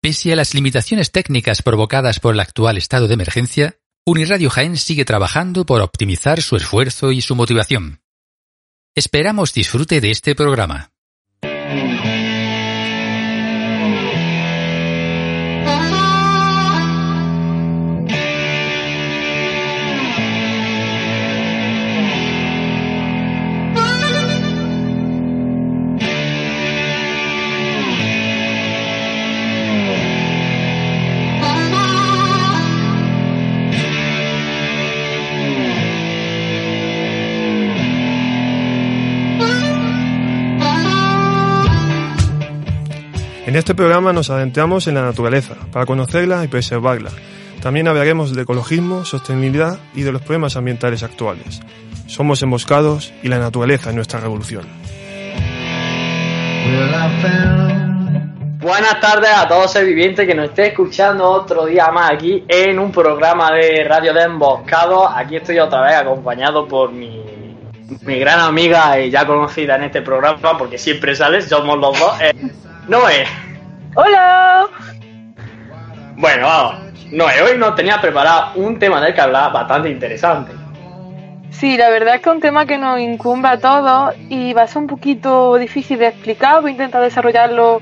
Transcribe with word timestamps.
Pese 0.00 0.32
a 0.32 0.36
las 0.36 0.54
limitaciones 0.54 1.10
técnicas 1.10 1.60
provocadas 1.62 2.20
por 2.20 2.34
el 2.34 2.40
actual 2.40 2.76
estado 2.76 3.08
de 3.08 3.14
emergencia, 3.14 3.80
Uniradio 4.06 4.48
Jaén 4.48 4.76
sigue 4.76 5.04
trabajando 5.04 5.66
por 5.66 5.82
optimizar 5.82 6.40
su 6.40 6.56
esfuerzo 6.56 7.10
y 7.10 7.20
su 7.20 7.34
motivación. 7.34 8.00
Esperamos 8.94 9.52
disfrute 9.52 10.00
de 10.00 10.12
este 10.12 10.36
programa. 10.36 10.92
Este 43.58 43.74
programa 43.74 44.12
nos 44.12 44.30
adentramos 44.30 44.86
en 44.86 44.94
la 44.94 45.02
naturaleza 45.02 45.54
para 45.72 45.84
conocerla 45.84 46.44
y 46.44 46.48
preservarla. 46.48 47.10
También 47.60 47.88
hablaremos 47.88 48.34
de 48.34 48.42
ecologismo, 48.42 49.04
sostenibilidad 49.04 49.78
y 49.94 50.02
de 50.02 50.12
los 50.12 50.22
problemas 50.22 50.56
ambientales 50.56 51.02
actuales. 51.02 51.60
Somos 52.06 52.40
emboscados 52.42 53.12
y 53.22 53.28
la 53.28 53.38
naturaleza 53.38 53.90
es 53.90 53.96
nuestra 53.96 54.20
revolución. 54.20 54.62
Buenas 58.60 59.00
tardes 59.00 59.30
a 59.34 59.48
todos 59.48 59.74
el 59.76 59.86
viviente 59.86 60.24
que 60.26 60.34
nos 60.34 60.50
esté 60.50 60.68
escuchando 60.68 61.28
otro 61.28 61.66
día 61.66 61.90
más 61.90 62.12
aquí 62.12 62.44
en 62.46 62.78
un 62.78 62.92
programa 62.92 63.50
de 63.50 63.82
Radio 63.82 64.14
de 64.14 64.22
Emboscados. 64.22 65.10
Aquí 65.14 65.36
estoy 65.36 65.58
otra 65.58 65.82
vez 65.82 65.94
acompañado 65.96 66.68
por 66.68 66.92
mi, 66.92 67.24
mi 68.02 68.18
gran 68.20 68.38
amiga 68.38 69.00
y 69.00 69.10
ya 69.10 69.26
conocida 69.26 69.76
en 69.76 69.84
este 69.84 70.02
programa 70.02 70.56
porque 70.56 70.78
siempre 70.78 71.16
sales, 71.16 71.48
somos 71.48 71.76
los 71.78 71.98
dos. 71.98 72.20
Eh, 72.20 72.34
Noé. 72.86 73.47
Hola. 74.00 74.68
Bueno, 76.14 76.46
vamos. 76.46 76.74
Noé, 77.10 77.42
hoy 77.42 77.58
nos 77.58 77.74
tenía 77.74 78.00
preparado 78.00 78.52
un 78.54 78.78
tema 78.78 79.00
del 79.00 79.12
que 79.12 79.20
hablar 79.20 79.52
bastante 79.52 79.90
interesante. 79.90 80.52
Sí, 81.50 81.76
la 81.76 81.90
verdad 81.90 82.14
es 82.14 82.20
que 82.20 82.28
es 82.28 82.34
un 82.36 82.40
tema 82.40 82.64
que 82.64 82.78
nos 82.78 83.00
incumbe 83.00 83.48
a 83.48 83.58
todos 83.58 84.14
y 84.28 84.52
va 84.52 84.62
a 84.62 84.66
ser 84.68 84.82
un 84.82 84.86
poquito 84.86 85.56
difícil 85.56 85.98
de 85.98 86.06
explicar. 86.06 86.60
Voy 86.60 86.70
a 86.70 86.72
intentar 86.74 87.02
desarrollarlo 87.02 87.80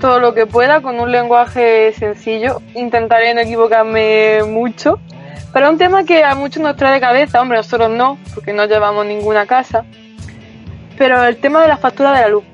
todo 0.00 0.20
lo 0.20 0.32
que 0.32 0.46
pueda 0.46 0.80
con 0.80 0.98
un 1.00 1.12
lenguaje 1.12 1.92
sencillo. 1.92 2.62
Intentaré 2.74 3.34
no 3.34 3.42
equivocarme 3.42 4.44
mucho. 4.44 4.98
Pero 5.52 5.66
es 5.66 5.72
un 5.72 5.78
tema 5.78 6.04
que 6.04 6.24
a 6.24 6.34
muchos 6.34 6.62
nos 6.62 6.76
trae 6.76 6.94
de 6.94 7.00
cabeza. 7.00 7.42
Hombre, 7.42 7.58
nosotros 7.58 7.90
no, 7.90 8.16
porque 8.34 8.54
no 8.54 8.64
llevamos 8.64 9.04
ninguna 9.04 9.44
casa. 9.44 9.84
Pero 10.96 11.22
el 11.24 11.36
tema 11.36 11.60
de 11.60 11.68
la 11.68 11.76
factura 11.76 12.12
de 12.12 12.22
la 12.22 12.28
luz. 12.28 12.44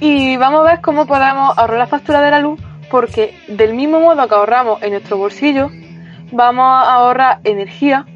Y 0.00 0.36
vamos 0.36 0.60
a 0.60 0.70
ver 0.70 0.80
cómo 0.80 1.06
podemos 1.06 1.56
ahorrar 1.58 1.78
la 1.78 1.86
factura 1.86 2.20
de 2.20 2.30
la 2.30 2.40
luz 2.40 2.60
porque 2.90 3.34
del 3.48 3.74
mismo 3.74 4.00
modo 4.00 4.28
que 4.28 4.34
ahorramos 4.34 4.82
en 4.82 4.92
nuestro 4.92 5.16
bolsillo, 5.16 5.70
vamos 6.32 6.64
a 6.64 6.94
ahorrar 6.94 7.40
energía 7.44 8.06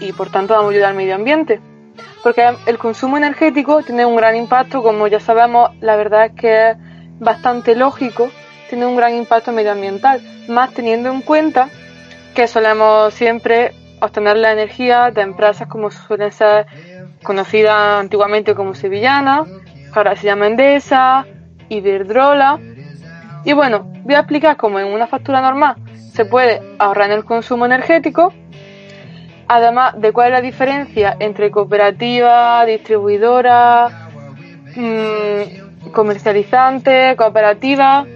y 0.00 0.12
por 0.12 0.30
tanto 0.30 0.54
vamos 0.54 0.70
a 0.70 0.72
ayudar 0.72 0.90
al 0.90 0.96
medio 0.96 1.14
ambiente. 1.14 1.60
Porque 2.22 2.54
el 2.66 2.78
consumo 2.78 3.16
energético 3.16 3.82
tiene 3.82 4.06
un 4.06 4.16
gran 4.16 4.36
impacto, 4.36 4.82
como 4.82 5.06
ya 5.08 5.20
sabemos, 5.20 5.70
la 5.80 5.96
verdad 5.96 6.26
es 6.26 6.32
que 6.32 6.70
es 6.70 6.76
bastante 7.18 7.74
lógico, 7.74 8.30
tiene 8.68 8.86
un 8.86 8.96
gran 8.96 9.14
impacto 9.14 9.52
medioambiental, 9.52 10.20
más 10.48 10.72
teniendo 10.72 11.10
en 11.10 11.22
cuenta 11.22 11.68
que 12.34 12.46
solemos 12.46 13.12
siempre 13.14 13.72
obtener 14.00 14.36
la 14.36 14.52
energía 14.52 15.10
de 15.10 15.22
empresas 15.22 15.68
como 15.68 15.90
suelen 15.90 16.32
ser 16.32 16.66
conocidas 17.22 18.00
antiguamente 18.00 18.54
como 18.54 18.74
sevillanas, 18.74 19.48
ahora 19.94 20.16
se 20.16 20.26
llama 20.26 20.46
Endesa, 20.46 21.26
Iberdrola. 21.68 22.58
Y 23.44 23.52
bueno, 23.52 23.90
voy 24.04 24.14
a 24.14 24.20
explicar 24.20 24.56
cómo 24.56 24.78
en 24.78 24.86
una 24.86 25.06
factura 25.06 25.40
normal 25.40 25.76
se 26.12 26.24
puede 26.24 26.60
ahorrar 26.78 27.10
en 27.10 27.18
el 27.18 27.24
consumo 27.24 27.66
energético, 27.66 28.32
además 29.48 29.94
de 30.00 30.12
cuál 30.12 30.28
es 30.28 30.32
la 30.32 30.40
diferencia 30.40 31.16
entre 31.18 31.50
cooperativa, 31.50 32.64
distribuidora, 32.66 34.10
mmm, 34.76 35.90
comercializante, 35.92 37.16
cooperativa. 37.16 38.06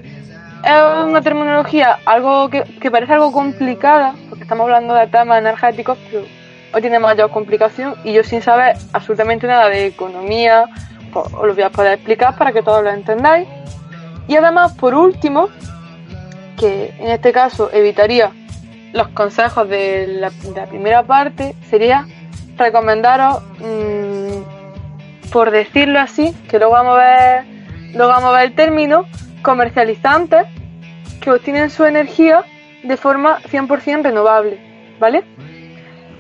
Es 0.63 1.05
una 1.05 1.23
terminología 1.23 1.99
algo 2.05 2.51
que, 2.51 2.65
que, 2.81 2.91
parece 2.91 3.15
algo 3.15 3.33
complicada, 3.33 4.15
porque 4.29 4.45
estamos 4.45 4.65
hablando 4.65 4.95
de 4.95 5.07
temas 5.07 5.39
energéticos, 5.39 5.97
pero 6.11 6.25
hoy 6.75 6.81
tiene 6.81 6.99
mayor 6.99 7.31
complicación 7.31 7.95
y 8.05 8.13
yo 8.13 8.25
sin 8.25 8.43
saber 8.43 8.77
absolutamente 8.93 9.47
nada 9.47 9.69
de 9.69 9.87
economía, 9.87 10.67
os 11.23 11.47
lo 11.47 11.55
voy 11.55 11.63
a 11.63 11.71
poder 11.71 11.95
explicar 11.95 12.37
para 12.37 12.53
que 12.53 12.63
todos 12.63 12.83
lo 12.83 12.91
entendáis. 12.91 13.49
Y 14.29 14.37
además, 14.37 14.75
por 14.75 14.95
último, 14.95 15.49
que 16.57 16.95
en 16.99 17.09
este 17.09 17.33
caso 17.33 17.71
evitaría 17.73 18.33
los 18.93 19.09
consejos 19.09 19.69
de 19.69 20.07
la, 20.07 20.31
primera 20.67 21.03
parte, 21.03 21.55
sería 21.69 22.07
recomendaros, 22.57 23.43
mmm, 23.59 25.31
por 25.31 25.51
decirlo 25.51 26.01
así, 26.01 26.35
que 26.49 26.59
luego 26.59 26.73
vamos 26.73 26.99
a 26.99 27.03
ver, 27.03 27.45
luego 27.95 28.13
vamos 28.13 28.31
a 28.31 28.39
ver 28.39 28.47
el 28.47 28.55
término, 28.55 29.05
comercializantes 29.43 30.47
que 31.21 31.31
obtienen 31.31 31.71
su 31.71 31.85
energía 31.85 32.45
de 32.83 32.97
forma 32.97 33.41
100% 33.43 34.03
renovable, 34.03 34.59
¿vale? 34.99 35.25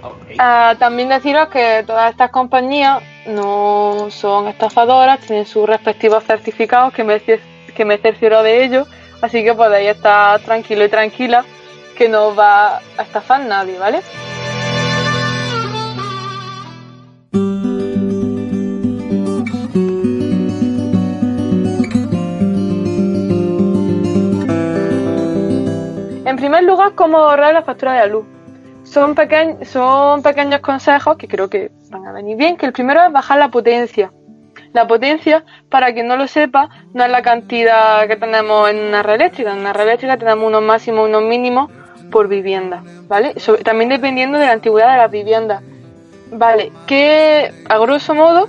Uh, 0.03 0.77
también 0.79 1.09
deciros 1.09 1.49
que 1.49 1.83
todas 1.87 2.11
estas 2.11 2.31
compañías 2.31 3.03
no 3.27 4.09
son 4.11 4.49
estafadoras, 4.49 5.21
tienen 5.21 5.47
sus 5.47 5.67
respectivos 5.67 6.25
certificados 6.25 6.93
que 6.93 7.05
me, 7.05 7.21
que 7.21 7.85
me 7.85 7.99
cercioro 7.99 8.43
de 8.43 8.65
ellos, 8.65 8.89
así 9.23 9.43
que 9.43 9.55
podéis 9.55 9.97
estar 9.97 10.41
tranquilo 10.41 10.85
y 10.85 10.89
tranquila 10.89 11.45
que 11.97 12.09
no 12.09 12.35
va 12.35 12.77
a 12.77 13.03
estafar 13.03 13.41
nadie, 13.41 13.79
¿vale? 13.79 14.03
En 26.27 26.37
primer 26.37 26.65
lugar, 26.65 26.95
cómo 26.95 27.19
ahorrar 27.19 27.55
la 27.55 27.63
factura 27.63 27.95
de 27.95 28.01
la 28.01 28.07
luz. 28.07 28.36
Son, 28.87 29.15
peque 29.15 29.65
son 29.65 30.23
pequeños 30.23 30.61
consejos 30.61 31.17
que 31.17 31.29
creo 31.29 31.51
que 31.51 31.71
van 31.91 32.07
a 32.07 32.13
venir 32.13 32.37
bien, 32.37 32.57
que 32.57 32.67
el 32.67 32.73
primero 32.73 33.03
es 33.03 33.13
bajar 33.13 33.39
la 33.39 33.51
potencia. 33.51 34.13
La 34.73 34.87
potencia, 34.87 35.45
para 35.69 35.93
quien 35.93 36.07
no 36.07 36.17
lo 36.17 36.27
sepa, 36.29 36.69
no 36.95 37.05
es 37.05 37.11
la 37.11 37.23
cantidad 37.23 38.07
que 38.07 38.17
tenemos 38.17 38.71
en 38.71 38.79
una 38.79 39.03
red 39.03 39.17
eléctrica. 39.17 39.53
En 39.53 39.59
una 39.59 39.73
red 39.73 39.89
eléctrica 39.89 40.17
tenemos 40.17 40.47
unos 40.47 40.63
máximos 40.63 41.09
unos 41.09 41.23
mínimos 41.23 41.71
por 42.11 42.29
vivienda, 42.29 42.83
¿vale? 43.09 43.35
También 43.65 43.91
dependiendo 43.91 44.39
de 44.39 44.47
la 44.47 44.53
antigüedad 44.53 44.93
de 44.93 44.99
las 44.99 45.11
viviendas. 45.11 45.63
Vale, 46.31 46.73
que 46.87 47.53
a 47.69 47.79
grosso 47.79 48.15
modo, 48.15 48.49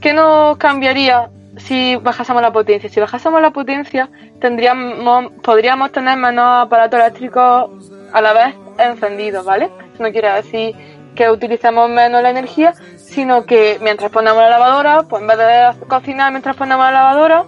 ¿qué 0.00 0.12
nos 0.12 0.56
cambiaría 0.56 1.30
si 1.56 1.96
bajásemos 1.96 2.42
la 2.42 2.52
potencia? 2.52 2.88
Si 2.88 3.00
bajásemos 3.00 3.40
la 3.42 3.50
potencia, 3.50 4.08
tendríamos, 4.40 5.32
podríamos 5.42 5.92
tener 5.92 6.16
menos 6.16 6.66
aparatos 6.66 7.00
eléctricos 7.00 7.70
a 8.12 8.20
la 8.20 8.32
vez 8.32 8.65
encendidos, 8.78 9.44
¿vale? 9.44 9.70
No 9.98 10.10
quiere 10.10 10.32
decir 10.32 10.74
que 11.14 11.30
utilicemos 11.30 11.88
menos 11.88 12.22
la 12.22 12.30
energía, 12.30 12.74
sino 12.96 13.44
que 13.44 13.78
mientras 13.80 14.10
ponemos 14.10 14.42
la 14.42 14.50
lavadora, 14.50 15.02
pues 15.08 15.22
en 15.22 15.28
vez 15.28 15.38
de 15.38 15.86
cocinar 15.86 16.30
mientras 16.30 16.56
ponemos 16.56 16.84
la 16.84 16.92
lavadora, 16.92 17.44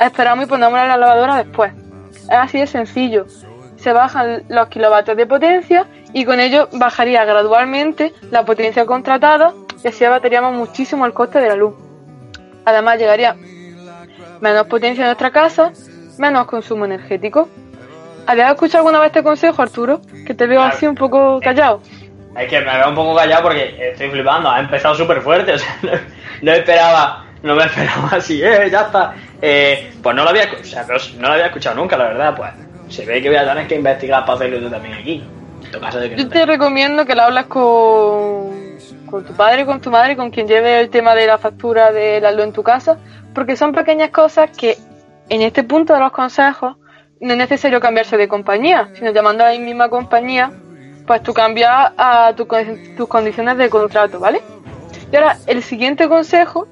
esperamos 0.00 0.44
y 0.44 0.48
ponemos 0.48 0.74
la 0.74 0.96
lavadora 0.96 1.36
después. 1.36 1.72
Es 2.24 2.30
así 2.30 2.58
de 2.58 2.66
sencillo. 2.66 3.26
Se 3.76 3.92
bajan 3.92 4.44
los 4.48 4.68
kilovatios 4.68 5.16
de 5.16 5.26
potencia 5.26 5.86
y 6.12 6.24
con 6.24 6.40
ello 6.40 6.68
bajaría 6.72 7.24
gradualmente 7.24 8.12
la 8.30 8.44
potencia 8.44 8.84
contratada 8.86 9.54
y 9.82 9.88
así 9.88 10.04
abatiríamos 10.04 10.54
muchísimo 10.54 11.06
el 11.06 11.12
coste 11.12 11.40
de 11.40 11.48
la 11.48 11.56
luz. 11.56 11.74
Además 12.64 12.98
llegaría 12.98 13.36
menos 14.40 14.66
potencia 14.66 15.02
en 15.02 15.08
nuestra 15.08 15.30
casa, 15.30 15.72
menos 16.18 16.46
consumo 16.46 16.84
energético. 16.84 17.48
¿Habías 18.26 18.52
escuchado 18.52 18.78
alguna 18.78 19.00
vez 19.00 19.08
este 19.08 19.22
consejo, 19.22 19.62
Arturo? 19.62 20.00
Que 20.26 20.34
te 20.34 20.46
veo 20.46 20.60
claro. 20.60 20.74
así 20.74 20.86
un 20.86 20.94
poco 20.94 21.40
callado. 21.40 21.80
Es 22.38 22.48
que 22.48 22.60
me 22.60 22.76
veo 22.76 22.88
un 22.88 22.94
poco 22.94 23.14
callado 23.14 23.42
porque 23.42 23.90
estoy 23.92 24.10
flipando, 24.10 24.50
ha 24.50 24.60
empezado 24.60 24.94
súper 24.94 25.20
fuerte, 25.20 25.52
o 25.52 25.58
sea, 25.58 25.76
no, 25.82 25.90
no, 26.42 26.52
esperaba, 26.52 27.26
no 27.42 27.54
me 27.54 27.64
esperaba 27.64 28.08
así, 28.12 28.42
eh, 28.42 28.68
ya 28.70 28.82
está. 28.82 29.14
Eh, 29.40 29.92
pues 30.02 30.16
no 30.16 30.24
lo 30.24 30.30
había, 30.30 30.44
o 30.58 30.64
sea, 30.64 30.86
no 31.18 31.28
lo 31.28 31.34
había 31.34 31.46
escuchado 31.46 31.76
nunca, 31.76 31.96
la 31.96 32.04
verdad, 32.04 32.34
pues 32.36 32.50
se 32.88 33.04
ve 33.04 33.20
que 33.20 33.28
voy 33.28 33.38
a 33.38 33.46
tener 33.46 33.66
que 33.66 33.74
investigar 33.74 34.24
para 34.24 34.36
hacerlo 34.36 34.58
yo 34.58 34.70
también 34.70 34.94
aquí. 34.94 35.24
De 35.72 36.10
que 36.10 36.16
yo 36.16 36.24
no 36.24 36.30
te 36.30 36.44
recomiendo 36.44 37.06
que 37.06 37.14
lo 37.14 37.22
hablas 37.22 37.46
con, 37.46 38.76
con 39.10 39.24
tu 39.24 39.32
padre, 39.32 39.64
con 39.64 39.80
tu 39.80 39.90
madre, 39.90 40.16
con 40.16 40.30
quien 40.30 40.46
lleve 40.46 40.80
el 40.80 40.90
tema 40.90 41.14
de 41.14 41.26
la 41.26 41.38
factura 41.38 41.92
de 41.92 42.20
la 42.20 42.32
luz 42.32 42.44
en 42.44 42.52
tu 42.52 42.62
casa, 42.62 42.98
porque 43.34 43.56
son 43.56 43.72
pequeñas 43.72 44.10
cosas 44.10 44.50
que 44.56 44.76
en 45.30 45.40
este 45.40 45.62
punto 45.62 45.94
de 45.94 46.00
los 46.00 46.12
consejos 46.12 46.76
no 47.22 47.32
es 47.32 47.38
necesario 47.38 47.80
cambiarse 47.80 48.16
de 48.16 48.26
compañía, 48.26 48.90
sino 48.94 49.12
llamando 49.12 49.44
a 49.44 49.52
la 49.52 49.58
misma 49.58 49.88
compañía, 49.88 50.50
pues 51.06 51.22
tú 51.22 51.32
cambias 51.32 51.92
a 51.96 52.34
tu, 52.36 52.48
tus 52.96 53.08
condiciones 53.08 53.56
de 53.56 53.70
contrato, 53.70 54.18
¿vale? 54.18 54.42
Y 55.10 55.16
ahora, 55.16 55.38
el 55.46 55.62
siguiente 55.62 56.08
consejo, 56.08 56.66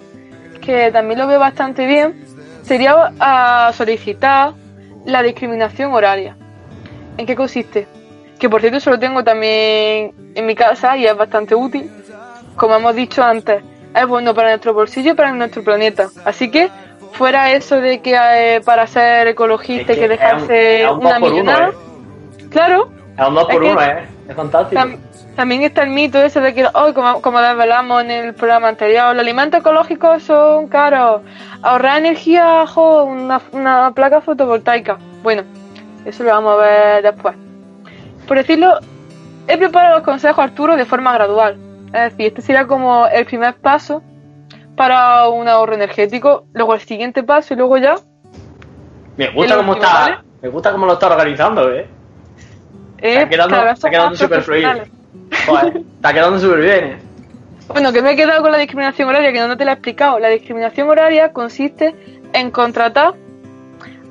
que 0.60 0.90
también 0.90 1.20
lo 1.20 1.28
veo 1.28 1.38
bastante 1.38 1.86
bien, 1.86 2.24
sería 2.62 3.12
a 3.20 3.72
solicitar 3.74 4.54
la 5.04 5.22
discriminación 5.22 5.92
horaria. 5.92 6.36
¿En 7.16 7.26
qué 7.26 7.36
consiste? 7.36 7.86
Que 8.40 8.48
por 8.48 8.60
cierto 8.60 8.78
eso 8.78 8.90
lo 8.90 8.98
tengo 8.98 9.22
también 9.22 10.12
en 10.34 10.46
mi 10.46 10.56
casa 10.56 10.96
y 10.96 11.06
es 11.06 11.16
bastante 11.16 11.54
útil. 11.54 11.88
Como 12.56 12.74
hemos 12.74 12.96
dicho 12.96 13.22
antes, 13.22 13.62
es 13.94 14.06
bueno 14.06 14.34
para 14.34 14.48
nuestro 14.48 14.74
bolsillo 14.74 15.12
y 15.12 15.14
para 15.14 15.32
nuestro 15.32 15.62
planeta. 15.62 16.08
Así 16.24 16.50
que 16.50 16.70
fuera 17.12 17.52
eso 17.52 17.80
de 17.80 18.00
que 18.00 18.14
eh, 18.14 18.60
para 18.60 18.86
ser 18.86 19.28
ecologista 19.28 19.92
hay 19.92 19.98
que, 19.98 20.08
dejarse 20.08 20.88
una 20.90 21.18
millonada. 21.18 21.68
¿eh? 21.68 22.44
Claro. 22.50 22.90
Es 23.18 23.26
un 23.26 23.34
2 23.34 23.44
por 23.46 23.62
1 23.62 23.82
¿eh? 23.82 24.08
Es 24.28 24.36
fantástico. 24.36 24.82
también 25.36 25.62
está 25.62 25.82
el 25.82 25.90
mito 25.90 26.22
ese 26.22 26.40
de 26.40 26.54
que 26.54 26.66
hoy, 26.72 26.92
como, 26.92 27.20
como 27.20 27.40
desvelamos 27.40 28.02
en 28.02 28.10
el 28.10 28.34
programa 28.34 28.68
anterior, 28.68 29.14
los 29.14 29.22
alimentos 29.22 29.60
ecológicos 29.60 30.22
son 30.22 30.68
caros. 30.68 31.22
Ahorrar 31.62 31.98
energía, 31.98 32.66
jo, 32.66 33.04
una, 33.04 33.40
una 33.52 33.92
placa 33.92 34.20
fotovoltaica. 34.20 34.98
Bueno, 35.22 35.42
eso 36.04 36.24
lo 36.24 36.30
vamos 36.30 36.54
a 36.54 36.56
ver 36.56 37.02
después. 37.02 37.34
Por 38.26 38.36
decirlo, 38.36 38.78
he 39.48 39.58
preparado 39.58 39.96
los 39.96 40.04
consejos 40.04 40.42
Arturo 40.42 40.76
de 40.76 40.84
forma 40.84 41.12
gradual. 41.12 41.58
Es 41.86 42.12
decir, 42.12 42.26
este 42.26 42.42
sería 42.42 42.66
como 42.66 43.06
el 43.06 43.26
primer 43.26 43.54
paso 43.54 44.02
para 44.80 45.28
un 45.28 45.46
ahorro 45.46 45.74
energético, 45.74 46.46
luego 46.54 46.72
el 46.72 46.80
siguiente 46.80 47.22
paso 47.22 47.52
y 47.52 47.56
luego 47.58 47.76
ya. 47.76 47.96
Me 49.18 49.28
gusta 49.28 49.56
cómo 49.58 49.74
está, 49.74 50.24
me 50.40 50.48
gusta 50.48 50.72
cómo 50.72 50.86
lo 50.86 50.94
está 50.94 51.08
organizando, 51.08 51.70
eh. 51.70 51.86
eh 52.96 53.12
está 53.12 53.28
quedando, 53.28 53.66
está 53.68 53.90
quedando 53.90 54.16
súper 54.16 54.40
fluido. 54.40 54.70
está 54.72 56.14
quedando 56.14 56.38
súper 56.38 56.60
bien, 56.60 56.84
eh. 56.84 56.98
Bueno, 57.68 57.92
que 57.92 58.00
me 58.00 58.12
he 58.12 58.16
quedado 58.16 58.40
con 58.40 58.52
la 58.52 58.56
discriminación 58.56 59.10
horaria, 59.10 59.34
que 59.34 59.46
no 59.46 59.54
te 59.54 59.66
la 59.66 59.72
he 59.72 59.74
explicado. 59.74 60.18
La 60.18 60.28
discriminación 60.28 60.88
horaria 60.88 61.34
consiste 61.34 61.94
en 62.32 62.50
contratar. 62.50 63.12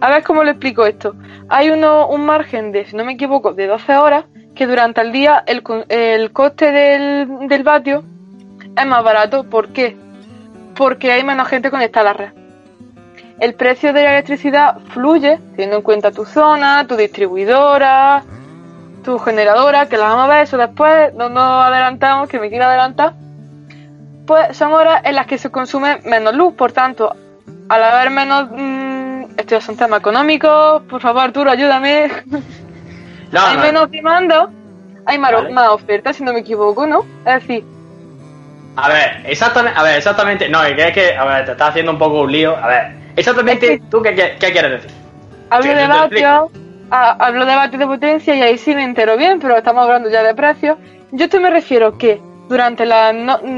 A 0.02 0.10
ver 0.12 0.24
cómo 0.24 0.44
lo 0.44 0.52
explico 0.52 0.86
esto. 0.86 1.16
Hay 1.50 1.72
uno, 1.72 2.08
un 2.10 2.28
margen 2.28 2.72
de, 2.72 2.86
si 2.86 2.96
no 2.96 3.04
me 3.06 3.14
equivoco, 3.14 3.54
de 3.54 3.66
12 3.66 3.98
horas, 3.98 4.26
que 4.54 4.68
durante 4.68 5.02
el 5.02 5.12
día 5.14 5.44
el, 5.48 5.64
el 5.90 6.32
coste 6.32 6.72
del, 6.72 7.48
del 7.48 7.64
vatio 7.64 8.04
es 8.78 8.86
más 8.86 9.04
barato. 9.04 9.46
¿Por 9.46 9.70
qué? 9.70 9.98
Porque 10.80 11.12
hay 11.12 11.26
menos 11.26 11.50
gente 11.50 11.70
conectada 11.70 12.12
a 12.12 12.14
la 12.14 12.18
red. 12.18 12.34
El 13.38 13.54
precio 13.54 13.92
de 13.92 14.02
la 14.02 14.14
electricidad 14.14 14.78
fluye 14.94 15.38
teniendo 15.52 15.76
en 15.76 15.82
cuenta 15.82 16.10
tu 16.10 16.24
zona, 16.24 16.88
tu 16.88 16.96
distribuidora, 16.96 18.24
tu 19.04 19.20
generadora, 19.20 19.90
que 19.90 19.98
la 19.98 20.06
vamos 20.06 20.24
a 20.24 20.28
ver 20.30 20.44
eso 20.44 20.56
después, 20.56 21.14
no 21.16 21.28
nos 21.28 21.66
adelantamos, 21.66 22.30
que 22.30 22.40
me 22.40 22.48
quiero 22.48 22.64
adelantar. 22.64 23.12
Pues 24.26 24.56
son 24.56 24.72
horas 24.72 25.02
en 25.04 25.16
las 25.16 25.28
que 25.28 25.38
se 25.38 25.50
consume 25.50 26.00
menos 26.06 26.34
luz, 26.34 26.54
por 26.54 26.72
tanto, 26.72 27.14
al 27.68 27.84
haber 27.84 28.10
menos. 28.12 28.48
Mmm, 28.50 29.24
esto 29.36 29.58
es 29.58 29.68
un 29.68 29.76
tema 29.76 29.98
económico, 29.98 30.82
por 30.90 31.02
favor, 31.02 31.24
Arturo, 31.24 31.52
ayúdame. 31.52 32.10
hay 33.34 33.58
menos 33.58 33.92
demanda, 33.92 34.50
hay 35.06 35.20
más, 35.20 35.52
más 35.52 35.68
oferta, 35.72 36.14
si 36.14 36.24
no 36.24 36.32
me 36.32 36.40
equivoco, 36.40 36.88
¿no? 36.88 37.04
Es 37.26 37.34
decir, 37.42 37.66
a 38.84 38.90
ver, 38.90 39.22
exactamente, 39.26 39.80
a 39.80 39.84
ver, 39.84 39.98
exactamente, 39.98 40.50
no, 40.50 40.64
es 40.64 40.94
que, 40.94 41.16
a 41.16 41.26
ver, 41.26 41.46
te 41.46 41.52
estás 41.52 41.70
haciendo 41.70 41.92
un 41.92 41.98
poco 41.98 42.22
un 42.22 42.32
lío. 42.32 42.56
A 42.56 42.68
ver, 42.68 42.92
exactamente, 43.16 43.82
¿tú 43.90 44.02
qué, 44.02 44.14
quieres 44.40 44.72
decir? 44.72 44.92
Hablo 45.50 45.74
de 45.74 45.88
vatio, 45.88 46.52
ah, 46.92 47.18
hablo 47.20 47.46
de 47.46 47.56
vatio 47.56 47.80
de 47.80 47.88
potencia 47.88 48.36
y 48.36 48.42
ahí 48.42 48.58
sí 48.58 48.76
me 48.76 48.84
entero 48.84 49.18
bien, 49.18 49.40
pero 49.40 49.58
estamos 49.58 49.84
hablando 49.84 50.10
ya 50.10 50.24
de 50.24 50.36
precios. 50.36 50.78
Yo 51.12 51.28
te 51.30 51.40
me 51.40 51.50
refiero 51.50 51.98
que 51.98 52.22
durante 52.48 52.86
la, 52.86 53.12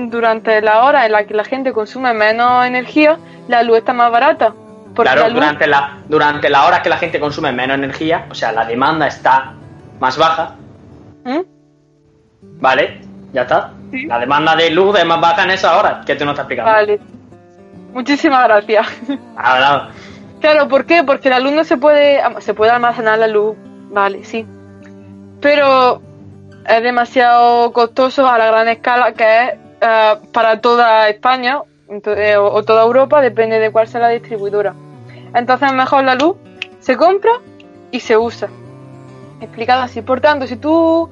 durante 0.10 0.62
la 0.62 0.84
hora 0.84 1.06
en 1.06 1.12
la 1.12 1.26
que 1.26 1.34
la 1.34 1.44
gente 1.44 1.74
consume 1.74 2.14
menos 2.14 2.66
energía, 2.66 3.18
la 3.48 3.64
luz 3.64 3.80
está 3.80 3.94
más 3.94 4.12
barata. 4.12 4.54
Claro, 4.94 5.30
durante, 5.30 5.68
la, 5.68 6.00
durante 6.08 6.50
la 6.50 6.66
hora 6.66 6.82
que 6.82 6.90
la 6.90 6.98
gente 6.98 7.20
consume 7.20 7.52
menos 7.54 7.78
energía, 7.78 8.26
o 8.30 8.36
sea, 8.36 8.52
la 8.52 8.66
demanda 8.66 9.08
está 9.08 9.54
más 10.00 10.18
baja. 10.18 10.56
¿Mm? 11.24 11.40
¿Vale? 12.60 13.11
Ya 13.34 13.44
está. 13.44 13.72
La 13.92 14.20
demanda 14.20 14.56
de 14.56 14.70
luz 14.72 14.98
es 14.98 15.06
más 15.06 15.22
baja 15.22 15.44
en 15.44 15.52
esa 15.52 15.78
hora, 15.78 16.02
que 16.06 16.16
tú 16.16 16.26
no 16.26 16.32
estás 16.32 16.44
explicando. 16.44 16.72
Vale. 16.72 17.00
Muchísimas 17.94 18.44
gracias. 18.46 18.88
Ah, 19.36 19.90
claro, 20.40 20.68
¿por 20.68 20.86
qué? 20.86 21.04
Porque 21.04 21.30
la 21.30 21.40
luz 21.40 21.52
no 21.52 21.64
se 21.64 21.78
puede, 21.78 22.22
se 22.40 22.54
puede 22.54 22.72
almacenar 22.72 23.20
la 23.20 23.28
luz, 23.28 23.56
vale, 23.90 24.24
sí. 24.24 24.46
Pero 25.42 26.02
es 26.68 26.84
demasiado 26.84 27.74
costoso 27.74 28.28
a 28.30 28.38
la 28.38 28.48
gran 28.48 28.68
escala 28.68 29.14
que 29.14 29.44
es 29.44 29.54
eh, 29.82 30.16
para 30.32 30.62
toda 30.62 31.10
España 31.10 31.62
eh, 31.90 32.38
o, 32.38 32.64
toda 32.64 32.84
Europa, 32.84 33.20
depende 33.22 33.60
de 33.60 33.72
cuál 33.72 33.88
sea 33.88 34.02
la 34.02 34.10
distribuidora. 34.10 34.74
Entonces 35.34 35.74
mejor 35.74 36.04
la 36.04 36.16
luz 36.16 36.38
se 36.80 36.96
compra 36.96 37.32
y 37.92 38.00
se 38.00 38.18
usa. 38.18 38.48
Explicado 39.42 39.82
así. 39.82 40.02
Por 40.02 40.22
tanto, 40.22 40.48
si 40.48 40.56
tú 40.56 41.10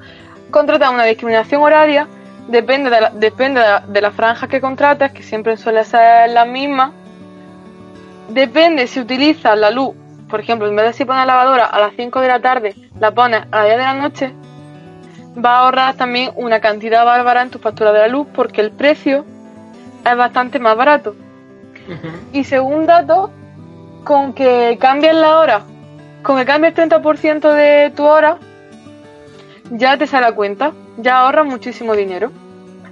contratas 0.50 0.90
una 0.90 1.04
discriminación 1.04 1.62
horaria, 1.62 2.08
depende 2.48 2.90
de 2.90 3.00
la, 3.00 3.10
depende 3.10 3.62
de 3.88 4.00
la, 4.00 4.10
franja 4.10 4.48
que 4.48 4.60
contrates, 4.60 5.12
que 5.12 5.22
siempre 5.22 5.56
suele 5.56 5.84
ser 5.84 6.30
la 6.30 6.44
misma. 6.44 6.92
Depende 8.28 8.86
si 8.86 9.00
utilizas 9.00 9.58
la 9.58 9.70
luz, 9.70 9.94
por 10.28 10.40
ejemplo, 10.40 10.68
en 10.68 10.76
vez 10.76 10.86
de 10.86 10.92
si 10.92 11.04
pones 11.04 11.26
la 11.26 11.34
lavadora 11.34 11.64
a 11.64 11.80
las 11.80 11.94
5 11.96 12.20
de 12.20 12.28
la 12.28 12.40
tarde, 12.40 12.74
la 12.98 13.10
pones 13.12 13.42
a 13.50 13.56
las 13.58 13.66
10 13.66 13.76
de 13.76 13.82
la 13.82 13.94
noche, 13.94 14.34
va 15.44 15.56
a 15.56 15.58
ahorrar 15.64 15.94
también 15.94 16.30
una 16.36 16.60
cantidad 16.60 17.04
bárbara 17.04 17.42
en 17.42 17.50
tu 17.50 17.58
factura 17.58 17.92
de 17.92 18.00
la 18.00 18.08
luz 18.08 18.26
porque 18.34 18.60
el 18.60 18.70
precio 18.70 19.24
es 20.04 20.16
bastante 20.16 20.58
más 20.58 20.76
barato. 20.76 21.14
Y 22.32 22.44
según 22.44 22.86
datos, 22.86 23.30
con 24.04 24.32
que 24.32 24.78
cambies 24.80 25.14
la 25.14 25.38
hora, 25.38 25.62
con 26.22 26.36
que 26.36 26.44
cambies 26.44 26.78
el 26.78 26.88
30% 26.88 27.52
de 27.52 27.90
tu 27.90 28.04
hora, 28.04 28.38
ya 29.70 29.96
te 29.96 30.06
sale 30.06 30.26
la 30.26 30.32
cuenta, 30.32 30.72
ya 30.98 31.20
ahorras 31.20 31.46
muchísimo 31.46 31.94
dinero. 31.94 32.30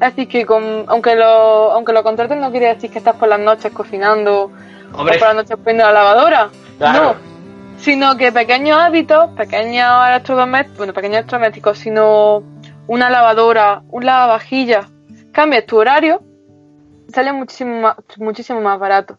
Decir, 0.01 0.29
que 0.29 0.47
con, 0.47 0.85
aunque 0.87 1.17
lo 1.17 1.73
aunque 1.73 1.93
lo 1.93 2.05
contrates 2.05 2.39
no 2.39 2.53
quiere 2.53 2.69
decir 2.69 2.91
que 2.91 2.99
estás 2.99 3.17
por 3.17 3.29
las 3.29 3.41
noches 3.41 3.73
cocinando 3.73 4.53
o 4.93 4.97
por 4.97 5.21
las 5.21 5.35
noches 5.35 5.57
poniendo 5.57 5.85
la 5.85 5.93
lavadora. 5.93 6.51
No, 6.79 7.17
sino 7.79 8.17
que 8.17 8.31
pequeños 8.31 8.79
hábitos, 8.79 9.31
pequeños 9.37 9.91
electrodomésticos, 10.09 10.79
bueno, 10.79 10.93
pequeños 10.93 11.19
electrodomésticos, 11.19 11.79
sino 11.79 12.45
una 12.87 13.11
lavadora, 13.11 13.83
un 13.91 14.07
lavavajillas, 14.07 14.87
cambias 15.33 15.67
tu 15.67 15.79
horario, 15.79 16.23
sale 17.13 17.33
muchísimo 17.33 17.81
más, 17.81 17.97
muchísimo 18.19 18.61
más 18.61 18.79
barato. 18.79 19.19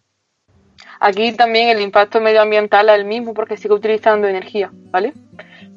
Aquí 1.01 1.33
también 1.33 1.69
el 1.69 1.81
impacto 1.81 2.21
medioambiental 2.21 2.89
es 2.89 2.95
el 2.95 3.05
mismo 3.05 3.33
porque 3.33 3.57
sigue 3.57 3.73
utilizando 3.73 4.27
energía, 4.27 4.71
¿vale? 4.91 5.13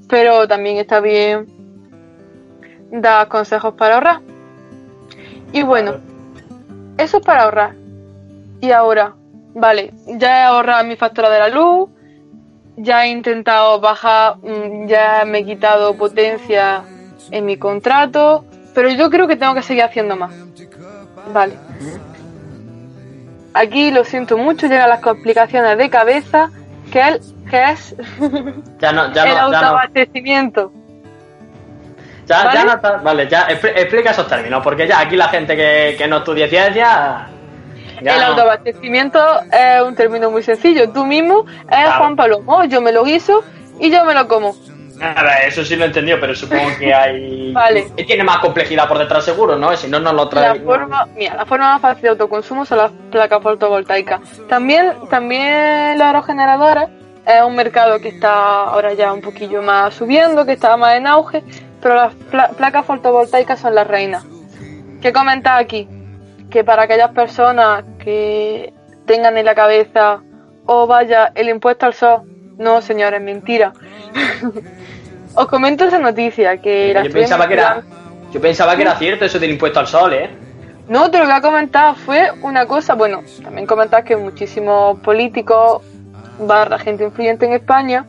Pero 0.08 0.46
también 0.46 0.78
está 0.78 1.00
bien 1.00 1.61
da 2.92 3.26
consejos 3.26 3.74
para 3.74 3.94
ahorrar. 3.94 4.20
Y 5.52 5.62
bueno, 5.62 5.96
eso 6.98 7.16
es 7.18 7.24
para 7.24 7.44
ahorrar. 7.44 7.74
Y 8.60 8.70
ahora, 8.70 9.14
vale, 9.54 9.92
ya 10.06 10.40
he 10.40 10.42
ahorrado 10.44 10.84
mi 10.84 10.96
factura 10.96 11.28
de 11.30 11.38
la 11.40 11.48
luz, 11.48 11.90
ya 12.76 13.04
he 13.04 13.08
intentado 13.08 13.80
bajar, 13.80 14.36
mm, 14.36 14.86
ya 14.86 15.24
me 15.26 15.38
he 15.38 15.44
quitado 15.44 15.96
potencia 15.96 16.84
en 17.30 17.44
mi 17.44 17.56
contrato, 17.56 18.44
pero 18.74 18.88
yo 18.90 19.10
creo 19.10 19.26
que 19.26 19.36
tengo 19.36 19.54
que 19.54 19.62
seguir 19.62 19.82
haciendo 19.82 20.16
más. 20.16 20.32
Vale. 21.32 21.54
Aquí 23.54 23.90
lo 23.90 24.04
siento 24.04 24.38
mucho, 24.38 24.66
llegan 24.66 24.88
las 24.88 25.00
complicaciones 25.00 25.76
de 25.76 25.90
cabeza, 25.90 26.50
que, 26.90 27.00
es, 27.00 27.34
que 27.50 27.70
es 27.70 27.96
ya 28.78 28.92
no, 28.92 29.12
ya 29.12 29.24
el 29.30 29.38
autoabastecimiento. 29.38 30.72
Ya, 32.26 32.44
¿Vale? 32.44 32.58
ya 32.58 32.64
no 32.64 33.02
vale, 33.02 33.28
ya 33.28 33.46
explica 33.48 34.10
esos 34.10 34.28
términos, 34.28 34.62
porque 34.62 34.86
ya 34.86 35.00
aquí 35.00 35.16
la 35.16 35.28
gente 35.28 35.56
que, 35.56 35.96
que 35.98 36.06
no 36.06 36.18
estudia 36.18 36.48
ciencia. 36.48 37.26
el 38.00 38.22
autoabastecimiento 38.22 39.18
es 39.50 39.82
un 39.82 39.94
término 39.94 40.30
muy 40.30 40.42
sencillo. 40.42 40.90
Tú 40.90 41.04
mismo 41.04 41.44
es 41.70 41.92
Juan 41.94 42.16
Palomo, 42.16 42.64
yo 42.64 42.80
me 42.80 42.92
lo 42.92 43.04
guiso 43.04 43.42
y 43.80 43.90
yo 43.90 44.04
me 44.04 44.14
lo 44.14 44.28
como. 44.28 44.54
A 45.02 45.22
ver, 45.22 45.48
eso 45.48 45.64
sí 45.64 45.74
lo 45.74 45.82
he 45.84 45.86
entendido, 45.88 46.18
pero 46.20 46.34
supongo 46.34 46.68
que 46.78 46.94
hay. 46.94 47.52
vale. 47.54 47.82
Tiene 48.06 48.22
más 48.22 48.38
complejidad 48.38 48.86
por 48.86 48.98
detrás, 48.98 49.24
seguro, 49.24 49.56
¿no? 49.56 49.76
Si 49.76 49.88
no, 49.88 49.98
no 49.98 50.12
lo 50.12 50.28
trae. 50.28 50.58
La 50.58 50.64
forma, 50.64 51.08
mira, 51.16 51.34
la 51.34 51.44
forma 51.44 51.72
más 51.72 51.82
fácil 51.82 52.02
de 52.02 52.08
autoconsumo 52.10 52.64
son 52.64 52.78
las 52.78 52.92
placas 53.10 53.42
fotovoltaicas. 53.42 54.20
También, 54.48 54.92
también 55.10 55.98
los 55.98 56.06
aerogeneradores 56.06 56.88
es 57.26 57.42
un 57.42 57.56
mercado 57.56 57.98
que 58.00 58.08
está 58.08 58.64
ahora 58.64 58.94
ya 58.94 59.12
un 59.12 59.22
poquillo 59.22 59.60
más 59.62 59.94
subiendo, 59.94 60.46
que 60.46 60.52
está 60.52 60.76
más 60.76 60.96
en 60.96 61.06
auge, 61.08 61.42
pero 61.82 61.96
las 61.96 62.14
placas 62.54 62.86
fotovoltaicas 62.86 63.58
son 63.58 63.74
las 63.74 63.86
reinas. 63.86 64.24
¿Qué 65.00 65.12
comenta 65.12 65.56
aquí? 65.56 65.88
Que 66.48 66.62
para 66.62 66.84
aquellas 66.84 67.10
personas 67.10 67.84
que 67.98 68.72
tengan 69.04 69.36
en 69.36 69.44
la 69.44 69.54
cabeza, 69.54 70.22
o 70.64 70.82
oh, 70.82 70.86
vaya, 70.86 71.32
el 71.34 71.48
impuesto 71.48 71.86
al 71.86 71.94
sol 71.94 72.22
No, 72.56 72.80
señores, 72.80 73.20
mentira. 73.20 73.72
Os 75.34 75.46
comento 75.46 75.84
esa 75.84 75.98
noticia 75.98 76.58
que 76.58 76.94
la 76.94 77.02
Yo 77.02 77.12
pensaba 77.12 77.48
que 77.48 77.54
era, 77.54 77.82
yo 78.32 78.40
pensaba 78.40 78.76
que 78.76 78.82
era 78.82 78.94
cierto 78.96 79.24
eso 79.24 79.38
del 79.38 79.50
impuesto 79.50 79.80
al 79.80 79.86
sol, 79.86 80.12
¿eh? 80.12 80.30
No, 80.88 81.10
te 81.10 81.18
lo 81.18 81.24
voy 81.24 81.32
a 81.32 81.40
comentar. 81.40 81.96
Fue 81.96 82.30
una 82.42 82.66
cosa, 82.66 82.94
bueno, 82.94 83.22
también 83.42 83.66
comentar 83.66 84.04
que 84.04 84.14
muchísimos 84.16 85.00
políticos, 85.00 85.82
barra 86.38 86.78
gente 86.78 87.02
influyente 87.04 87.46
en 87.46 87.54
España, 87.54 88.04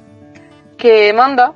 que 0.77 1.13
manda, 1.13 1.53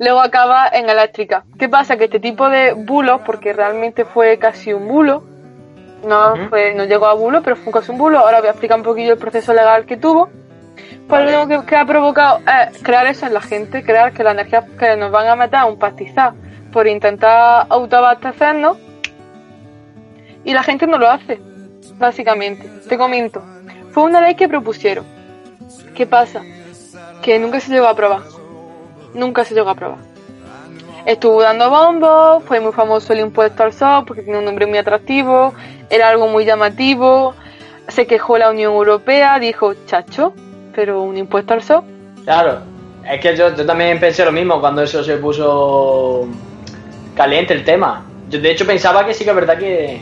luego 0.00 0.20
acaba 0.20 0.66
en 0.72 0.88
eléctrica. 0.88 1.44
¿Qué 1.58 1.68
pasa? 1.68 1.96
Que 1.96 2.04
este 2.04 2.18
tipo 2.18 2.48
de 2.48 2.72
bulos, 2.72 3.20
porque 3.24 3.52
realmente 3.52 4.04
fue 4.04 4.38
casi 4.38 4.72
un 4.72 4.88
bulo, 4.88 5.22
no, 6.04 6.32
Ujú. 6.32 6.48
fue, 6.48 6.74
no 6.74 6.84
llegó 6.84 7.06
a 7.06 7.14
bulo, 7.14 7.42
pero 7.42 7.54
fue 7.56 7.72
casi 7.72 7.92
un 7.92 7.98
bulo, 7.98 8.18
ahora 8.18 8.40
voy 8.40 8.48
a 8.48 8.52
explicar 8.52 8.78
un 8.78 8.82
poquillo 8.84 9.12
el 9.12 9.18
proceso 9.18 9.52
legal 9.52 9.84
que 9.84 9.98
tuvo. 9.98 10.30
Pues 11.06 11.30
lo 11.30 11.42
único 11.42 11.60
que, 11.60 11.66
que 11.66 11.76
ha 11.76 11.84
provocado 11.84 12.38
es 12.38 12.82
crear 12.82 13.06
eso 13.06 13.26
en 13.26 13.34
la 13.34 13.42
gente, 13.42 13.84
crear 13.84 14.12
que 14.12 14.24
la 14.24 14.30
energía 14.30 14.64
que 14.78 14.96
nos 14.96 15.10
van 15.10 15.26
a 15.26 15.36
meter 15.36 15.64
un 15.64 15.78
pastizal 15.78 16.34
por 16.72 16.86
intentar 16.86 17.66
autoabastecernos 17.68 18.78
y 20.44 20.54
la 20.54 20.62
gente 20.62 20.86
no 20.86 20.98
lo 20.98 21.10
hace, 21.10 21.40
básicamente. 21.98 22.66
Te 22.88 22.96
comento. 22.96 23.42
Fue 23.90 24.04
una 24.04 24.20
ley 24.20 24.34
que 24.34 24.48
propusieron. 24.48 25.04
¿Qué 25.94 26.06
pasa? 26.06 26.42
Que 27.22 27.38
nunca 27.38 27.60
se 27.60 27.72
llegó 27.72 27.86
a 27.86 27.90
aprobar. 27.90 28.39
Nunca 29.14 29.44
se 29.44 29.54
llegó 29.54 29.68
a 29.68 29.72
aprobar. 29.72 29.98
Estuvo 31.06 31.40
dando 31.42 31.70
bombos, 31.70 32.44
fue 32.44 32.60
muy 32.60 32.72
famoso 32.72 33.12
el 33.12 33.20
impuesto 33.20 33.62
al 33.62 33.72
sol 33.72 34.04
porque 34.06 34.22
tiene 34.22 34.38
un 34.38 34.44
nombre 34.44 34.66
muy 34.66 34.78
atractivo, 34.78 35.54
era 35.88 36.08
algo 36.10 36.28
muy 36.28 36.44
llamativo. 36.44 37.34
Se 37.88 38.06
quejó 38.06 38.38
la 38.38 38.50
Unión 38.50 38.72
Europea, 38.74 39.38
dijo, 39.38 39.72
chacho, 39.86 40.34
pero 40.74 41.02
un 41.02 41.16
impuesto 41.16 41.54
al 41.54 41.62
sol. 41.62 41.82
Claro. 42.24 42.60
Es 43.10 43.20
que 43.20 43.34
yo, 43.34 43.54
yo 43.56 43.64
también 43.66 43.98
pensé 43.98 44.24
lo 44.24 44.30
mismo 44.30 44.60
cuando 44.60 44.82
eso 44.82 45.02
se 45.02 45.16
puso 45.16 46.28
caliente 47.16 47.54
el 47.54 47.64
tema. 47.64 48.04
Yo 48.28 48.38
de 48.40 48.50
hecho 48.50 48.66
pensaba 48.66 49.04
que 49.06 49.14
sí 49.14 49.24
que 49.24 49.30
es 49.30 49.36
verdad 49.36 49.58
que... 49.58 50.00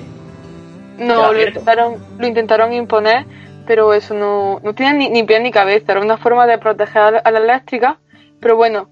No, 0.99 1.33
lo 1.33 1.41
intentaron, 1.41 1.97
lo 2.19 2.27
intentaron 2.27 2.73
imponer, 2.73 3.25
pero 3.67 3.95
eso 3.95 4.15
no, 4.15 4.61
no 4.65 4.75
tiene 4.75 4.95
ni, 4.99 5.09
ni 5.11 5.23
pie 5.23 5.39
ni 5.41 5.53
cabeza. 5.53 5.93
Era 5.93 6.01
una 6.01 6.19
forma 6.19 6.47
de 6.47 6.59
proteger 6.59 7.01
a 7.03 7.11
la- 7.13 7.19
a 7.21 7.31
la 7.31 7.39
eléctrica. 7.39 7.99
Pero 8.41 8.57
bueno, 8.57 8.89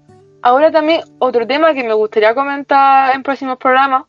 ahora 0.47 0.71
también 0.71 1.01
otro 1.19 1.45
tema 1.45 1.73
que 1.73 1.83
me 1.83 1.93
gustaría 1.93 2.33
comentar 2.33 3.13
en 3.13 3.21
próximos 3.21 3.57
programas, 3.57 4.03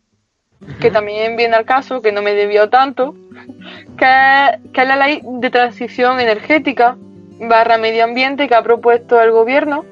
que 0.80 0.90
también 0.90 1.36
viene 1.36 1.56
al 1.56 1.64
caso, 1.64 2.00
que 2.00 2.12
no 2.12 2.22
me 2.22 2.32
debió 2.34 2.68
tanto, 2.70 3.14
que, 3.98 4.04
es- 4.06 4.72
que 4.72 4.82
es 4.82 4.88
la 4.88 4.96
ley 4.96 5.20
de 5.24 5.50
transición 5.50 6.20
energética 6.20 6.96
barra 7.40 7.76
medio 7.78 8.04
ambiente 8.04 8.46
que 8.48 8.54
ha 8.54 8.62
propuesto 8.62 9.20
el 9.20 9.30
gobierno, 9.32 9.84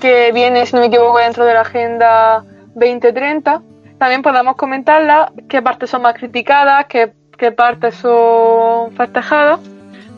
que 0.00 0.32
viene, 0.32 0.66
si 0.66 0.74
no 0.74 0.80
me 0.80 0.86
equivoco, 0.86 1.18
dentro 1.18 1.44
de 1.44 1.54
la 1.54 1.60
Agenda 1.62 2.44
2030. 2.74 3.62
También 3.98 4.22
podemos 4.22 4.56
comentarla, 4.56 5.32
qué 5.48 5.60
partes 5.62 5.90
son 5.90 6.02
más 6.02 6.14
criticadas, 6.14 6.86
qué, 6.86 7.12
qué 7.36 7.50
partes 7.50 7.94
son 7.96 8.92
festejadas, 8.96 9.58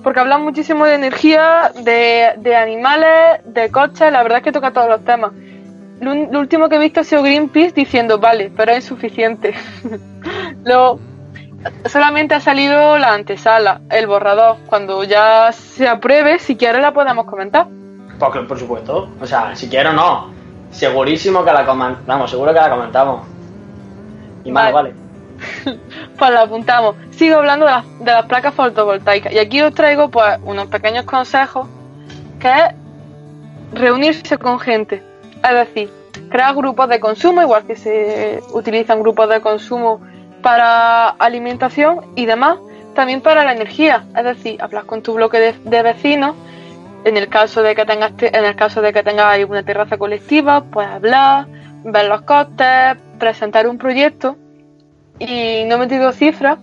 porque 0.03 0.21
hablan 0.21 0.43
muchísimo 0.43 0.85
de 0.85 0.95
energía, 0.95 1.73
de, 1.83 2.35
de 2.39 2.57
animales, 2.57 3.41
de 3.45 3.71
coches, 3.71 4.13
la 4.13 4.23
verdad 4.23 4.39
es 4.39 4.45
que 4.45 4.53
toca 4.53 4.73
todos 4.73 4.89
los 4.89 5.05
temas. 5.05 5.33
Lo, 6.01 6.13
último 6.39 6.69
que 6.69 6.77
he 6.77 6.79
visto 6.79 7.01
ha 7.01 7.05
sido 7.05 7.23
Greenpeace 7.23 7.73
diciendo, 7.73 8.19
vale, 8.19 8.51
pero 8.57 8.73
es 8.73 8.85
insuficiente. 8.85 9.55
Lo, 10.65 10.99
solamente 11.87 12.35
ha 12.35 12.41
salido 12.41 12.97
la 12.97 13.13
antesala, 13.13 13.83
el 13.91 14.07
borrador. 14.07 14.57
Cuando 14.67 15.05
ya 15.05 15.53
se 15.53 15.87
apruebe, 15.87 16.39
si 16.39 16.57
quieres 16.57 16.81
la 16.81 16.93
podemos 16.93 17.27
comentar. 17.27 17.67
Porque, 18.19 18.41
por 18.41 18.59
supuesto. 18.59 19.11
O 19.21 19.27
sea, 19.27 19.55
si 19.55 19.69
quiero 19.69 19.93
no. 19.93 20.31
Segurísimo 20.71 21.45
que 21.45 21.53
la 21.53 21.67
comentamos. 21.67 22.31
Seguro 22.31 22.55
que 22.55 22.61
la 22.61 22.71
comentamos. 22.71 23.27
Y 24.45 24.53
más 24.53 24.73
Vale. 24.73 24.91
vale. 24.91 25.10
Pues 26.19 26.31
la 26.31 26.43
apuntamos. 26.43 26.97
Sigo 27.13 27.37
hablando 27.37 27.65
de 27.67 27.73
las, 27.73 27.99
de 27.99 28.13
las 28.13 28.27
placas 28.27 28.55
fotovoltaicas. 28.55 29.33
Y 29.33 29.39
aquí 29.39 29.61
os 29.63 29.75
traigo 29.75 30.11
pues 30.11 30.39
unos 30.45 30.67
pequeños 30.67 31.05
consejos 31.05 31.67
que 32.39 32.49
es 32.49 32.65
reunirse 33.73 34.37
con 34.39 34.59
gente. 34.59 35.03
Es 35.43 35.55
decir, 35.55 35.91
crear 36.29 36.55
grupos 36.55 36.89
de 36.89 37.01
consumo, 37.01 37.41
igual 37.43 37.65
que 37.67 37.77
se 37.77 38.41
utilizan 38.53 39.01
grupos 39.01 39.29
de 39.29 39.41
consumo 39.41 40.01
para 40.43 41.09
alimentación 41.09 42.13
y 42.17 42.27
demás, 42.27 42.59
también 42.95 43.21
para 43.23 43.45
la 43.45 43.53
energía. 43.53 44.05
Es 44.17 44.25
decir, 44.25 44.63
hablar 44.63 44.85
con 44.85 45.03
tu 45.03 45.15
bloque 45.15 45.55
de, 45.65 45.83
vecinos. 45.83 46.37
En 47.05 47.17
el 47.17 47.29
caso 47.31 47.63
de 47.63 47.75
que 47.75 47.87
tengas 47.87 48.15
te- 48.15 48.37
en 48.37 48.45
el 48.45 48.55
caso 48.57 48.83
de 48.83 48.93
que 48.93 49.03
tengas 49.03 49.43
una 49.49 49.63
terraza 49.63 49.97
colectiva, 49.97 50.65
pues 50.65 50.87
hablar, 50.87 51.47
ver 51.83 52.09
los 52.09 52.21
costes, 52.23 52.99
presentar 53.19 53.67
un 53.67 53.79
proyecto 53.79 54.37
y 55.21 55.65
no 55.67 55.77
he 55.77 55.79
metido 55.79 56.11
cifras, 56.13 56.59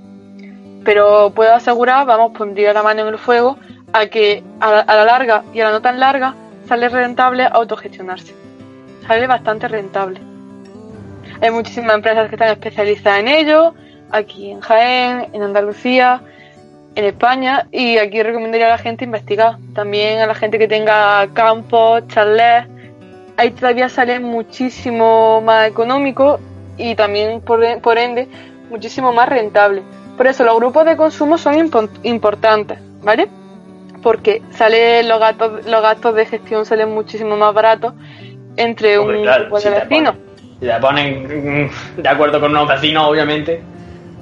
pero 0.84 1.32
puedo 1.34 1.54
asegurar, 1.54 2.06
vamos, 2.06 2.32
pondría 2.38 2.74
la 2.74 2.84
mano 2.84 3.04
en 3.04 3.08
el 3.10 3.18
fuego, 3.18 3.58
a 3.94 4.08
que 4.08 4.44
a 4.60 4.72
la, 4.72 4.80
a 4.82 4.96
la 4.96 5.06
larga 5.06 5.44
y 5.54 5.62
a 5.62 5.66
la 5.66 5.72
no 5.72 5.82
tan 5.82 6.00
larga 6.00 6.36
sale 6.68 6.90
rentable 6.90 7.46
autogestionarse. 7.46 8.34
Sale 9.08 9.28
bastante 9.28 9.68
rentable. 9.68 10.20
Hay 11.40 11.52
muchísimas 11.52 11.96
empresas 11.96 12.28
que 12.30 12.36
están 12.36 12.50
especializadas 12.50 13.20
en 13.20 13.28
ello, 13.28 13.74
aquí 14.12 14.52
en 14.52 14.60
Jaén, 14.60 15.28
en 15.34 15.44
Andalucía, 15.44 16.22
en 16.96 17.06
España, 17.06 17.68
y 17.72 18.00
aquí 18.00 18.24
recomendaría 18.24 18.66
a 18.68 18.72
la 18.72 18.78
gente 18.80 19.06
investigar. 19.06 19.58
También 19.76 20.20
a 20.20 20.26
la 20.26 20.34
gente 20.34 20.58
que 20.58 20.68
tenga 20.68 21.28
campos, 21.34 22.08
chalés, 22.08 22.66
ahí 23.38 23.52
todavía 23.52 23.88
sale 23.88 24.20
muchísimo 24.20 25.42
más 25.42 25.68
económico 25.68 26.40
y 26.78 26.96
también 26.96 27.42
por, 27.42 27.64
e- 27.64 27.78
por 27.78 27.98
ende 27.98 28.28
muchísimo 28.70 29.12
más 29.14 29.30
rentable. 29.30 29.82
Por 30.18 30.28
eso 30.28 30.44
los 30.44 30.56
grupos 30.58 30.86
de 30.86 30.98
consumo 30.98 31.38
son 31.38 31.56
impo- 31.56 31.90
importantes, 32.04 32.80
¿vale? 33.04 33.28
Porque 34.02 34.42
sale 34.52 35.04
los 35.04 35.20
gastos, 35.20 35.66
los 35.66 35.82
gastos 35.82 36.16
de 36.16 36.26
gestión 36.26 36.66
salen 36.66 36.94
muchísimo 36.94 37.36
más 37.38 37.54
baratos 37.54 37.94
entre 38.56 38.98
Hombre, 38.98 39.18
un 39.18 39.24
claro, 39.24 39.44
grupo 39.46 39.60
si 39.60 39.70
de 39.70 39.76
vecinos. 39.76 40.16
ponen- 40.16 40.60
Si 40.60 40.66
te 40.66 40.80
ponen 40.80 41.66
mm, 41.98 42.02
de 42.02 42.10
acuerdo 42.10 42.40
con 42.40 42.52
unos 42.52 42.68
vecinos, 42.68 43.08
obviamente, 43.08 43.62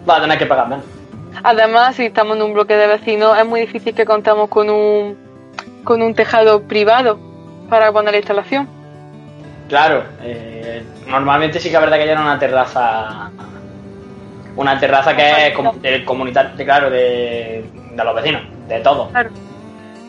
vas 0.05 0.19
a 0.19 0.21
tener 0.24 0.38
que 0.38 0.45
pagar 0.45 0.67
menos. 0.67 0.85
Además, 1.43 1.95
si 1.95 2.05
estamos 2.05 2.35
en 2.38 2.43
un 2.43 2.53
bloque 2.53 2.75
de 2.75 2.88
vecinos, 2.88 3.38
es 3.38 3.45
muy 3.45 3.62
difícil 3.62 3.93
que 3.93 4.05
contamos 4.05 4.50
con 4.50 4.69
un 4.69 5.17
con 5.83 6.01
un 6.01 6.13
tejado 6.15 6.63
privado 6.63 7.19
para 7.69 7.91
poner 7.91 8.12
la 8.13 8.17
instalación. 8.17 8.67
Claro, 9.67 10.03
eh, 10.22 10.84
normalmente 11.07 11.60
sí 11.60 11.69
que 11.69 11.75
es 11.75 11.81
verdad 11.81 11.98
que 11.98 12.03
hay 12.03 12.12
una 12.12 12.38
terraza. 12.39 13.29
Una 14.55 14.79
terraza 14.79 15.15
que 15.15 15.48
es 15.48 15.53
com- 15.55 15.81
de 15.81 16.05
comunitaria, 16.05 16.53
claro, 16.63 16.89
de, 16.89 17.69
de 17.91 18.03
los 18.03 18.15
vecinos, 18.15 18.41
de 18.67 18.79
todos. 18.79 19.10
Claro. 19.12 19.29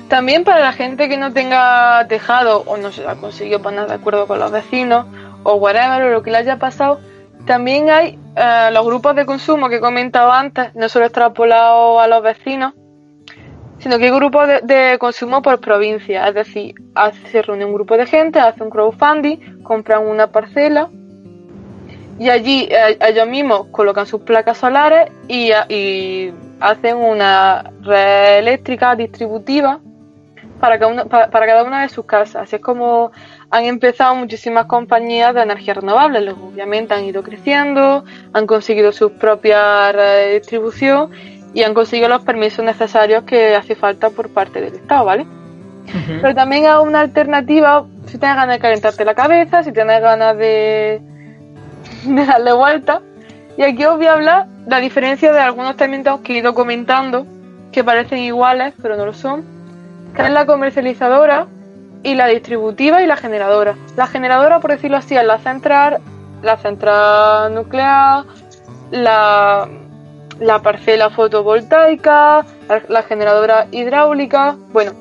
También 0.09 0.45
para 0.45 0.61
la 0.61 0.73
gente 0.73 1.09
que 1.09 1.17
no 1.17 1.33
tenga 1.33 2.07
tejado 2.07 2.63
o 2.67 2.77
no 2.77 2.93
se 2.93 3.05
ha 3.09 3.17
conseguido 3.17 3.61
poner 3.61 3.89
de 3.89 3.95
acuerdo 3.95 4.29
con 4.29 4.39
los 4.39 4.53
vecinos 4.53 5.07
o 5.43 5.55
whatever 5.55 6.03
o 6.05 6.11
lo 6.11 6.23
que 6.23 6.31
le 6.31 6.39
haya 6.39 6.59
pasado, 6.59 7.01
también 7.45 7.91
hay 7.91 8.19
eh, 8.37 8.71
los 8.73 8.85
grupos 8.87 9.17
de 9.17 9.27
consumo 9.27 9.69
que 9.69 9.77
he 9.77 9.81
comentado 9.81 10.31
antes, 10.31 10.73
no 10.77 10.89
solo 10.89 11.07
extrapolados 11.07 12.01
a 12.01 12.07
los 12.07 12.23
vecinos, 12.23 12.75
sino 13.78 13.99
que 13.99 14.04
hay 14.04 14.11
grupos 14.11 14.49
de, 14.62 14.97
consumo 14.99 15.42
por 15.42 15.61
provincia, 15.61 16.28
es 16.28 16.35
decir, 16.35 16.75
se 17.30 17.42
reúne 17.42 17.64
un 17.64 17.75
grupo 17.75 17.97
de 17.97 18.06
gente, 18.06 18.40
hace 18.40 18.62
un 18.62 18.71
crowdfunding, 18.71 19.62
compran 19.62 20.06
una 20.06 20.28
parcela 20.28 20.88
y 22.18 22.30
allí 22.30 22.68
eh, 22.71 22.99
ellos 23.00 23.28
mismos 23.28 23.66
colocan 23.71 24.06
sus 24.06 24.23
placas 24.23 24.59
solares 24.59 25.11
y, 25.28 25.50
hacen 26.59 26.97
una 26.97 27.71
red 27.83 28.38
eléctrica 28.38 28.97
distributiva 28.97 29.78
para 30.59 30.78
cada, 30.78 30.90
una, 30.90 31.04
para, 31.04 31.28
cada 31.28 31.64
una 31.64 31.83
de 31.83 31.90
sus 31.90 32.06
casas. 32.06 32.45
Así 32.45 32.56
es 32.56 32.62
como 32.62 33.12
han 33.50 33.64
empezado 33.64 34.14
muchísimas 34.14 34.64
compañías 34.64 35.35
de 35.35 35.42
energía 35.42 35.75
renovable. 35.75 36.23
Luego, 36.23 36.49
obviamente 36.49 36.95
han 36.95 37.04
ido 37.04 37.23
creciendo, 37.23 38.06
han 38.33 38.47
conseguido 38.47 38.90
su 38.90 39.12
propia 39.12 39.92
red 39.92 40.28
de 40.28 40.33
distribución 40.38 41.11
y 41.57 41.63
han 41.63 41.73
conseguido 41.73 42.11
los 42.11 42.23
permisos 42.23 42.63
necesarios 42.63 43.25
que 43.25 43.57
hace 43.57 43.75
falta 43.75 44.11
por 44.11 44.29
parte 44.29 44.61
del 44.61 44.75
Estado, 44.75 45.07
¿vale? 45.07 45.27
Pero 46.21 46.35
también 46.35 46.67
hay 46.67 46.77
una 46.83 47.01
alternativa 47.01 47.87
si 48.05 48.19
tienes 48.19 48.37
ganas 48.37 48.57
de 48.57 48.61
calentarte 48.61 49.07
la 49.07 49.15
cabeza, 49.15 49.63
si 49.63 49.73
tienes 49.73 50.03
ganas 50.03 50.37
de, 50.37 51.01
de 52.05 52.27
darle 52.27 52.53
vuelta. 52.53 53.01
Y 53.57 53.63
aquí 53.63 53.87
os 53.87 53.97
voy 53.97 54.05
a 54.05 54.13
hablar 54.13 54.49
la 54.67 54.81
diferencia 54.81 55.33
de 55.33 55.41
algunos 55.41 55.77
términos 55.77 56.21
que 56.21 56.35
he 56.35 56.39
ido 56.41 56.53
comentando, 56.53 57.27
que 57.73 57.83
parecen 57.83 58.19
iguales, 58.19 58.75
pero 58.83 58.99
no 58.99 59.07
lo 59.07 59.15
son, 59.15 59.43
que 60.15 60.25
es 60.25 60.31
la 60.31 60.45
comercializadora 60.45 61.47
y 62.03 62.17
la 62.17 62.27
distributiva 62.27 63.03
y 63.03 63.07
la 63.07 63.17
generadora. 63.17 63.77
La 63.97 64.07
generadora, 64.07 64.61
por 64.61 64.73
decirlo 64.73 64.99
así, 64.99 65.17
es 65.17 65.25
la 65.25 65.39
central, 65.39 66.01
la 66.43 66.59
central 66.59 67.55
nuclear, 67.55 68.25
la, 68.91 69.67
la 70.40 70.61
parcela 70.61 71.11
fotovoltaica, 71.11 72.45
la, 72.69 72.83
la 72.88 73.02
generadora 73.02 73.66
hidráulica. 73.71 74.57
Bueno, 74.73 74.93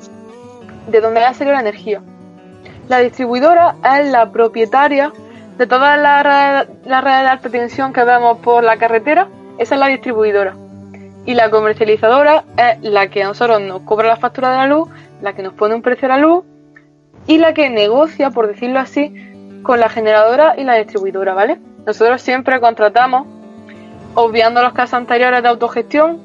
de 0.88 0.98
a 0.98 1.34
salir 1.34 1.52
la 1.52 1.60
energía. 1.60 2.02
La 2.88 2.98
distribuidora 2.98 3.76
es 3.98 4.10
la 4.10 4.30
propietaria 4.30 5.12
de 5.58 5.66
todas 5.66 5.98
las 5.98 6.22
redes, 6.22 6.68
las 6.84 7.02
redes 7.02 7.22
de 7.22 7.28
alta 7.28 7.50
tensión 7.50 7.92
que 7.92 8.04
vemos 8.04 8.38
por 8.38 8.62
la 8.62 8.76
carretera, 8.76 9.28
esa 9.58 9.74
es 9.74 9.80
la 9.80 9.88
distribuidora. 9.88 10.54
Y 11.24 11.34
la 11.34 11.50
comercializadora 11.50 12.44
es 12.56 12.82
la 12.82 13.08
que 13.08 13.24
a 13.24 13.28
nosotros 13.28 13.60
nos 13.60 13.80
cobra 13.82 14.06
la 14.06 14.16
factura 14.16 14.50
de 14.50 14.56
la 14.58 14.66
luz, 14.66 14.88
la 15.22 15.32
que 15.32 15.42
nos 15.42 15.54
pone 15.54 15.74
un 15.74 15.82
precio 15.82 16.06
a 16.06 16.10
la 16.10 16.18
luz 16.18 16.44
y 17.26 17.38
la 17.38 17.52
que 17.54 17.70
negocia, 17.70 18.30
por 18.30 18.46
decirlo 18.46 18.78
así, 18.78 19.12
con 19.62 19.80
la 19.80 19.88
generadora 19.88 20.54
y 20.56 20.62
la 20.62 20.74
distribuidora, 20.74 21.34
¿vale? 21.34 21.58
Nosotros 21.84 22.22
siempre 22.22 22.60
contratamos, 22.60 23.26
obviando 24.16 24.60
los 24.62 24.72
casos 24.72 24.94
anteriores 24.94 25.42
de 25.42 25.48
autogestión, 25.48 26.18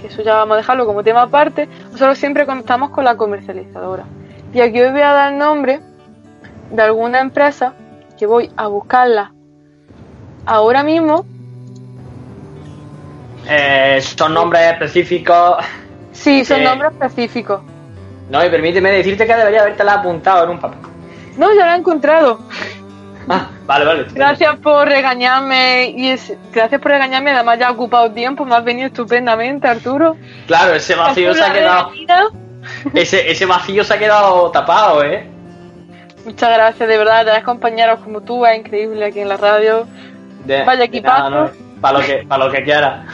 que 0.00 0.06
eso 0.06 0.22
ya 0.22 0.34
vamos 0.36 0.54
a 0.54 0.56
dejarlo 0.58 0.86
como 0.86 1.02
tema 1.02 1.22
aparte, 1.22 1.68
nosotros 1.92 2.16
siempre 2.18 2.46
contamos 2.46 2.90
con 2.90 3.04
la 3.04 3.16
comercializadora. 3.16 4.04
Y 4.54 4.60
aquí 4.60 4.80
os 4.80 4.92
voy 4.92 5.02
a 5.02 5.12
dar 5.12 5.32
el 5.32 5.38
nombre 5.38 5.80
de 6.70 6.82
alguna 6.82 7.20
empresa 7.20 7.74
que 8.18 8.24
voy 8.26 8.50
a 8.56 8.66
buscarla 8.68 9.32
ahora 10.46 10.82
mismo. 10.82 11.26
Eh, 13.48 14.00
son 14.00 14.34
nombres 14.34 14.72
específicos. 14.72 15.56
Sí, 16.12 16.44
son 16.44 16.60
Eh. 16.60 16.64
nombres 16.64 16.92
específicos. 16.92 17.60
No, 18.30 18.44
y 18.44 18.50
permíteme 18.50 18.90
decirte 18.90 19.26
que 19.26 19.34
debería 19.34 19.62
habértela 19.62 19.94
apuntado 19.94 20.44
en 20.44 20.50
un 20.50 20.58
papel. 20.60 20.78
No, 21.38 21.54
ya 21.54 21.66
lo 21.66 21.72
he 21.72 21.76
encontrado. 21.76 22.40
Ah, 23.28 23.48
vale, 23.66 23.84
vale. 23.84 24.06
Gracias 24.12 24.56
por 24.56 24.88
regañarme 24.88 25.92
y 25.96 26.08
es- 26.08 26.32
gracias 26.52 26.80
por 26.80 26.90
regañarme. 26.92 27.30
Además 27.32 27.58
ya 27.58 27.68
ha 27.68 27.72
ocupado 27.72 28.10
tiempo, 28.12 28.44
me 28.44 28.54
has 28.56 28.64
venido 28.64 28.86
estupendamente, 28.88 29.68
Arturo. 29.68 30.16
Claro, 30.46 30.74
ese 30.74 30.94
vacío 30.94 31.34
se 31.34 31.44
ha 31.44 31.52
quedado. 31.52 31.90
Ese, 32.92 33.30
ese 33.30 33.46
vacío 33.46 33.82
se 33.82 33.94
ha 33.94 33.98
quedado 33.98 34.50
tapado, 34.50 35.02
¿eh? 35.02 35.26
Muchas 36.26 36.50
gracias, 36.52 36.86
de 36.88 36.98
verdad, 36.98 37.24
tener 37.24 37.42
compañeros 37.42 38.00
como 38.00 38.20
tú 38.20 38.44
es 38.44 38.58
increíble 38.58 39.06
aquí 39.06 39.20
en 39.20 39.28
la 39.28 39.36
radio. 39.38 39.86
De- 40.44 40.64
Vaya 40.64 40.84
equipazo. 40.84 41.50
Para 41.80 41.98
lo 42.00 42.04
que, 42.04 42.26
para 42.28 42.44
lo 42.44 42.50
que 42.52 42.62
quiera. 42.64 43.06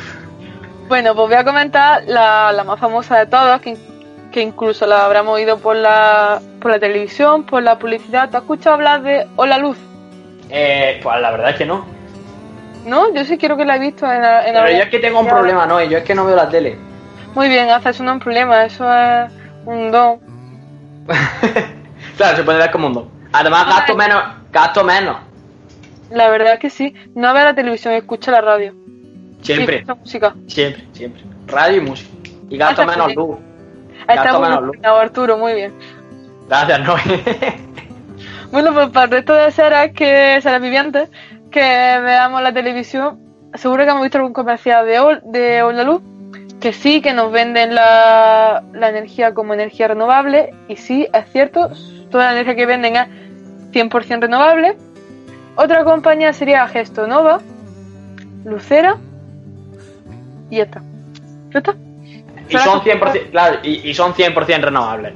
Bueno, 0.88 1.14
pues 1.14 1.28
voy 1.28 1.36
a 1.36 1.44
comentar 1.44 2.02
la, 2.06 2.50
la 2.52 2.64
más 2.64 2.80
famosa 2.80 3.18
de 3.18 3.26
todas, 3.26 3.60
que, 3.60 3.76
que 4.32 4.40
incluso 4.40 4.86
la 4.86 5.04
habremos 5.04 5.34
oído 5.34 5.58
por 5.58 5.76
la, 5.76 6.40
por 6.60 6.70
la 6.72 6.78
televisión, 6.80 7.44
por 7.44 7.62
la 7.62 7.78
publicidad. 7.78 8.30
¿Tú 8.30 8.38
has 8.38 8.42
escuchado 8.42 8.74
hablar 8.74 9.02
de 9.02 9.26
Hola 9.36 9.58
Luz? 9.58 9.78
Eh, 10.50 11.00
pues 11.02 11.20
la 11.20 11.30
verdad 11.30 11.50
es 11.50 11.56
que 11.56 11.66
no. 11.66 11.84
¿No? 12.86 13.12
Yo 13.14 13.24
sí 13.24 13.38
quiero 13.38 13.56
que 13.56 13.64
la 13.64 13.76
he 13.76 13.78
visto 13.78 14.10
en, 14.10 14.20
la- 14.22 14.46
en 14.46 14.54
Pero 14.54 14.64
la- 14.66 14.72
yo 14.72 14.82
es 14.84 14.88
que 14.90 14.98
tengo 14.98 15.20
un 15.20 15.26
problema, 15.28 15.66
no, 15.66 15.82
yo 15.82 15.98
es 15.98 16.04
que 16.04 16.14
no 16.14 16.24
veo 16.26 16.36
la 16.36 16.48
tele. 16.48 16.76
Muy 17.34 17.48
bien, 17.48 17.70
haces 17.70 17.98
un 18.00 18.18
problema, 18.20 18.64
eso 18.64 18.84
es 18.92 19.32
un 19.64 19.90
don. 19.90 20.20
claro, 22.16 22.36
se 22.36 22.42
puede 22.44 22.58
ver 22.58 22.70
como 22.70 22.86
un 22.88 22.92
don. 22.94 23.08
Además, 23.32 23.66
gasto 23.66 23.96
menos, 23.96 24.22
gasto 24.52 24.84
menos. 24.84 25.16
La 26.10 26.28
verdad 26.28 26.54
es 26.54 26.60
que 26.60 26.70
sí. 26.70 26.94
No 27.14 27.32
ve 27.34 27.42
la 27.42 27.54
televisión, 27.54 27.94
escucha 27.94 28.30
la 28.30 28.40
radio. 28.40 28.74
Siempre, 29.42 29.84
música. 30.00 30.34
siempre, 30.46 30.84
siempre. 30.92 31.22
Radio 31.48 31.78
y 31.78 31.80
música. 31.80 32.10
Y 32.48 32.56
gasto 32.56 32.86
menos 32.86 33.14
luz. 33.14 33.38
Gasto 34.06 34.40
menos 34.40 34.62
luz. 34.62 34.76
Arturo, 34.84 35.36
muy 35.38 35.54
bien. 35.54 35.72
Gracias, 36.48 36.80
no. 36.80 36.94
Bueno, 38.54 38.72
pues 38.72 38.90
para 38.90 39.06
el 39.06 39.10
resto 39.10 39.34
de 39.34 39.50
seres 39.50 39.92
que 39.94 40.38
seres 40.40 40.62
vivientes 40.62 41.10
que 41.50 41.58
veamos 41.58 42.40
la 42.40 42.52
televisión, 42.52 43.18
seguro 43.54 43.82
que 43.84 43.90
hemos 43.90 44.02
visto 44.02 44.18
algún 44.18 44.32
comercial 44.32 44.86
de, 44.86 45.00
Ol- 45.00 45.22
de 45.24 45.98
que 46.60 46.72
sí, 46.72 47.00
que 47.00 47.12
nos 47.12 47.32
venden 47.32 47.74
la, 47.74 48.62
la 48.72 48.88
energía 48.90 49.34
como 49.34 49.54
energía 49.54 49.88
renovable, 49.88 50.54
y 50.68 50.76
sí, 50.76 51.08
es 51.12 51.32
cierto, 51.32 51.68
toda 52.12 52.26
la 52.26 52.32
energía 52.34 52.54
que 52.54 52.66
venden 52.66 52.94
es 52.94 53.08
100% 53.72 54.20
renovable. 54.20 54.76
Otra 55.56 55.82
compañía 55.82 56.32
sería 56.32 56.68
Gesto 56.68 57.08
Nova, 57.08 57.40
Lucera, 58.44 58.98
y 60.48 60.58
ya 60.58 60.62
está. 60.62 60.80
¿Ya 61.50 61.58
está? 61.58 61.74
y 62.48 62.56
son 62.58 62.80
100%, 62.82 63.30
claro, 63.32 63.58
y, 63.64 63.90
y 63.90 63.94
son 63.94 64.14
100% 64.14 64.60
renovables. 64.60 65.12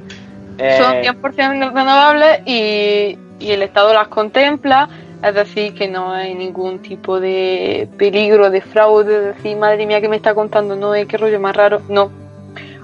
Eh, 0.58 0.76
son 0.80 0.94
100% 1.22 1.72
renovables 1.72 2.40
y, 2.44 3.16
y 3.38 3.52
el 3.52 3.62
Estado 3.62 3.92
las 3.94 4.08
contempla, 4.08 4.88
es 5.22 5.34
decir, 5.34 5.74
que 5.74 5.88
no 5.88 6.12
hay 6.12 6.34
ningún 6.34 6.80
tipo 6.80 7.20
de 7.20 7.88
peligro 7.98 8.50
de 8.50 8.60
fraude, 8.60 9.20
de 9.20 9.26
decir, 9.32 9.56
madre 9.56 9.86
mía, 9.86 10.00
que 10.00 10.08
me 10.08 10.16
está 10.16 10.34
contando? 10.34 10.76
No, 10.76 10.94
eh, 10.94 11.06
qué 11.06 11.16
rollo 11.16 11.40
más 11.40 11.56
raro, 11.56 11.80
no. 11.88 12.10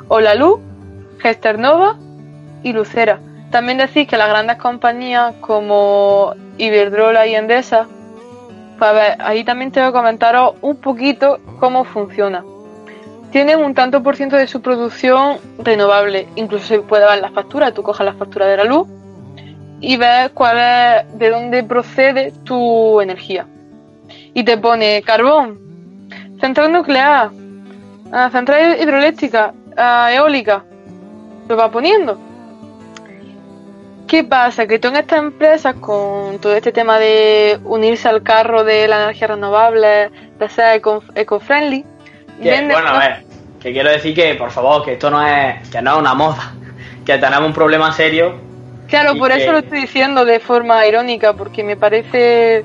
O 0.08 0.20
la 0.20 0.34
luz, 0.34 0.60
Gester 1.20 1.58
Nova 1.58 1.96
y 2.62 2.72
Lucera. 2.72 3.20
También 3.50 3.78
decir 3.78 4.06
que 4.06 4.16
las 4.16 4.28
grandes 4.28 4.56
compañías 4.56 5.34
como 5.40 6.34
Iberdrola 6.58 7.26
y 7.26 7.34
Endesa, 7.36 7.86
pues 8.78 8.90
a 8.90 8.92
ver, 8.92 9.16
ahí 9.20 9.44
también 9.44 9.70
tengo 9.70 9.88
que 9.88 9.92
comentaros 9.92 10.54
un 10.60 10.76
poquito 10.76 11.38
cómo 11.60 11.84
funciona 11.84 12.44
tienen 13.30 13.64
un 13.64 13.74
tanto 13.74 14.00
por 14.00 14.14
ciento 14.14 14.36
de 14.36 14.46
su 14.46 14.62
producción 14.62 15.38
renovable. 15.58 16.28
Incluso 16.36 16.66
se 16.66 16.78
puede 16.78 17.04
ver 17.04 17.20
las 17.20 17.32
facturas, 17.32 17.74
tú 17.74 17.82
coges 17.82 18.06
la 18.06 18.14
factura 18.14 18.46
de 18.46 18.58
la 18.58 18.62
luz 18.62 18.86
y 19.86 19.96
ves 19.96 20.30
cuál 20.34 20.56
es, 20.58 21.18
de 21.18 21.30
dónde 21.30 21.62
procede 21.64 22.32
tu 22.44 23.00
energía. 23.00 23.46
Y 24.32 24.42
te 24.44 24.56
pone 24.58 25.02
carbón, 25.02 25.58
central 26.40 26.72
nuclear, 26.72 27.30
ah, 28.12 28.30
central 28.30 28.76
hidroeléctrica, 28.80 29.52
ah, 29.76 30.10
eólica. 30.12 30.64
Lo 31.48 31.56
va 31.56 31.70
poniendo. 31.70 32.18
¿Qué 34.06 34.22
pasa? 34.22 34.66
Que 34.66 34.78
todas 34.78 35.00
estas 35.00 35.18
empresas, 35.18 35.74
con 35.76 36.38
todo 36.38 36.54
este 36.54 36.72
tema 36.72 36.98
de 36.98 37.58
unirse 37.64 38.08
al 38.08 38.22
carro 38.22 38.62
de 38.62 38.86
la 38.86 39.04
energía 39.04 39.28
renovable, 39.28 40.10
de 40.38 40.48
ser 40.48 40.76
eco- 40.80 41.02
eco-friendly, 41.14 41.84
venden 42.38 42.68
bueno, 42.68 42.88
a 42.88 42.98
ver, 42.98 43.24
que 43.60 43.72
quiero 43.72 43.90
decir 43.90 44.14
que, 44.14 44.34
por 44.34 44.50
favor, 44.50 44.84
que 44.84 44.92
esto 44.92 45.10
no 45.10 45.26
es, 45.26 45.68
que 45.70 45.80
no 45.80 45.94
es 45.94 45.98
una 45.98 46.14
moda, 46.14 46.52
que 47.06 47.16
tenemos 47.18 47.46
un 47.46 47.54
problema 47.54 47.92
serio. 47.92 48.43
Claro, 49.02 49.18
por 49.18 49.30
que- 49.32 49.42
eso 49.42 49.52
lo 49.52 49.58
estoy 49.58 49.80
diciendo 49.82 50.24
de 50.24 50.40
forma 50.40 50.86
irónica, 50.86 51.32
porque 51.32 51.62
me 51.64 51.76
parece 51.76 52.64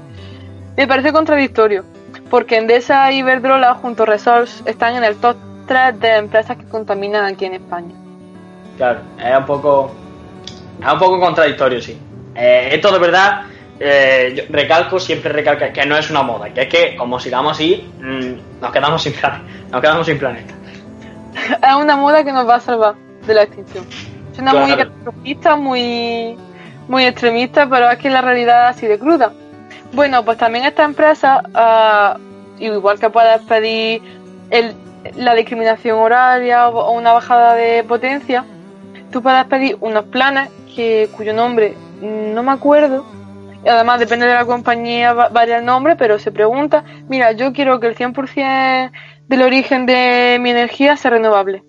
me 0.78 0.88
parece 0.88 1.12
contradictorio. 1.12 1.84
Porque 2.30 2.58
Endesa 2.58 3.12
y 3.12 3.18
Iberdrola 3.20 3.74
junto 3.76 4.04
a 4.04 4.06
Resols 4.06 4.62
están 4.66 4.96
en 4.96 5.04
el 5.04 5.16
top 5.18 5.36
3 5.68 6.00
de 6.00 6.16
empresas 6.18 6.58
que 6.58 6.66
contaminan 6.66 7.26
aquí 7.26 7.46
en 7.46 7.56
España. 7.56 7.94
Claro, 8.78 9.00
es 9.18 9.38
un 9.38 9.46
poco, 9.46 9.92
es 10.86 10.94
un 10.94 11.00
poco 11.00 11.20
contradictorio, 11.20 11.82
sí. 11.82 11.98
Eh, 12.36 12.70
esto 12.72 12.92
de 12.92 13.00
verdad, 13.00 13.42
eh, 13.80 14.34
yo 14.38 14.44
recalco, 14.50 15.00
siempre 15.00 15.34
recalco 15.34 15.66
que 15.74 15.86
no 15.86 15.98
es 15.98 16.10
una 16.10 16.22
moda, 16.22 16.50
que 16.54 16.62
es 16.62 16.68
que 16.70 16.96
como 16.96 17.20
sigamos 17.20 17.54
así, 17.54 17.92
mm, 18.00 18.62
nos 18.62 18.72
quedamos 18.72 19.02
sin 19.04 19.14
plan- 19.14 19.44
nos 19.72 19.82
quedamos 19.82 20.06
sin 20.06 20.18
planeta. 20.20 20.54
es 21.68 21.76
una 21.76 21.96
moda 21.98 22.24
que 22.24 22.32
nos 22.32 22.48
va 22.48 22.56
a 22.56 22.60
salvar 22.60 22.96
de 23.26 23.34
la 23.34 23.44
extinción. 23.44 23.86
Es 24.40 24.44
una 24.44 24.54
muy 24.54 24.74
Claro. 24.74 24.90
catastrofista, 24.90 25.56
muy, 25.58 26.38
muy 26.88 27.04
extremista, 27.06 27.68
pero 27.70 27.90
es 27.92 27.98
que 27.98 28.10
la 28.10 28.22
realidad 28.22 28.68
así 28.70 28.88
de 28.88 28.98
cruda. 28.98 29.34
Bueno, 29.92 30.24
pues 30.24 30.38
también 30.38 30.64
esta 30.66 30.84
empresa, 30.86 31.42
ah, 31.54 32.18
igual 32.58 33.00
que 33.00 33.10
puedes 33.10 33.42
pedir 33.42 34.02
el- 34.50 34.76
la 35.18 35.36
discriminación 35.36 36.00
horaria 36.00 36.70
o, 36.70 36.92
una 36.92 37.12
bajada 37.12 37.54
de 37.56 37.84
potencia, 37.84 38.46
tú 39.12 39.22
puedes 39.22 39.44
pedir 39.46 39.76
unos 39.82 40.06
planes 40.06 40.50
que, 40.74 41.10
cuyo 41.18 41.34
nombre 41.34 41.76
no 42.02 42.42
me 42.42 42.52
acuerdo. 42.54 43.06
Además, 43.68 44.00
depende 44.00 44.26
de 44.26 44.34
la 44.36 44.46
compañía, 44.46 45.12
va- 45.12 45.28
varía 45.28 45.58
el 45.58 45.66
nombre, 45.66 45.98
pero 45.98 46.18
se 46.18 46.32
pregunta, 46.32 46.86
mira, 47.10 47.34
yo 47.34 47.52
quiero 47.52 47.82
que 47.82 47.88
el 47.88 47.96
100% 47.98 48.92
del 49.28 49.42
origen 49.42 49.86
de 49.86 50.38
mi 50.40 50.52
energía 50.52 50.96
sea 50.96 51.12
renovable. 51.12 51.64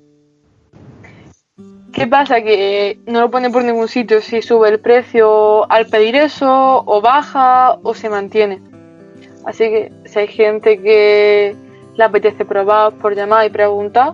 ¿Qué 1.92 2.06
pasa? 2.06 2.40
Que 2.40 3.00
no 3.06 3.20
lo 3.20 3.30
pone 3.30 3.50
por 3.50 3.64
ningún 3.64 3.88
sitio 3.88 4.20
si 4.20 4.42
sube 4.42 4.68
el 4.68 4.80
precio 4.80 5.70
al 5.70 5.86
pedir 5.86 6.16
eso, 6.16 6.82
o 6.86 7.00
baja, 7.00 7.78
o 7.82 7.94
se 7.94 8.08
mantiene. 8.08 8.60
Así 9.44 9.64
que 9.64 9.92
si 10.04 10.18
hay 10.18 10.28
gente 10.28 10.80
que 10.80 11.56
le 11.96 12.04
apetece 12.04 12.44
probar 12.44 12.92
por 12.92 13.14
llamar 13.14 13.46
y 13.46 13.50
preguntar, 13.50 14.12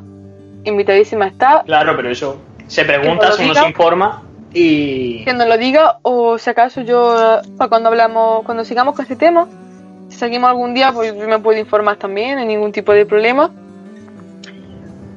invitadísima 0.64 1.26
está. 1.26 1.62
Claro, 1.66 1.94
pero 1.96 2.10
eso 2.10 2.38
se 2.66 2.84
pregunta, 2.84 3.32
se 3.32 3.46
nos 3.46 3.66
informa 3.66 4.22
y... 4.52 5.24
Que 5.24 5.32
nos 5.32 5.46
lo 5.46 5.58
diga, 5.58 5.98
o 6.02 6.38
si 6.38 6.50
acaso 6.50 6.80
yo, 6.80 7.40
para 7.56 7.68
cuando 7.68 7.88
hablamos, 7.88 8.44
cuando 8.44 8.64
sigamos 8.64 8.94
con 8.94 9.02
este 9.02 9.16
tema, 9.16 9.46
si 10.08 10.16
seguimos 10.16 10.50
algún 10.50 10.74
día, 10.74 10.92
pues 10.92 11.14
yo 11.14 11.28
me 11.28 11.38
puedo 11.38 11.58
informar 11.58 11.96
también, 11.96 12.36
no 12.36 12.40
hay 12.40 12.46
ningún 12.46 12.72
tipo 12.72 12.92
de 12.92 13.04
problema. 13.04 13.50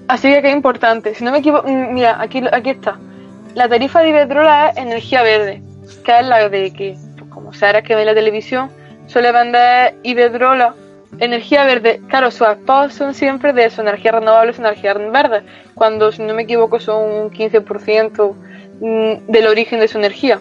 Así 0.09 0.27
que 0.27 0.39
es 0.39 0.55
importante. 0.55 1.13
Si 1.13 1.23
no 1.23 1.31
me 1.31 1.37
equivoco, 1.37 1.67
mm, 1.69 1.93
mira, 1.93 2.19
aquí, 2.19 2.41
aquí 2.51 2.71
está. 2.71 2.97
La 3.53 3.69
tarifa 3.69 4.01
de 4.01 4.09
Iberdrola 4.09 4.69
es 4.69 4.77
energía 4.77 5.21
verde, 5.21 5.61
que 6.03 6.19
es 6.19 6.25
la 6.25 6.49
de 6.49 6.73
que, 6.73 6.97
pues, 7.15 7.29
como 7.29 7.53
sabes 7.53 7.83
que 7.83 7.93
ve 7.93 8.05
la 8.05 8.15
televisión, 8.15 8.71
suele 9.05 9.31
vender 9.31 9.93
Iberdrola 10.01 10.73
energía 11.19 11.63
verde. 11.63 12.01
Claro, 12.09 12.31
sus 12.31 12.47
spots 12.47 12.95
son 12.95 13.13
siempre 13.13 13.53
de 13.53 13.65
eso, 13.65 13.83
energía 13.83 14.13
renovable, 14.13 14.51
energía 14.57 14.95
verde. 14.95 15.43
Cuando, 15.75 16.11
si 16.11 16.23
no 16.23 16.33
me 16.33 16.41
equivoco, 16.41 16.79
son 16.79 17.03
un 17.03 17.29
15% 17.29 18.33
mm, 18.81 19.31
del 19.31 19.47
origen 19.47 19.79
de 19.79 19.87
su 19.87 19.99
energía. 19.99 20.39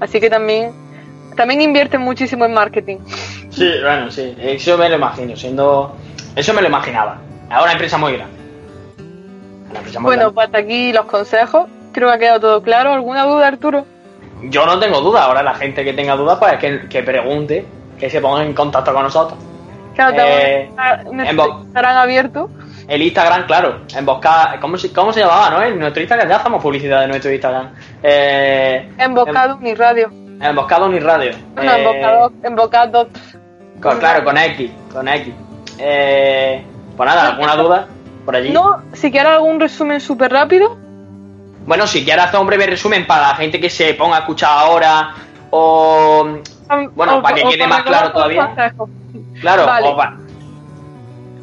Así 0.00 0.18
que 0.18 0.30
también, 0.30 0.72
también 1.36 1.60
invierten 1.60 2.00
muchísimo 2.00 2.46
en 2.46 2.54
marketing. 2.54 2.96
Sí, 3.50 3.70
bueno, 3.82 4.10
sí, 4.10 4.34
eso 4.38 4.78
me 4.78 4.88
lo 4.88 4.96
imagino, 4.96 5.36
siendo... 5.36 5.94
Eso 6.34 6.54
me 6.54 6.62
lo 6.62 6.68
imaginaba. 6.68 7.20
Una 7.50 7.72
empresa 7.72 7.98
muy 7.98 8.14
grande. 8.14 8.37
Bueno, 10.00 10.32
pues 10.32 10.46
hasta 10.46 10.58
aquí 10.58 10.92
los 10.92 11.04
consejos. 11.06 11.66
Creo 11.92 12.08
que 12.08 12.14
ha 12.14 12.18
quedado 12.18 12.40
todo 12.40 12.62
claro. 12.62 12.92
¿Alguna 12.92 13.24
duda, 13.24 13.48
Arturo? 13.48 13.84
Yo 14.44 14.64
no 14.66 14.78
tengo 14.78 15.00
duda, 15.00 15.24
ahora 15.24 15.42
la 15.42 15.54
gente 15.54 15.84
que 15.84 15.92
tenga 15.92 16.14
dudas, 16.14 16.38
pues 16.38 16.58
que, 16.58 16.88
que 16.88 17.02
pregunte, 17.02 17.66
que 17.98 18.08
se 18.08 18.20
ponga 18.20 18.42
en 18.44 18.54
contacto 18.54 18.92
con 18.94 19.02
nosotros. 19.02 19.38
Claro, 19.94 20.16
Eh, 20.16 20.70
tenemos 20.76 21.06
en 21.10 21.16
nuestro 21.16 21.36
Bo- 21.54 21.60
Instagram 21.62 21.96
abierto. 21.96 22.50
El 22.86 23.02
Instagram, 23.02 23.46
claro, 23.46 23.80
emboscada. 23.96 24.60
¿Cómo, 24.60 24.78
se- 24.78 24.92
¿Cómo 24.92 25.12
se 25.12 25.20
llamaba, 25.20 25.50
no? 25.50 25.62
En 25.62 25.78
nuestro 25.78 26.00
Instagram 26.02 26.28
ya 26.28 26.36
hacemos 26.36 26.62
publicidad 26.62 27.00
de 27.00 27.08
nuestro 27.08 27.32
Instagram. 27.32 27.70
Eh, 28.02 28.88
Embocado 28.96 29.56
Uniradio. 29.56 30.06
em- 30.06 30.42
emboscado 30.42 30.86
Unirradio. 30.86 31.32
Bueno, 31.56 31.72
Eh, 31.72 31.78
embocado, 31.80 32.32
embocado. 32.44 33.08
con- 33.82 33.98
claro, 33.98 34.24
con 34.24 34.38
X. 34.38 34.70
Con 34.92 35.08
X. 35.08 35.34
Eh, 35.78 36.62
pues 36.96 37.08
nada, 37.08 37.28
¿alguna 37.28 37.56
duda 37.56 37.88
por 38.28 38.36
allí? 38.36 38.50
No, 38.50 38.82
si 38.92 39.10
quieres 39.10 39.32
algún 39.32 39.58
resumen 39.58 40.02
súper 40.02 40.30
rápido. 40.30 40.76
Bueno, 41.64 41.86
si 41.86 42.04
quieres 42.04 42.26
hacer 42.26 42.38
un 42.38 42.46
breve 42.46 42.66
resumen 42.66 43.06
para 43.06 43.28
la 43.28 43.34
gente 43.36 43.58
que 43.58 43.70
se 43.70 43.94
ponga 43.94 44.16
a 44.16 44.18
escuchar 44.18 44.50
ahora 44.52 45.14
o. 45.48 46.36
Bueno, 46.94 47.22
para 47.22 47.34
que 47.34 47.44
quede 47.44 47.66
más 47.66 47.84
claro 47.84 48.12
todavía. 48.12 48.74
Claro, 49.40 49.64
Vale. 49.64 49.94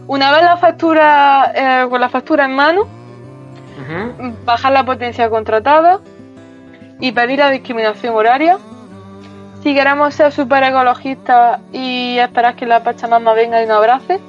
Una 0.05 0.31
vez 0.31 0.43
la 0.43 0.57
factura, 0.57 1.51
eh, 1.55 1.89
con 1.89 1.99
la 1.99 2.09
factura 2.09 2.45
en 2.45 2.55
mano, 2.55 2.87
bajar 4.45 4.71
la 4.71 4.85
potencia 4.85 5.27
contratada 5.27 6.01
y 6.99 7.13
pedir 7.13 7.39
la 7.39 7.49
discriminación 7.49 8.13
horaria. 8.13 8.59
Si 9.63 9.73
queremos 9.73 10.13
ser 10.13 10.31
super 10.31 10.61
ecologistas 10.61 11.61
y 11.73 12.19
esperar 12.19 12.55
que 12.55 12.67
la 12.67 12.83
Pachamama 12.83 13.33
venga 13.33 13.63
y 13.63 13.65
nos 13.65 13.77
abrace, 13.77 14.19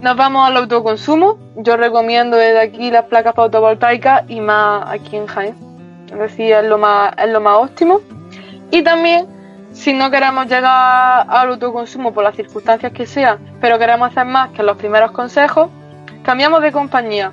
nos 0.00 0.16
vamos 0.16 0.46
al 0.46 0.56
autoconsumo. 0.56 1.38
Yo 1.56 1.76
recomiendo 1.76 2.36
desde 2.36 2.60
aquí 2.60 2.90
las 2.90 3.04
placas 3.04 3.34
fotovoltaicas 3.34 4.24
y 4.28 4.40
más 4.40 4.84
aquí 4.88 5.16
en 5.16 5.26
Jaén. 5.26 5.56
Es 6.10 6.18
decir, 6.18 6.52
es 6.52 6.64
lo 6.64 6.78
más, 6.78 7.12
es 7.18 7.28
lo 7.30 7.40
más 7.40 7.56
óptimo. 7.56 8.00
Y 8.70 8.82
también, 8.82 9.26
si 9.72 9.92
no 9.92 10.10
queremos 10.10 10.46
llegar 10.46 11.26
al 11.28 11.50
autoconsumo 11.50 12.12
por 12.12 12.24
las 12.24 12.36
circunstancias 12.36 12.92
que 12.92 13.06
sean, 13.06 13.38
pero 13.60 13.78
queremos 13.78 14.10
hacer 14.10 14.24
más 14.24 14.50
que 14.50 14.62
los 14.62 14.76
primeros 14.76 15.10
consejos, 15.10 15.68
cambiamos 16.22 16.62
de 16.62 16.72
compañía. 16.72 17.32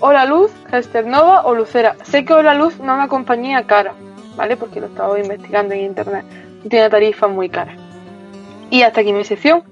Hola 0.00 0.24
Luz, 0.24 0.52
Hester 0.70 1.06
Nova 1.06 1.42
o 1.44 1.54
Lucera. 1.54 1.96
Sé 2.04 2.24
que 2.24 2.32
Hola 2.32 2.54
Luz 2.54 2.78
no 2.78 2.92
es 2.92 2.98
una 2.98 3.08
compañía 3.08 3.64
cara, 3.66 3.94
¿vale? 4.36 4.56
Porque 4.56 4.80
lo 4.80 4.86
he 4.86 4.90
estado 4.90 5.18
investigando 5.18 5.74
en 5.74 5.80
internet. 5.80 6.24
Tiene 6.68 6.88
tarifas 6.88 7.30
muy 7.30 7.48
caras. 7.48 7.76
Y 8.70 8.82
hasta 8.82 9.00
aquí 9.00 9.12
mi 9.12 9.24
sección. 9.24 9.64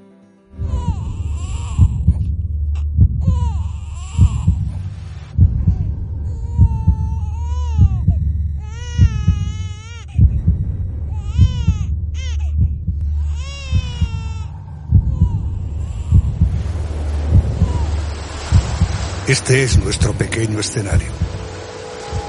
Este 19.28 19.64
es 19.64 19.76
nuestro 19.82 20.12
pequeño 20.12 20.60
escenario. 20.60 21.08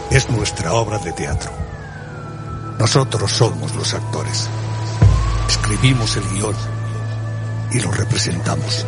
Es 0.10 0.32
nuestra 0.32 0.74
obra 0.74 0.98
de 0.98 1.12
teatro. 1.12 1.52
Nosotros 2.80 3.32
somos 3.32 3.76
los 3.76 3.94
actores. 3.94 4.50
Escribimos 5.48 6.18
el 6.18 6.24
guion 6.34 6.56
y 7.72 7.80
lo 7.82 7.92
representamos. 7.92 8.88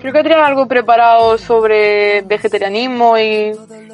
Creo 0.00 0.12
que 0.12 0.22
tenía 0.24 0.44
algo 0.44 0.66
preparado 0.66 1.38
sobre 1.38 2.22
vegetarianismo 2.22 3.16
y 3.16 3.52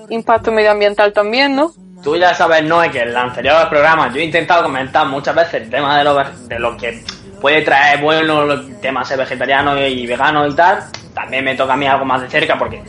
impacto 0.09 0.51
medioambiental 0.51 1.12
también, 1.12 1.55
¿no? 1.55 1.82
Tú 2.03 2.17
ya 2.17 2.35
sabes, 2.35 2.65
Noé, 2.65 2.91
que 2.91 3.01
en 3.01 3.09
el 3.09 3.17
anterior 3.17 3.69
programa 3.69 4.12
yo 4.12 4.19
he 4.21 4.25
intentado 4.25 4.65
comentar 4.65 5.07
muchas 5.07 5.35
veces 5.35 5.62
el 5.62 5.71
tema 5.71 5.99
de 5.99 6.05
lo, 6.05 6.17
de 6.49 6.59
lo 6.59 6.77
que 6.77 7.05
puede 7.41 7.62
traer 7.62 8.01
bueno 8.01 8.53
el 8.53 8.81
tema 8.81 9.01
de 9.01 9.07
ser 9.07 9.19
vegetariano 9.19 9.79
y 9.87 10.07
vegano 10.07 10.47
y 10.47 10.55
tal. 10.55 10.85
También 11.15 11.45
me 11.45 11.55
toca 11.55 11.75
a 11.75 11.77
mí 11.77 11.87
algo 11.87 12.05
más 12.05 12.23
de 12.23 12.29
cerca 12.29 12.59
porque 12.59 12.83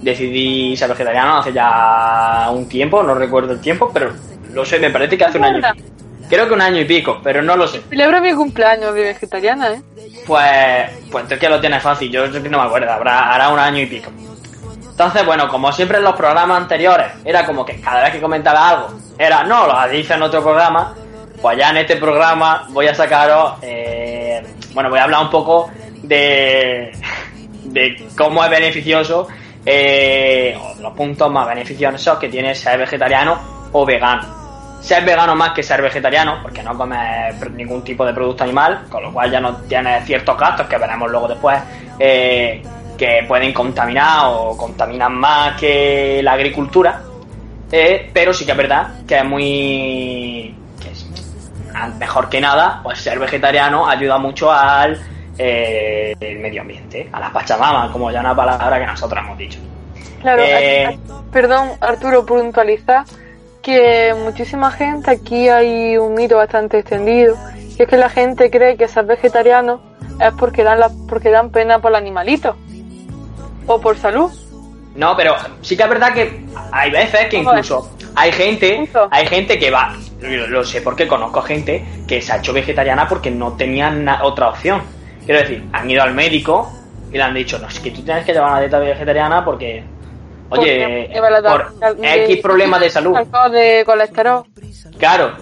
decidí 0.00 0.76
ser 0.76 0.90
vegetariano 0.90 1.38
hace 1.38 1.52
ya 1.52 2.48
un 2.52 2.68
tiempo, 2.68 3.02
no 3.02 3.14
recuerdo 3.14 3.52
el 3.52 3.60
tiempo, 3.60 3.90
pero 3.92 4.12
lo 4.52 4.64
sé, 4.64 4.78
me 4.78 4.90
parece 4.90 5.16
que 5.16 5.24
hace 5.24 5.38
un 5.38 5.44
año. 5.44 5.62
Creo 6.28 6.46
que 6.46 6.54
un 6.54 6.60
año 6.60 6.80
y 6.80 6.84
pico, 6.84 7.20
pero 7.24 7.42
no 7.42 7.56
lo 7.56 7.66
sé. 7.66 7.80
Celebro 7.88 8.20
mi 8.20 8.32
cumpleaños 8.32 8.94
de 8.94 9.02
vegetariana, 9.02 9.72
¿eh? 9.72 9.82
Pues, 10.26 10.90
pues 11.10 11.24
entonces 11.24 11.38
que 11.38 11.48
lo 11.48 11.60
tienes 11.60 11.82
fácil, 11.82 12.10
yo, 12.10 12.26
yo 12.26 12.40
no 12.40 12.58
me 12.58 12.64
acuerdo, 12.64 12.92
habrá, 12.92 13.34
hará 13.34 13.48
un 13.48 13.58
año 13.58 13.80
y 13.80 13.86
pico. 13.86 14.10
Entonces, 15.00 15.24
bueno, 15.24 15.48
como 15.48 15.72
siempre 15.72 15.96
en 15.96 16.04
los 16.04 16.14
programas 16.14 16.58
anteriores, 16.58 17.06
era 17.24 17.46
como 17.46 17.64
que 17.64 17.80
cada 17.80 18.02
vez 18.02 18.12
que 18.12 18.20
comentaba 18.20 18.68
algo, 18.68 18.88
era, 19.18 19.42
no, 19.44 19.66
lo 19.66 19.88
dice 19.88 20.12
en 20.12 20.20
otro 20.20 20.42
programa, 20.42 20.94
pues 21.40 21.56
ya 21.56 21.70
en 21.70 21.78
este 21.78 21.96
programa 21.96 22.66
voy 22.68 22.86
a 22.86 22.94
sacaros, 22.94 23.54
eh, 23.62 24.42
bueno, 24.74 24.90
voy 24.90 24.98
a 24.98 25.04
hablar 25.04 25.22
un 25.22 25.30
poco 25.30 25.70
de, 26.02 26.92
de 27.64 28.08
cómo 28.14 28.44
es 28.44 28.50
beneficioso, 28.50 29.26
eh, 29.64 30.54
los 30.82 30.92
puntos 30.92 31.32
más 31.32 31.48
beneficiosos 31.48 32.18
que 32.18 32.28
tiene 32.28 32.54
ser 32.54 32.78
vegetariano 32.78 33.70
o 33.72 33.86
vegano. 33.86 34.28
Ser 34.82 35.02
vegano 35.02 35.34
más 35.34 35.52
que 35.52 35.62
ser 35.62 35.80
vegetariano, 35.80 36.40
porque 36.42 36.62
no 36.62 36.76
comes 36.76 37.50
ningún 37.52 37.82
tipo 37.82 38.04
de 38.04 38.12
producto 38.12 38.44
animal, 38.44 38.84
con 38.90 39.02
lo 39.02 39.14
cual 39.14 39.30
ya 39.30 39.40
no 39.40 39.56
tienes 39.62 40.04
ciertos 40.04 40.36
gastos 40.36 40.66
que 40.66 40.76
veremos 40.76 41.10
luego 41.10 41.26
después, 41.26 41.58
eh, 41.98 42.62
que 43.00 43.24
pueden 43.26 43.52
contaminar 43.54 44.26
o 44.26 44.54
contaminan 44.58 45.14
más 45.14 45.58
que 45.58 46.20
la 46.22 46.32
agricultura. 46.34 47.00
Eh, 47.72 48.10
pero 48.12 48.34
sí 48.34 48.44
que 48.44 48.50
es 48.52 48.56
verdad 48.58 48.88
que 49.08 49.16
es 49.16 49.24
muy. 49.24 50.54
que 50.82 50.90
es 50.90 51.06
mejor 51.98 52.28
que 52.28 52.40
nada, 52.42 52.80
pues 52.82 53.00
ser 53.00 53.18
vegetariano 53.18 53.88
ayuda 53.88 54.18
mucho 54.18 54.52
al 54.52 55.00
eh, 55.38 56.14
el 56.20 56.38
medio 56.40 56.60
ambiente, 56.60 57.08
a 57.10 57.20
la 57.20 57.32
Pachamama, 57.32 57.90
como 57.90 58.10
ya 58.10 58.20
una 58.20 58.36
palabra 58.36 58.78
que 58.78 58.86
nosotros 58.86 59.24
hemos 59.24 59.38
dicho. 59.38 59.58
Claro, 60.20 60.42
Eh, 60.42 60.86
aquí- 60.86 60.98
perdón, 61.32 61.70
Arturo, 61.80 62.26
puntualizar 62.26 63.04
que 63.62 64.14
muchísima 64.22 64.70
gente, 64.70 65.10
aquí 65.10 65.48
hay 65.48 65.96
un 65.96 66.12
mito 66.14 66.36
bastante 66.36 66.78
extendido, 66.80 67.36
y 67.78 67.82
es 67.82 67.88
que 67.88 67.96
la 67.96 68.10
gente 68.10 68.50
cree 68.50 68.76
que 68.76 68.88
ser 68.88 69.04
vegetariano 69.06 69.80
es 70.20 70.32
porque 70.38 70.62
dan, 70.64 70.80
la, 70.80 70.90
porque 71.08 71.30
dan 71.30 71.48
pena 71.50 71.78
por 71.78 71.92
el 71.92 71.96
animalito, 71.96 72.56
o 73.74 73.80
por 73.80 73.96
salud. 73.96 74.30
No, 74.94 75.16
pero 75.16 75.36
sí 75.62 75.76
que 75.76 75.84
es 75.84 75.88
verdad 75.88 76.12
que 76.12 76.44
hay 76.72 76.90
veces 76.90 77.26
que 77.28 77.36
incluso 77.38 77.90
hay 78.16 78.32
gente, 78.32 78.90
hay 79.10 79.26
gente 79.26 79.58
que 79.58 79.70
va, 79.70 79.94
lo, 80.20 80.46
lo 80.48 80.64
sé 80.64 80.82
porque 80.82 81.06
conozco 81.06 81.40
gente 81.42 81.84
que 82.08 82.20
se 82.20 82.32
ha 82.32 82.38
hecho 82.38 82.52
vegetariana 82.52 83.06
porque 83.08 83.30
no 83.30 83.52
tenían 83.52 84.06
otra 84.22 84.48
opción. 84.48 84.82
Quiero 85.24 85.40
decir, 85.42 85.64
han 85.72 85.88
ido 85.88 86.02
al 86.02 86.12
médico 86.12 86.72
y 87.12 87.16
le 87.16 87.22
han 87.22 87.34
dicho, 87.34 87.58
no, 87.58 87.68
es 87.68 87.78
que 87.78 87.92
tú 87.92 88.02
tienes 88.02 88.24
que 88.24 88.32
llevar 88.32 88.50
una 88.50 88.60
dieta 88.60 88.78
vegetariana 88.80 89.44
porque, 89.44 89.84
oye, 90.48 91.08
Porque 91.08 91.08
la- 91.40 91.50
por 91.50 91.96
de- 91.96 92.24
X 92.24 92.40
problemas 92.42 92.80
de 92.80 92.90
salud. 92.90 93.16
de 93.52 93.82
colesterol. 93.86 94.44
Claro, 94.98 95.32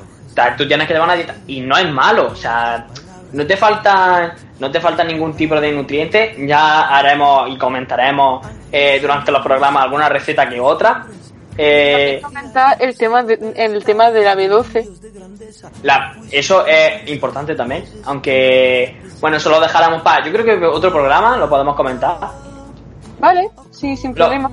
tú 0.59 0.69
tienes 0.69 0.87
que 0.87 0.93
llevar 0.93 1.09
una 1.09 1.17
dieta 1.17 1.35
y 1.47 1.61
no 1.61 1.77
es 1.79 1.91
malo, 1.91 2.29
o 2.33 2.37
sea, 2.37 2.87
no 3.33 3.47
te 3.47 3.57
falta 3.57 4.35
no 4.59 4.71
te 4.71 4.81
falta 4.81 5.05
ningún 5.05 5.35
tipo 5.37 5.61
de 5.61 5.71
nutriente, 5.73 6.35
ya 6.47 6.89
haremos 6.89 7.49
y 7.51 7.57
comentaremos 7.59 8.45
eh, 8.73 8.99
durante 9.01 9.31
los 9.31 9.43
programas 9.43 9.85
alguna 9.85 10.09
receta 10.09 10.49
que 10.49 10.59
otra. 10.61 11.05
Eh, 11.57 12.21
Comentar 12.23 12.77
el 12.81 12.97
tema 12.97 13.23
de, 13.23 13.53
el 13.57 13.85
tema 13.85 14.11
de 14.11 14.23
la 14.23 14.35
B12. 14.37 14.89
la- 15.83 16.15
eso 16.31 16.65
es 16.67 17.09
importante 17.09 17.55
también, 17.55 17.85
aunque 18.05 19.01
bueno, 19.21 19.37
eso 19.37 19.51
lo 19.51 19.61
dejáramos 19.61 20.03
para, 20.03 20.25
yo 20.25 20.33
creo 20.33 20.45
que 20.45 20.65
otro 20.67 20.93
programa 20.93 21.37
lo 21.37 21.49
podemos 21.49 21.75
comentar. 21.75 22.17
Vale, 23.19 23.51
sí, 23.71 23.97
sin 23.97 24.11
Lo- 24.11 24.17
problema. 24.17 24.51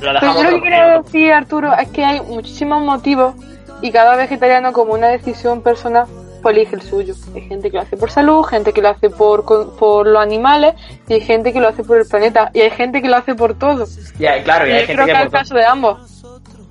Lo 0.00 0.12
Pero 0.20 0.34
yo 0.34 0.42
lo 0.42 0.50
que 0.56 0.60
quiero 0.62 1.02
decir, 1.02 1.32
Arturo, 1.32 1.72
es 1.74 1.88
que 1.88 2.04
hay 2.04 2.20
muchísimos 2.22 2.82
motivos 2.82 3.34
y 3.80 3.90
cada 3.92 4.16
vegetariano 4.16 4.72
como 4.72 4.92
una 4.94 5.08
decisión 5.08 5.62
personal 5.62 6.06
pues 6.42 6.56
elige 6.56 6.74
el 6.76 6.82
suyo. 6.82 7.14
Hay 7.34 7.42
gente 7.48 7.70
que 7.70 7.76
lo 7.76 7.82
hace 7.82 7.96
por 7.96 8.10
salud, 8.10 8.42
gente 8.44 8.72
que 8.72 8.82
lo 8.82 8.88
hace 8.90 9.08
por, 9.08 9.44
por 9.78 10.06
los 10.06 10.20
animales 10.22 10.74
y 11.08 11.14
hay 11.14 11.20
gente 11.20 11.52
que 11.52 11.60
lo 11.60 11.68
hace 11.68 11.82
por 11.84 11.98
el 11.98 12.06
planeta 12.06 12.50
y 12.52 12.60
hay 12.60 12.70
gente 12.70 13.00
que 13.00 13.08
lo 13.08 13.16
hace 13.16 13.34
por 13.34 13.54
todo. 13.54 13.86
Y 14.18 14.26
hay- 14.26 14.42
claro, 14.42 14.66
y 14.66 14.70
Y 14.70 14.72
hay 14.72 14.80
yo 14.82 14.86
gente 14.88 14.94
creo 15.02 15.06
que 15.06 15.12
que 15.12 15.18
es 15.18 15.24
el 15.24 15.30
por- 15.30 15.38
caso 15.40 15.54
de 15.54 15.64
ambos. 15.64 16.22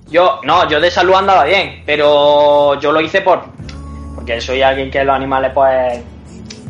Yo, 0.09 0.39
no, 0.43 0.69
yo 0.69 0.79
de 0.81 0.91
salud 0.91 1.13
andaba 1.15 1.45
bien, 1.45 1.83
pero 1.85 2.77
yo 2.79 2.91
lo 2.91 2.99
hice 3.01 3.21
por. 3.21 3.41
porque 4.13 4.39
soy 4.41 4.61
alguien 4.61 4.91
que 4.91 5.03
los 5.03 5.15
animales, 5.15 5.51
pues, 5.53 5.99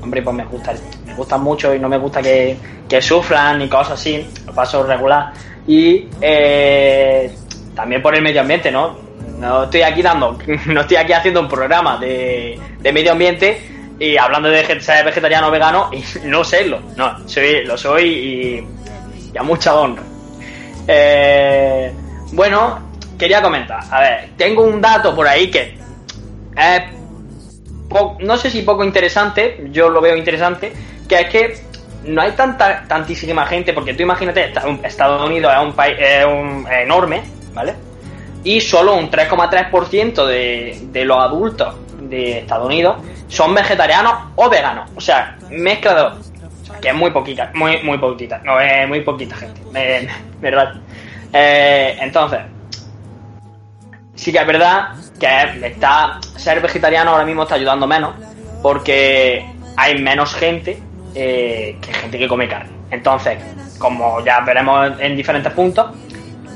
hombre, 0.02 0.22
pues 0.22 0.36
me 0.36 0.46
gusta, 0.46 0.74
me 1.06 1.16
gustan 1.16 1.42
mucho 1.42 1.74
y 1.76 1.80
no 1.80 1.90
me 1.90 1.98
gusta 1.98 2.22
que, 2.22 2.56
que 2.88 3.02
sufran 3.02 3.58
ni 3.60 3.68
cosas 3.68 3.94
así, 4.00 4.26
lo 4.46 4.54
paso 4.54 4.84
regular. 4.84 5.34
Y 5.68 6.08
eh, 6.22 7.36
también 7.76 8.02
por 8.02 8.16
el 8.16 8.22
medio 8.22 8.42
ambiente, 8.42 8.72
¿no? 8.72 8.96
No 9.42 9.64
estoy 9.64 9.82
aquí 9.82 10.02
dando, 10.02 10.38
no 10.68 10.82
estoy 10.82 10.98
aquí 10.98 11.14
haciendo 11.14 11.42
un 11.42 11.50
programa 11.50 11.98
de, 11.98 12.58
de 12.80 12.94
medio 12.94 13.12
ambiente 13.12 13.96
y 14.00 14.16
hablando 14.16 14.50
de 14.50 14.80
ser 14.82 15.04
vegetariano 15.04 15.48
o 15.48 15.52
vegano 15.52 15.90
y 15.94 16.04
no 16.28 16.44
serlo, 16.44 16.80
no, 16.96 17.28
soy, 17.28 17.66
lo 17.66 17.78
soy 17.78 18.04
y, 18.06 19.32
y 19.34 19.38
a 19.38 19.44
mucha 19.44 19.76
honra. 19.76 20.04
Eh, 20.88 21.92
bueno, 22.34 22.80
quería 23.18 23.42
comentar, 23.42 23.84
a 23.92 24.00
ver, 24.00 24.30
tengo 24.38 24.64
un 24.64 24.80
dato 24.80 25.14
por 25.16 25.28
ahí 25.28 25.50
que 25.52 25.78
es 26.56 26.82
no 28.20 28.38
sé 28.38 28.50
si 28.50 28.62
poco 28.62 28.84
interesante, 28.86 29.66
yo 29.72 29.90
lo 29.90 30.00
veo 30.00 30.16
interesante, 30.16 30.72
que 31.10 31.20
es 31.20 31.30
que 31.30 31.56
no 32.06 32.22
hay 32.22 32.32
tanta 32.32 32.86
tantísima 32.88 33.46
gente, 33.46 33.74
porque 33.74 33.94
tú 33.94 34.04
imagínate, 34.04 34.54
Estados 34.84 35.26
Unidos 35.28 35.52
es 35.54 35.62
un 35.62 35.74
país 35.74 35.98
es 36.00 36.26
un- 36.26 36.66
enorme, 36.72 37.22
¿vale? 37.54 37.74
Y 38.44 38.60
solo 38.62 38.96
un 38.96 39.10
3,3% 39.10 40.26
de, 40.26 40.80
de 40.92 41.06
los 41.06 41.20
adultos 41.20 41.76
de 42.00 42.40
Estados 42.40 42.66
Unidos 42.66 42.98
son 43.28 43.54
vegetarianos 43.54 44.14
o 44.36 44.50
veganos, 44.50 44.90
o 44.96 45.02
sea, 45.02 45.38
mezcla 45.50 45.94
de 45.94 46.02
dos. 46.02 46.32
Que 46.82 46.90
es 46.90 46.96
muy 46.96 47.12
poquita, 47.12 47.52
muy, 47.54 47.82
muy 47.84 47.98
poquita, 47.98 48.42
no 48.44 48.60
es 48.60 48.88
muy 48.88 49.02
poquita 49.02 49.36
gente, 49.36 49.62
rayo. 50.42 50.80
Eh, 51.32 51.98
entonces, 52.02 52.40
sí 54.16 54.32
que 54.32 54.40
es 54.40 54.48
verdad 54.48 54.90
que 55.20 55.68
está 55.68 56.20
ser 56.36 56.60
vegetariano 56.62 57.12
ahora 57.12 57.26
mismo 57.26 57.44
está 57.44 57.56
ayudando 57.56 57.88
menos 57.88 58.16
porque 58.62 59.46
hay 59.78 60.02
menos 60.02 60.34
gente 60.34 60.82
eh, 61.16 61.78
que 61.82 61.94
gente 61.94 62.18
que 62.18 62.28
come 62.28 62.48
carne. 62.48 62.70
Entonces, 62.90 63.38
como 63.78 64.24
ya 64.24 64.42
veremos 64.42 65.00
en 65.00 65.16
diferentes 65.16 65.52
puntos, 65.54 65.92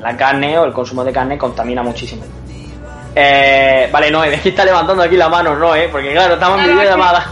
la 0.05 0.15
carne 0.15 0.57
o 0.59 0.65
el 0.65 0.71
consumo 0.73 1.03
de 1.03 1.11
carne 1.11 1.37
contamina 1.37 1.81
muchísimo. 1.81 2.23
Eh, 3.15 3.89
vale, 3.91 4.11
no, 4.11 4.23
es 4.25 4.41
que 4.41 4.49
está 4.49 4.63
levantando 4.63 5.01
aquí 5.03 5.17
la 5.17 5.29
mano, 5.29 5.55
no, 5.55 5.75
eh, 5.75 5.89
porque 5.91 6.11
claro, 6.11 6.35
estamos 6.35 6.59
en 6.59 6.67
videollamada. 6.67 7.25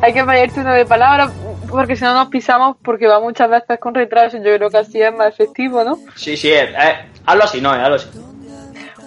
Hay 0.00 0.12
que 0.12 0.22
pedirte 0.24 0.60
uno 0.60 0.72
de 0.72 0.84
palabra 0.86 1.30
porque 1.70 1.96
si 1.96 2.04
no 2.04 2.14
nos 2.14 2.28
pisamos 2.28 2.76
porque 2.82 3.06
va 3.08 3.18
muchas 3.20 3.48
veces 3.50 3.78
con 3.80 3.94
retraso. 3.94 4.36
Yo 4.36 4.56
creo 4.56 4.70
que 4.70 4.78
así 4.78 5.00
es 5.02 5.12
más 5.14 5.28
efectivo, 5.28 5.82
¿no? 5.82 5.98
Sí, 6.14 6.36
sí, 6.36 6.50
eh, 6.52 6.64
eh, 6.78 7.06
hazlo 7.26 7.44
así, 7.44 7.60
no, 7.60 7.74
eh, 7.74 7.80
hazlo 7.80 7.96
así. 7.96 8.08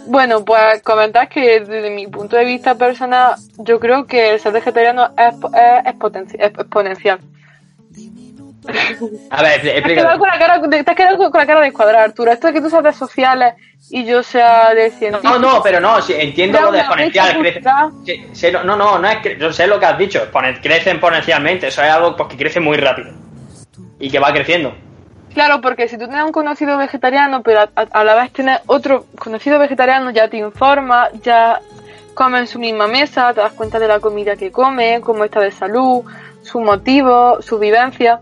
Bueno, 0.07 0.43
pues 0.43 0.81
comentar 0.83 1.29
que 1.29 1.59
desde 1.59 1.89
mi 1.91 2.07
punto 2.07 2.35
de 2.35 2.45
vista 2.45 2.75
personal, 2.75 3.35
yo 3.57 3.79
creo 3.79 4.05
que 4.05 4.31
el 4.33 4.39
ser 4.39 4.53
vegetariano 4.53 5.09
es, 5.17 5.35
es, 5.35 5.93
expotenci- 5.93 6.35
es 6.39 6.51
exponencial. 6.57 7.19
A 9.29 9.41
ver, 9.41 9.61
Te 9.61 9.77
has, 9.77 9.83
quedado 9.83 10.19
con 10.19 10.27
la 10.29 10.39
cara, 10.39 10.61
te 10.69 10.79
has 10.91 10.95
quedado 10.95 11.17
con 11.31 11.39
la 11.39 11.45
cara 11.47 11.61
de 11.61 11.71
cuadrar, 11.73 12.01
Arturo. 12.03 12.31
Esto 12.31 12.47
de 12.47 12.53
que 12.53 12.61
tú 12.61 12.69
seas 12.69 12.83
de 12.83 12.93
sociales 12.93 13.53
y 13.89 14.05
yo 14.05 14.23
sea 14.23 14.73
de 14.73 14.91
científico. 14.91 15.33
No, 15.33 15.39
no, 15.39 15.61
pero 15.61 15.79
no, 15.79 16.01
sí, 16.01 16.13
entiendo 16.17 16.59
lo 16.61 16.71
de 16.71 16.79
exponencial. 16.79 17.37
Crece, 18.05 18.51
no, 18.51 18.63
no, 18.75 18.99
no 18.99 19.07
es 19.07 19.17
que, 19.17 19.37
yo 19.37 19.51
sé 19.53 19.67
lo 19.67 19.79
que 19.79 19.85
has 19.85 19.97
dicho, 19.97 20.19
expone- 20.19 20.59
crece 20.61 20.91
exponencialmente, 20.91 21.67
eso 21.67 21.83
es 21.83 21.89
algo 21.91 22.15
pues, 22.15 22.29
que 22.29 22.37
crece 22.37 22.59
muy 22.59 22.77
rápido 22.77 23.11
y 23.99 24.09
que 24.09 24.19
va 24.19 24.31
creciendo. 24.33 24.73
Claro, 25.33 25.61
porque 25.61 25.87
si 25.87 25.97
tú 25.97 26.05
tienes 26.07 26.23
un 26.25 26.31
conocido 26.31 26.77
vegetariano, 26.77 27.43
pero 27.43 27.61
a, 27.61 27.69
a- 27.75 27.87
a 27.91 28.03
la 28.03 28.15
vez 28.15 28.31
tienes 28.33 28.59
otro 28.65 29.05
conocido 29.19 29.59
vegetariano, 29.59 30.09
ya 30.11 30.27
te 30.29 30.37
informa, 30.37 31.09
ya 31.23 31.59
come 32.15 32.39
en 32.39 32.47
su 32.47 32.57
misma 32.57 32.87
mesa, 32.87 33.33
te 33.33 33.41
das 33.41 33.53
cuenta 33.53 33.77
de 33.77 33.87
la 33.87 33.99
comida 33.99 34.35
que 34.35 34.51
come, 34.51 34.99
cómo 35.01 35.23
está 35.23 35.39
de 35.39 35.51
salud, 35.51 36.03
su 36.41 36.59
motivo, 36.59 37.39
su 37.41 37.59
vivencia. 37.59 38.19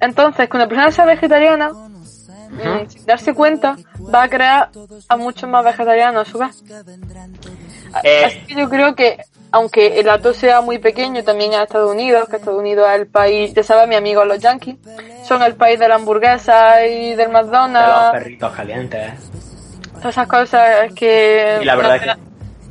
Entonces, 0.00 0.48
cuando 0.48 0.66
la 0.66 0.68
persona 0.68 0.90
sea 0.90 1.04
vegetariana, 1.06 1.70
mm, 1.70 2.88
sin 2.88 3.06
darse 3.06 3.34
cuenta, 3.34 3.76
va 4.14 4.24
a 4.24 4.28
crear 4.28 4.70
a 5.08 5.16
muchos 5.16 5.48
más 5.48 5.64
vegetarianos 5.64 6.28
a 6.28 6.30
su 6.30 6.38
vez. 6.38 6.62
Eh. 8.02 8.24
Así 8.26 8.38
que 8.46 8.54
yo 8.54 8.68
creo 8.68 8.94
que, 8.94 9.18
aunque 9.52 9.98
el 9.98 10.04
dato 10.06 10.34
sea 10.34 10.60
muy 10.60 10.78
pequeño, 10.78 11.22
también 11.24 11.52
en 11.54 11.62
Estados 11.62 11.90
Unidos, 11.90 12.28
que 12.28 12.36
Estados 12.36 12.58
Unidos 12.58 12.86
es 12.92 13.00
el 13.00 13.06
país, 13.06 13.54
ya 13.54 13.62
sabes, 13.62 13.88
mi 13.88 13.94
amigo 13.94 14.24
los 14.24 14.38
yankees, 14.38 14.76
son 15.24 15.42
el 15.42 15.54
país 15.54 15.78
de 15.78 15.88
la 15.88 15.94
hamburguesa 15.96 16.84
y 16.86 17.08
del 17.14 17.16
De 17.16 17.24
los 17.24 17.32
McDonald's, 17.32 18.12
perritos 18.12 18.52
calientes. 18.52 19.12
¿eh? 19.12 19.14
todas 19.96 20.14
esas 20.14 20.28
cosas 20.28 20.92
que 20.94 21.58
Y 21.62 21.64
la 21.64 21.74
verdad 21.74 21.90
no, 21.90 22.12
es 22.12 22.18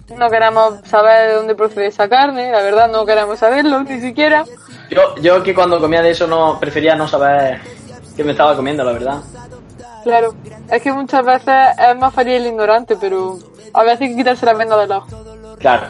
que- 0.07 0.15
no 0.15 0.29
queremos 0.29 0.79
saber 0.85 1.29
de 1.29 1.33
dónde 1.33 1.55
procede 1.55 1.87
esa 1.87 2.07
carne, 2.07 2.51
la 2.51 2.61
verdad 2.61 2.87
no 2.91 3.03
queremos 3.05 3.39
saberlo, 3.39 3.83
ni 3.83 3.99
siquiera. 3.99 4.45
Yo, 4.89 5.15
yo 5.21 5.43
que 5.43 5.53
cuando 5.53 5.79
comía 5.79 6.01
de 6.01 6.11
eso 6.11 6.27
no 6.27 6.59
prefería 6.59 6.95
no 6.95 7.07
saber 7.07 7.59
qué 8.15 8.23
me 8.23 8.31
estaba 8.31 8.55
comiendo, 8.55 8.83
la 8.83 8.91
verdad. 8.91 9.21
Claro, 10.03 10.35
es 10.71 10.81
que 10.81 10.91
muchas 10.93 11.25
veces 11.25 11.53
es 11.77 11.97
más 11.97 12.13
fácil 12.13 12.33
el 12.33 12.47
ignorante, 12.47 12.95
pero 12.99 13.37
a 13.73 13.83
veces 13.83 14.01
hay 14.01 14.09
que 14.09 14.15
quitarse 14.17 14.45
la 14.45 14.53
venda 14.53 14.77
del 14.77 14.91
ojo. 14.91 15.07
Claro. 15.59 15.87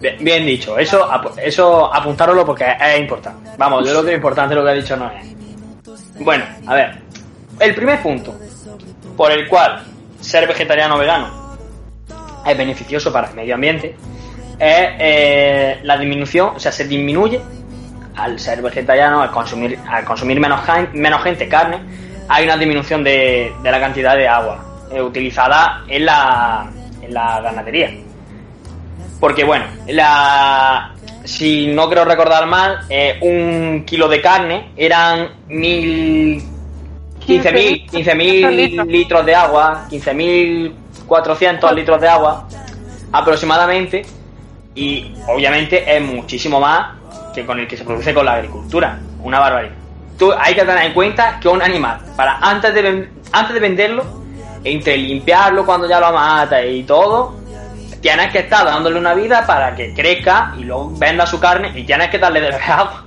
Bien, 0.00 0.16
bien 0.20 0.44
dicho, 0.44 0.76
eso, 0.78 1.04
ap- 1.10 1.38
eso 1.38 1.94
apuntároslo 1.94 2.44
porque 2.44 2.64
es, 2.64 2.70
es 2.94 3.00
importante. 3.00 3.50
Vamos, 3.56 3.86
yo 3.86 3.92
lo 3.94 4.02
que 4.02 4.10
es 4.10 4.16
importante 4.16 4.54
lo 4.54 4.64
que 4.64 4.70
ha 4.70 4.74
dicho 4.74 4.96
no 4.96 5.08
es. 5.12 5.24
Bueno, 6.18 6.44
a 6.66 6.74
ver. 6.74 7.00
El 7.60 7.74
primer 7.74 8.02
punto 8.02 8.34
por 9.16 9.30
el 9.30 9.46
cual 9.48 9.84
ser 10.20 10.48
vegetariano 10.48 10.96
o 10.96 10.98
vegano 10.98 11.56
es 12.44 12.58
beneficioso 12.58 13.12
para 13.12 13.28
el 13.28 13.34
medio 13.34 13.54
ambiente 13.54 13.94
es 14.58 14.88
eh, 14.98 15.78
la 15.84 15.96
disminución, 15.98 16.54
o 16.56 16.58
sea, 16.58 16.72
se 16.72 16.84
disminuye 16.88 17.40
al 18.16 18.38
ser 18.38 18.62
vegetariano, 18.62 19.22
al 19.22 19.30
consumir, 19.30 19.78
al 19.88 20.04
consumir 20.04 20.38
menos, 20.40 20.60
menos 20.92 21.22
gente 21.22 21.48
carne, 21.48 21.80
hay 22.28 22.44
una 22.44 22.56
disminución 22.56 23.02
de, 23.02 23.52
de 23.62 23.70
la 23.70 23.80
cantidad 23.80 24.16
de 24.16 24.28
agua 24.28 24.64
eh, 24.90 25.00
utilizada 25.00 25.84
en 25.88 26.04
la, 26.06 26.70
en 27.00 27.14
la 27.14 27.40
ganadería. 27.40 27.90
Porque 29.20 29.44
bueno, 29.44 29.64
la, 29.88 30.92
si 31.24 31.68
no 31.68 31.86
quiero 31.86 32.04
recordar 32.04 32.46
mal, 32.46 32.80
eh, 32.88 33.18
un 33.20 33.84
kilo 33.86 34.08
de 34.08 34.20
carne 34.20 34.70
eran 34.76 35.28
mil 35.48 36.42
15.000 37.26 37.86
15.000 37.88 38.50
litros. 38.50 38.86
litros 38.86 39.26
de 39.26 39.34
agua, 39.34 39.86
15.400 39.90 41.72
litros 41.74 42.00
de 42.00 42.08
agua 42.08 42.48
aproximadamente 43.12 44.02
y 44.74 45.14
obviamente 45.28 45.84
es 45.96 46.02
muchísimo 46.02 46.58
más 46.58 47.01
que 47.32 47.44
con 47.44 47.58
el 47.58 47.66
que 47.66 47.76
se 47.76 47.84
produce 47.84 48.12
con 48.14 48.26
la 48.26 48.34
agricultura, 48.34 48.98
una 49.22 49.40
barbaridad. 49.40 49.74
Tú 50.18 50.32
hay 50.32 50.54
que 50.54 50.62
tener 50.62 50.84
en 50.84 50.92
cuenta 50.92 51.38
que 51.40 51.48
un 51.48 51.62
animal, 51.62 52.00
para 52.16 52.38
antes 52.38 52.74
de, 52.74 53.08
antes 53.32 53.54
de 53.54 53.60
venderlo, 53.60 54.04
entre 54.64 54.96
limpiarlo 54.96 55.64
cuando 55.66 55.88
ya 55.88 55.98
lo 55.98 56.12
mata 56.12 56.64
y 56.64 56.84
todo, 56.84 57.36
tienes 58.00 58.30
que 58.30 58.40
estar 58.40 58.64
dándole 58.64 58.98
una 58.98 59.14
vida 59.14 59.46
para 59.46 59.74
que 59.74 59.94
crezca 59.94 60.54
y 60.58 60.64
luego 60.64 60.92
venda 60.96 61.26
su 61.26 61.40
carne 61.40 61.72
y 61.74 61.84
tienes 61.84 62.10
que 62.10 62.18
darle 62.18 62.40
de 62.40 62.54
agua. 62.68 63.04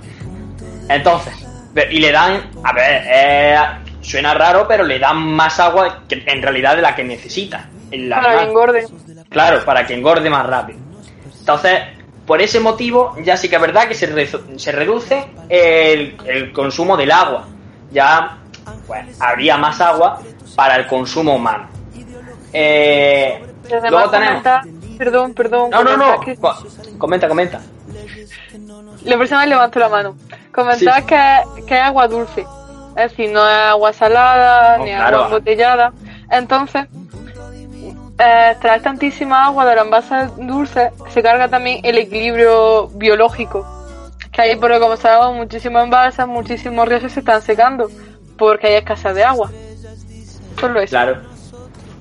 Entonces, 0.88 1.46
y 1.90 1.98
le 1.98 2.12
dan, 2.12 2.50
a 2.62 2.72
ver, 2.72 3.02
eh, 3.06 3.56
suena 4.00 4.34
raro, 4.34 4.66
pero 4.66 4.84
le 4.84 4.98
dan 4.98 5.18
más 5.18 5.60
agua 5.60 6.02
que 6.08 6.22
en 6.26 6.42
realidad 6.42 6.76
de 6.76 6.82
la 6.82 6.94
que 6.94 7.04
necesita. 7.04 7.68
Para 8.10 8.38
que 8.38 8.44
engorde. 8.44 8.86
Claro, 9.28 9.64
para 9.64 9.86
que 9.86 9.94
engorde 9.94 10.28
más 10.30 10.46
rápido. 10.46 10.78
Entonces, 11.38 11.80
por 12.26 12.40
ese 12.42 12.60
motivo, 12.60 13.14
ya 13.22 13.36
sí 13.36 13.48
que 13.48 13.56
es 13.56 13.60
verdad 13.62 13.86
que 13.88 13.94
se, 13.94 14.12
rezu- 14.12 14.58
se 14.58 14.72
reduce 14.72 15.26
el, 15.48 16.16
el 16.26 16.52
consumo 16.52 16.96
del 16.96 17.10
agua. 17.12 17.46
Ya 17.92 18.38
pues, 18.86 19.20
habría 19.20 19.56
más 19.56 19.80
agua 19.80 20.20
para 20.56 20.76
el 20.76 20.86
consumo 20.86 21.36
humano. 21.36 21.68
Eh, 22.52 23.42
luego 23.90 24.10
tenemos. 24.10 24.42
perdón, 24.98 25.34
perdón. 25.34 25.70
No, 25.70 25.84
no, 25.84 25.96
no. 25.96 26.20
que- 26.20 26.36
Co- 26.36 26.54
Comenta, 26.98 27.28
comenta. 27.28 27.60
La 29.04 29.16
persona 29.18 29.46
levantó 29.46 29.78
la 29.78 29.88
mano. 29.88 30.16
Comentar 30.52 31.00
Sí. 31.02 31.06
que, 31.06 31.64
que 31.66 31.74
es 31.74 31.80
agua 31.82 32.08
dulce. 32.08 32.46
Es 32.96 33.10
decir, 33.10 33.30
no 33.30 33.46
es 33.46 33.54
agua 33.56 33.92
salada, 33.92 34.78
No, 34.78 34.84
ni 34.84 34.90
claro. 34.90 35.16
agua 35.16 35.26
embotellada. 35.28 35.92
Entonces, 36.30 36.86
eh, 38.18 38.56
traer 38.60 38.82
tantísima 38.82 39.44
agua 39.46 39.66
de 39.66 39.76
los 39.76 39.84
envases 39.84 40.36
dulces 40.36 40.90
se 41.08 41.22
carga 41.22 41.48
también 41.48 41.80
el 41.82 41.98
equilibrio 41.98 42.88
biológico. 42.88 43.66
Que 44.32 44.42
hay, 44.42 44.56
porque 44.56 44.78
como 44.78 44.96
sabemos, 44.96 45.36
muchísimos 45.36 45.84
envases, 45.84 46.26
muchísimos 46.26 46.88
ríos 46.88 47.10
se 47.12 47.20
están 47.20 47.42
secando 47.42 47.90
porque 48.36 48.68
hay 48.68 48.74
escasez 48.74 49.14
de 49.14 49.24
agua. 49.24 49.50
Solo 50.60 50.80
eso. 50.80 50.90
Claro. 50.90 51.16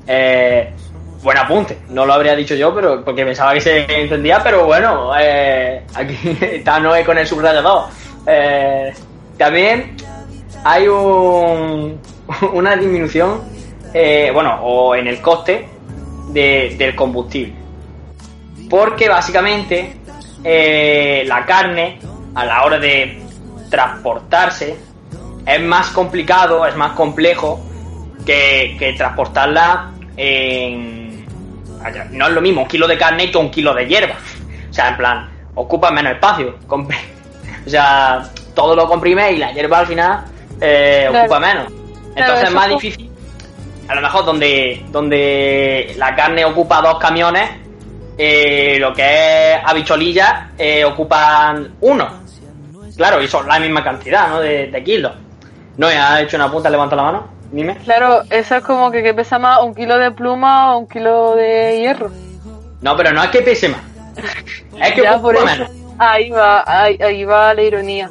Eh, 0.07 0.73
buen 1.21 1.37
apunte. 1.37 1.79
No 1.89 2.05
lo 2.05 2.13
habría 2.13 2.35
dicho 2.35 2.55
yo, 2.55 2.73
pero 2.73 3.03
porque 3.03 3.25
pensaba 3.25 3.53
que 3.53 3.61
se 3.61 4.01
entendía, 4.01 4.41
pero 4.43 4.65
bueno, 4.65 5.11
eh, 5.19 5.83
aquí 5.95 6.17
está 6.41 6.79
Noé 6.79 7.03
con 7.03 7.17
el 7.17 7.27
subrayador. 7.27 7.89
Eh, 8.27 8.93
también 9.37 9.97
hay 10.63 10.87
un, 10.87 11.99
una 12.53 12.75
disminución, 12.75 13.41
eh, 13.93 14.29
bueno, 14.33 14.59
o 14.61 14.95
en 14.95 15.07
el 15.07 15.21
coste 15.21 15.74
de- 16.35 16.75
del 16.77 16.93
combustible. 16.95 17.53
Porque 18.69 19.07
básicamente 19.09 19.95
eh, 20.43 21.23
la 21.27 21.45
carne 21.45 21.99
a 22.35 22.45
la 22.45 22.63
hora 22.63 22.77
de 22.77 23.19
transportarse 23.69 24.75
es 25.45 25.61
más 25.61 25.89
complicado, 25.89 26.65
es 26.65 26.75
más 26.75 26.91
complejo 26.93 27.63
que, 28.25 28.75
que 28.77 28.93
transportarla 28.93 29.91
en... 30.17 31.25
No 32.11 32.27
es 32.27 32.33
lo 32.33 32.41
mismo 32.41 32.61
un 32.63 32.67
kilo 32.67 32.87
de 32.87 32.97
carne 32.97 33.29
que 33.31 33.37
un 33.37 33.51
kilo 33.51 33.73
de 33.73 33.85
hierba. 33.87 34.15
O 34.69 34.73
sea, 34.73 34.89
en 34.89 34.97
plan, 34.97 35.29
ocupa 35.53 35.91
menos 35.91 36.13
espacio. 36.13 36.57
Compre- 36.67 36.97
O 37.65 37.69
sea, 37.69 38.27
todo 38.55 38.75
lo 38.75 38.87
comprime 38.87 39.31
y 39.33 39.37
la 39.37 39.51
hierba 39.51 39.79
al 39.79 39.87
final 39.87 40.25
eh, 40.59 41.05
Claro. 41.09 41.25
ocupa 41.25 41.39
menos. 41.39 41.65
Claro, 41.67 42.11
Entonces 42.15 42.49
es 42.49 42.55
más 42.55 42.69
difícil. 42.69 43.04
A 43.87 43.95
lo 43.95 44.01
mejor 44.01 44.25
donde, 44.25 44.85
donde 44.91 45.93
la 45.97 46.15
carne 46.15 46.43
ocupa 46.43 46.81
dos 46.81 46.97
camiones, 46.97 47.49
eh, 48.17 48.77
lo 48.79 48.93
que 48.93 49.53
es 49.53 49.59
habichuelillas 49.63 50.51
eh, 50.57 50.83
ocupan 50.83 51.75
uno. 51.81 52.25
Claro, 52.95 53.21
y 53.21 53.27
son 53.27 53.47
la 53.47 53.59
misma 53.59 53.83
cantidad, 53.83 54.29
¿no? 54.29 54.39
De, 54.39 54.67
de 54.67 54.83
kilos. 54.83 55.11
No, 55.77 55.87
ha 55.87 56.21
hecho 56.21 56.37
una 56.37 56.49
punta, 56.49 56.69
levanta 56.69 56.95
la 56.95 57.03
mano. 57.03 57.27
Dime. 57.51 57.77
Claro, 57.77 58.23
eso 58.29 58.55
es 58.55 58.63
como 58.63 58.89
que, 58.91 59.03
que 59.03 59.13
pesa 59.13 59.37
más 59.37 59.61
un 59.61 59.75
kilo 59.75 59.97
de 59.97 60.11
pluma 60.11 60.75
o 60.75 60.79
un 60.79 60.87
kilo 60.87 61.35
de 61.35 61.79
hierro. 61.79 62.09
No, 62.81 62.95
pero 62.95 63.11
no 63.11 63.23
es 63.23 63.29
que 63.29 63.41
pese 63.41 63.69
más. 63.69 63.81
Es 64.81 64.93
que 64.93 65.03
Ya, 65.03 65.19
por 65.19 65.33
menos. 65.43 65.69
Ahí 65.97 66.29
va, 66.29 66.63
ahí, 66.67 66.97
ahí 67.01 67.23
va 67.23 67.53
la 67.53 67.61
ironía. 67.61 68.09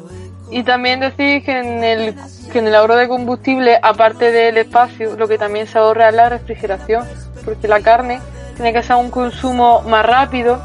Y 0.49 0.63
también 0.63 0.99
decir 0.99 1.43
que 1.43 1.59
en 1.59 1.83
el 1.83 2.15
que 2.51 2.59
en 2.59 2.67
el 2.67 2.75
ahorro 2.75 2.95
de 2.95 3.07
combustible, 3.07 3.79
aparte 3.81 4.31
del 4.31 4.57
espacio, 4.57 5.15
lo 5.17 5.27
que 5.27 5.37
también 5.37 5.67
se 5.67 5.79
ahorra 5.79 6.09
es 6.09 6.15
la 6.15 6.29
refrigeración, 6.29 7.03
porque 7.43 7.67
la 7.67 7.81
carne 7.81 8.21
tiene 8.55 8.71
que 8.71 8.83
ser 8.83 8.95
un 8.95 9.09
consumo 9.09 9.81
más 9.81 10.05
rápido, 10.05 10.61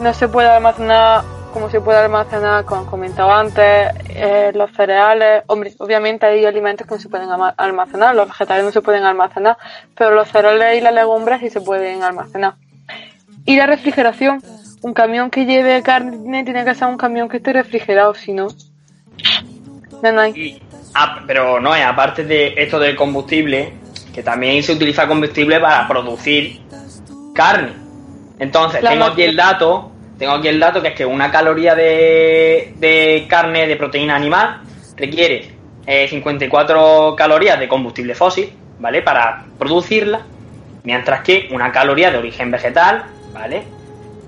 no 0.00 0.12
se 0.14 0.28
puede 0.28 0.48
almacenar 0.48 1.22
como 1.52 1.68
se 1.70 1.80
puede 1.80 1.98
almacenar, 1.98 2.64
como 2.64 2.82
he 2.82 2.86
comentado 2.86 3.32
antes, 3.32 3.92
eh, 4.08 4.52
los 4.54 4.70
cereales. 4.72 5.42
Hombre, 5.46 5.74
obviamente 5.78 6.26
hay 6.26 6.44
alimentos 6.44 6.86
que 6.86 6.94
no 6.94 7.00
se 7.00 7.08
pueden 7.08 7.28
almacenar, 7.56 8.14
los 8.14 8.28
vegetales 8.28 8.64
no 8.64 8.72
se 8.72 8.82
pueden 8.82 9.04
almacenar, 9.04 9.56
pero 9.96 10.14
los 10.14 10.28
cereales 10.28 10.78
y 10.78 10.80
las 10.80 10.94
legumbres 10.94 11.40
sí 11.40 11.50
se 11.50 11.60
pueden 11.60 12.02
almacenar. 12.02 12.54
Y 13.44 13.56
la 13.56 13.66
refrigeración. 13.66 14.42
Un 14.82 14.94
camión 14.94 15.28
que 15.28 15.44
lleve 15.44 15.82
carne 15.82 16.42
tiene 16.42 16.64
que 16.64 16.74
ser 16.74 16.88
un 16.88 16.96
camión 16.96 17.28
que 17.28 17.36
esté 17.36 17.52
refrigerado, 17.52 18.14
si 18.14 18.32
no. 18.32 18.48
No, 20.02 20.12
no 20.12 20.20
hay. 20.20 20.32
Y- 20.32 20.62
ah, 20.94 21.20
pero 21.26 21.60
no, 21.60 21.74
es 21.74 21.84
aparte 21.84 22.24
de 22.24 22.54
esto 22.56 22.78
del 22.78 22.96
combustible, 22.96 23.72
que 24.14 24.22
también 24.22 24.62
se 24.62 24.72
utiliza 24.72 25.06
combustible 25.06 25.60
para 25.60 25.86
producir 25.86 26.60
carne. 27.34 27.72
Entonces, 28.38 28.82
La 28.82 28.90
tengo 28.90 29.04
aquí 29.04 29.22
el 29.22 29.36
dato, 29.36 29.92
tengo 30.18 30.32
aquí 30.32 30.48
el 30.48 30.58
dato 30.58 30.80
que 30.82 30.88
es 30.88 30.94
que 30.94 31.04
una 31.04 31.30
caloría 31.30 31.74
de, 31.74 32.74
de 32.78 33.26
carne 33.28 33.66
de 33.66 33.76
proteína 33.76 34.16
animal 34.16 34.62
requiere 34.96 35.50
eh, 35.86 36.08
54 36.08 37.14
calorías 37.16 37.58
de 37.60 37.68
combustible 37.68 38.14
fósil, 38.14 38.52
¿vale? 38.78 39.02
Para 39.02 39.44
producirla, 39.58 40.22
mientras 40.84 41.22
que 41.22 41.48
una 41.52 41.70
caloría 41.70 42.10
de 42.10 42.18
origen 42.18 42.50
vegetal, 42.50 43.04
¿vale? 43.32 43.64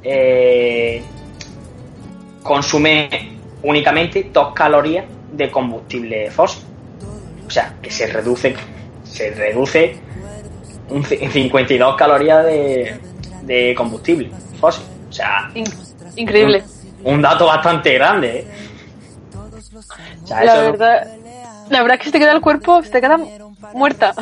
Eh, 0.02 1.02
consume 2.42 3.08
únicamente 3.62 4.28
dos 4.32 4.52
calorías 4.54 5.04
de 5.32 5.50
combustible 5.50 6.30
fósil. 6.30 6.62
O 7.46 7.50
sea, 7.50 7.74
que 7.82 7.90
se 7.90 8.06
reduce, 8.06 8.54
se 9.04 9.30
reduce 9.32 9.96
un 10.88 11.02
ci- 11.04 11.28
52 11.30 11.96
calorías 11.96 12.44
de, 12.44 12.98
de 13.42 13.74
combustible 13.74 14.30
fósil. 14.60 14.84
O 15.08 15.12
sea, 15.12 15.50
In- 15.54 15.64
increíble. 16.16 16.62
un 17.04 17.20
dato 17.22 17.46
bastante 17.46 17.92
grande, 17.94 18.38
¿eh? 18.38 18.46
O 20.22 20.26
sea, 20.26 20.44
La 20.44 20.54
verdad, 20.54 21.06
la 21.68 21.82
verdad 21.82 21.94
es 21.96 21.98
que 22.00 22.04
se 22.06 22.12
te 22.12 22.18
queda 22.18 22.32
el 22.32 22.40
cuerpo, 22.40 22.82
se 22.82 22.90
te 22.90 23.00
queda 23.00 23.18
muerta. 23.74 24.14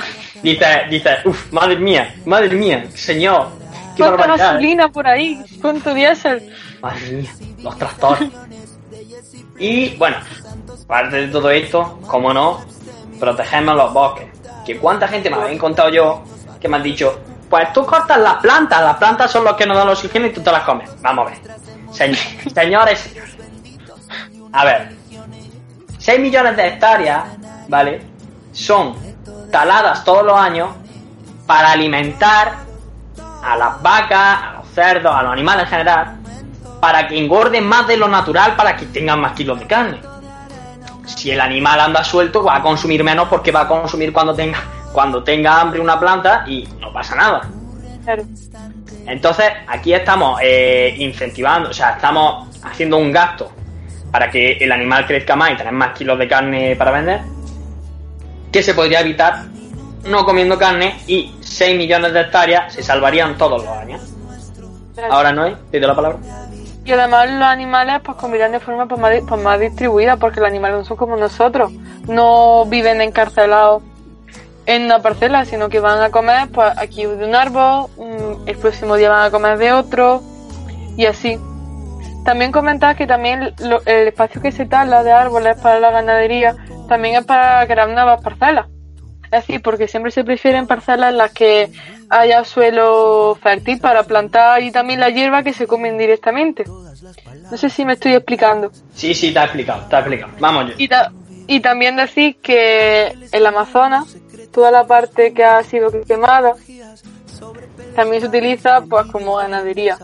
dice, 0.42 0.64
dice, 0.88 1.10
uff, 1.24 1.52
madre 1.52 1.76
mía, 1.76 2.14
madre 2.24 2.50
mía, 2.56 2.86
señor, 2.94 3.48
qué 3.96 4.02
Cuánta 4.02 4.16
barbaridad. 4.16 4.34
¿eh? 4.34 4.38
gasolina 4.54 4.88
por 4.88 5.06
ahí, 5.06 5.42
cuánto 5.60 5.94
diésel. 5.94 6.52
Madre 6.80 7.10
mía, 7.12 7.30
los 7.62 7.78
tractores. 7.78 8.28
Y 9.60 9.96
bueno, 9.96 10.16
aparte 10.84 11.16
de 11.16 11.28
todo 11.28 11.50
esto, 11.50 12.00
como 12.08 12.32
no, 12.34 12.60
protegemos 13.20 13.76
los 13.76 13.92
bosques. 13.92 14.28
Que 14.66 14.78
cuánta 14.78 15.06
gente 15.06 15.30
me 15.30 15.36
habéis 15.36 15.60
contado 15.60 15.90
yo 15.90 16.22
que 16.60 16.68
me 16.68 16.76
han 16.76 16.82
dicho, 16.82 17.20
pues 17.48 17.72
tú 17.72 17.84
cortas 17.86 18.18
las 18.18 18.36
plantas, 18.36 18.80
las 18.82 18.96
plantas 18.96 19.30
son 19.30 19.44
los 19.44 19.54
que 19.54 19.66
nos 19.66 19.76
dan 19.76 19.88
oxígeno 19.88 20.26
y 20.26 20.32
tú 20.32 20.40
te 20.40 20.50
las 20.52 20.62
comes. 20.62 20.90
Vamos 21.02 21.26
a 21.26 21.30
ver. 21.30 21.38
Señ- 21.90 22.52
señores, 22.54 22.98
señores. 23.00 23.36
A 24.52 24.64
ver. 24.64 24.96
6 25.98 26.18
millones 26.20 26.56
de 26.56 26.66
hectáreas, 26.66 27.24
¿vale? 27.68 28.02
Son 28.52 28.94
taladas 29.52 30.02
todos 30.04 30.24
los 30.24 30.36
años 30.38 30.70
para 31.46 31.72
alimentar 31.72 32.54
a 33.42 33.56
las 33.56 33.82
vacas, 33.82 34.42
a 34.42 34.52
los 34.58 34.68
cerdos, 34.74 35.14
a 35.14 35.22
los 35.22 35.32
animales 35.32 35.64
en 35.64 35.70
general, 35.70 36.19
para 36.80 37.06
que 37.06 37.18
engorden 37.18 37.66
más 37.66 37.86
de 37.86 37.96
lo 37.96 38.08
natural, 38.08 38.56
para 38.56 38.76
que 38.76 38.86
tengan 38.86 39.20
más 39.20 39.32
kilos 39.32 39.58
de 39.58 39.66
carne. 39.66 40.00
Si 41.04 41.30
el 41.30 41.40
animal 41.40 41.80
anda 41.80 42.02
suelto, 42.02 42.42
va 42.42 42.56
a 42.56 42.62
consumir 42.62 43.04
menos 43.04 43.28
porque 43.28 43.52
va 43.52 43.62
a 43.62 43.68
consumir 43.68 44.12
cuando 44.12 44.34
tenga, 44.34 44.62
cuando 44.92 45.22
tenga 45.22 45.60
hambre 45.60 45.80
una 45.80 45.98
planta 45.98 46.44
y 46.46 46.66
no 46.80 46.92
pasa 46.92 47.14
nada. 47.14 47.48
Claro. 48.04 48.22
Entonces, 49.06 49.46
aquí 49.66 49.92
estamos 49.92 50.40
eh, 50.42 50.94
incentivando, 50.98 51.70
o 51.70 51.72
sea, 51.72 51.90
estamos 51.90 52.48
haciendo 52.62 52.96
un 52.96 53.10
gasto 53.10 53.50
para 54.10 54.30
que 54.30 54.52
el 54.52 54.72
animal 54.72 55.06
crezca 55.06 55.36
más 55.36 55.52
y 55.52 55.56
tener 55.56 55.72
más 55.72 55.96
kilos 55.96 56.18
de 56.18 56.28
carne 56.28 56.76
para 56.76 56.90
vender, 56.92 57.20
que 58.52 58.62
se 58.62 58.74
podría 58.74 59.00
evitar 59.00 59.44
no 60.04 60.24
comiendo 60.24 60.58
carne 60.58 61.00
y 61.06 61.34
6 61.40 61.76
millones 61.76 62.12
de 62.12 62.20
hectáreas 62.20 62.72
se 62.72 62.82
salvarían 62.82 63.36
todos 63.36 63.64
los 63.64 63.76
años. 63.76 64.00
Ahora 65.10 65.32
no 65.32 65.44
hay, 65.44 65.56
te 65.70 65.78
doy 65.78 65.88
la 65.88 65.96
palabra. 65.96 66.39
Y 66.84 66.92
además 66.92 67.30
los 67.30 67.42
animales 67.42 68.00
pues 68.04 68.16
comerán 68.16 68.52
de 68.52 68.60
forma 68.60 68.86
pues, 68.86 69.00
más, 69.00 69.12
pues, 69.28 69.42
más 69.42 69.60
distribuida 69.60 70.16
porque 70.16 70.40
los 70.40 70.48
animales 70.48 70.78
no 70.78 70.84
son 70.84 70.96
como 70.96 71.16
nosotros. 71.16 71.70
No 72.08 72.64
viven 72.66 73.00
encarcelados 73.00 73.82
en 74.66 74.84
una 74.84 75.00
parcela, 75.00 75.44
sino 75.44 75.68
que 75.68 75.80
van 75.80 76.00
a 76.00 76.10
comer 76.10 76.48
pues 76.48 76.72
aquí 76.76 77.04
de 77.04 77.24
un 77.24 77.34
árbol, 77.34 77.86
el 78.46 78.56
próximo 78.56 78.96
día 78.96 79.10
van 79.10 79.26
a 79.26 79.30
comer 79.30 79.58
de 79.58 79.72
otro 79.72 80.22
y 80.96 81.06
así. 81.06 81.38
También 82.24 82.52
comentar 82.52 82.96
que 82.96 83.06
también 83.06 83.54
lo- 83.58 83.82
el 83.86 84.08
espacio 84.08 84.40
que 84.42 84.52
se 84.52 84.66
tala 84.66 85.02
de 85.02 85.12
árboles 85.12 85.56
para 85.58 85.80
la 85.80 85.90
ganadería 85.90 86.54
también 86.88 87.16
es 87.16 87.24
para 87.24 87.66
crear 87.66 87.88
nuevas 87.88 88.20
parcelas. 88.22 88.66
Es 89.24 89.30
decir, 89.30 89.62
porque 89.62 89.88
siempre 89.88 90.10
se 90.12 90.24
prefieren 90.24 90.66
parcelas 90.66 91.12
en 91.12 91.18
las 91.18 91.32
que 91.32 91.70
haya 92.10 92.44
suelo 92.44 93.38
fértil 93.40 93.78
para 93.80 94.02
plantar 94.02 94.62
y 94.62 94.70
también 94.70 95.00
la 95.00 95.10
hierba 95.10 95.42
que 95.42 95.52
se 95.52 95.66
comen 95.66 95.96
directamente. 95.96 96.64
No 96.66 97.56
sé 97.56 97.70
si 97.70 97.84
me 97.84 97.94
estoy 97.94 98.12
explicando. 98.14 98.70
Sí, 98.94 99.14
sí, 99.14 99.32
te 99.32 99.38
ha 99.38 99.44
explicado, 99.44 99.82
te 99.88 99.96
ha 99.96 100.00
explicado. 100.00 100.32
Vamos 100.40 100.68
yo. 100.68 100.74
Y, 100.76 100.88
ta- 100.88 101.12
y 101.46 101.60
también 101.60 101.96
decir 101.96 102.36
que 102.42 103.14
el 103.32 103.46
Amazonas, 103.46 104.16
toda 104.52 104.70
la 104.70 104.84
parte 104.86 105.32
que 105.32 105.44
ha 105.44 105.62
sido 105.64 105.90
quemada, 106.04 106.54
también 107.94 108.20
se 108.22 108.28
utiliza 108.28 108.82
pues 108.82 109.06
como 109.06 109.36
ganadería. 109.36 109.98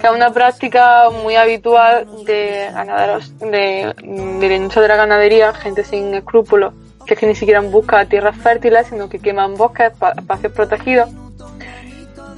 Que 0.00 0.06
es 0.06 0.12
una 0.12 0.30
práctica 0.32 1.10
muy 1.10 1.36
habitual 1.36 2.06
de 2.24 2.70
ganaderos, 2.72 3.38
de, 3.38 3.94
de 3.98 4.48
la 4.48 4.54
industria 4.54 4.82
de 4.82 4.88
la 4.88 4.96
ganadería, 4.96 5.52
gente 5.54 5.84
sin 5.84 6.14
escrúpulos, 6.14 6.72
que 7.06 7.14
es 7.14 7.20
que 7.20 7.26
ni 7.26 7.34
siquiera 7.34 7.60
busca 7.60 8.04
tierras 8.06 8.36
fértiles, 8.36 8.88
sino 8.88 9.08
que 9.08 9.18
queman 9.18 9.54
bosques, 9.54 9.92
pa- 9.98 10.12
espacios 10.16 10.52
protegidos. 10.52 11.08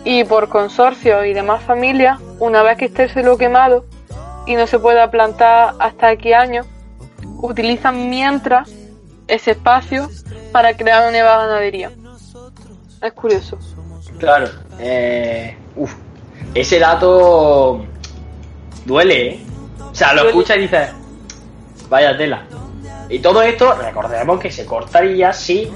Y 0.05 0.25
por 0.25 0.49
consorcios 0.49 1.27
y 1.27 1.33
demás 1.33 1.63
familias, 1.65 2.19
una 2.39 2.63
vez 2.63 2.79
que 2.79 2.87
esté 2.87 3.05
el 3.05 3.11
suelo 3.11 3.37
quemado 3.37 3.85
y 4.47 4.55
no 4.55 4.67
se 4.67 4.79
pueda 4.79 5.11
plantar 5.11 5.75
hasta 5.79 6.09
aquí 6.09 6.33
años, 6.33 6.67
utilizan 7.43 8.09
mientras 8.09 8.71
ese 9.27 9.51
espacio 9.53 10.09
para 10.53 10.77
crear 10.77 11.03
una 11.03 11.11
nueva 11.11 11.39
ganadería. 11.47 11.91
Es 13.03 13.13
curioso. 13.13 13.59
Claro. 14.19 14.49
Eh, 14.81 15.57
uf, 15.77 15.95
ese 16.55 16.79
dato 16.79 17.85
duele, 18.85 19.27
¿eh? 19.29 19.41
O 19.91 19.95
sea, 19.95 20.13
lo 20.15 20.23
Duele. 20.23 20.31
escuchas 20.31 20.57
y 20.57 20.61
dices, 20.61 20.91
vaya 21.89 22.17
tela. 22.17 22.45
Y 23.09 23.19
todo 23.21 23.43
esto, 23.43 23.75
recordemos 23.75 24.39
que 24.39 24.51
se 24.51 24.67
cortaría 24.67 25.33
si 25.33 25.71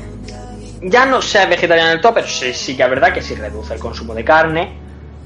ya 0.82 1.06
no 1.06 1.22
sea 1.22 1.46
vegetariano 1.46 1.90
del 1.90 2.00
todo, 2.00 2.14
pero 2.14 2.26
sí, 2.26 2.52
sí 2.52 2.76
que 2.76 2.82
es 2.82 2.90
verdad 2.90 3.12
que 3.12 3.22
si 3.22 3.34
reduce 3.34 3.74
el 3.74 3.80
consumo 3.80 4.14
de 4.14 4.24
carne, 4.24 4.72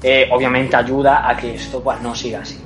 eh, 0.01 0.29
obviamente 0.31 0.75
ayuda 0.75 1.27
a 1.27 1.35
que 1.35 1.55
esto 1.55 1.81
pues 1.83 1.99
no 2.01 2.13
siga 2.15 2.41
así. 2.41 2.61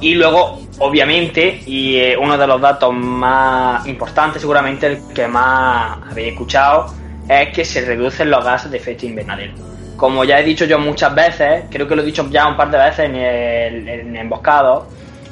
Y 0.00 0.14
luego, 0.14 0.60
obviamente, 0.78 1.62
y 1.66 1.96
eh, 1.96 2.16
uno 2.20 2.36
de 2.36 2.46
los 2.46 2.60
datos 2.60 2.92
más 2.94 3.86
importantes, 3.86 4.40
seguramente 4.42 4.86
el 4.86 4.98
que 5.14 5.26
más 5.26 5.98
habéis 6.10 6.32
escuchado, 6.32 6.92
es 7.28 7.48
que 7.52 7.64
se 7.64 7.80
reducen 7.84 8.30
los 8.30 8.44
gases 8.44 8.70
de 8.70 8.76
efecto 8.78 9.06
invernadero. 9.06 9.52
como 9.96 10.24
ya 10.24 10.38
he 10.38 10.44
dicho 10.44 10.66
yo 10.66 10.78
muchas 10.78 11.14
veces, 11.14 11.64
creo 11.70 11.88
que 11.88 11.96
lo 11.96 12.02
he 12.02 12.04
dicho 12.04 12.28
ya 12.30 12.46
un 12.46 12.54
par 12.56 12.70
de 12.70 12.76
veces 12.76 13.06
en 13.06 13.14
el 13.16 13.88
en 13.88 14.16
Emboscado, 14.16 14.86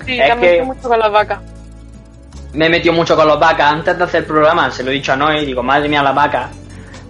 Sí, 0.06 0.18
Es 0.18 0.26
también 0.28 0.56
que- 0.56 0.62
mucho 0.62 0.88
con 0.88 0.98
las 0.98 1.12
vacas. 1.12 1.38
Me 2.54 2.66
he 2.66 2.68
metido 2.68 2.92
mucho 2.94 3.16
con 3.16 3.26
los 3.26 3.38
vacas. 3.38 3.72
Antes 3.72 3.96
de 3.98 4.04
hacer 4.04 4.20
el 4.22 4.26
programa, 4.26 4.70
se 4.70 4.82
lo 4.82 4.90
he 4.90 4.94
dicho 4.94 5.12
a 5.12 5.16
Noé, 5.16 5.44
digo, 5.44 5.62
madre 5.62 5.88
mía, 5.88 6.02
las 6.02 6.14
vacas. 6.14 6.50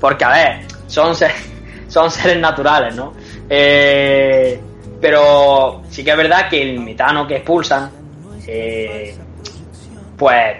Porque, 0.01 0.25
a 0.25 0.31
ver, 0.31 0.61
son, 0.87 1.15
ser- 1.15 1.33
son 1.89 2.11
seres 2.11 2.39
naturales, 2.39 2.95
¿no? 2.95 3.13
Eh, 3.49 4.61
pero 5.01 5.83
sí 5.91 6.03
que 6.03 6.11
es 6.13 6.17
verdad 6.17 6.49
que 6.49 6.63
el 6.63 6.81
metano 6.81 7.27
que 7.27 7.37
expulsan, 7.37 7.91
eh, 8.47 9.15
pues, 10.17 10.57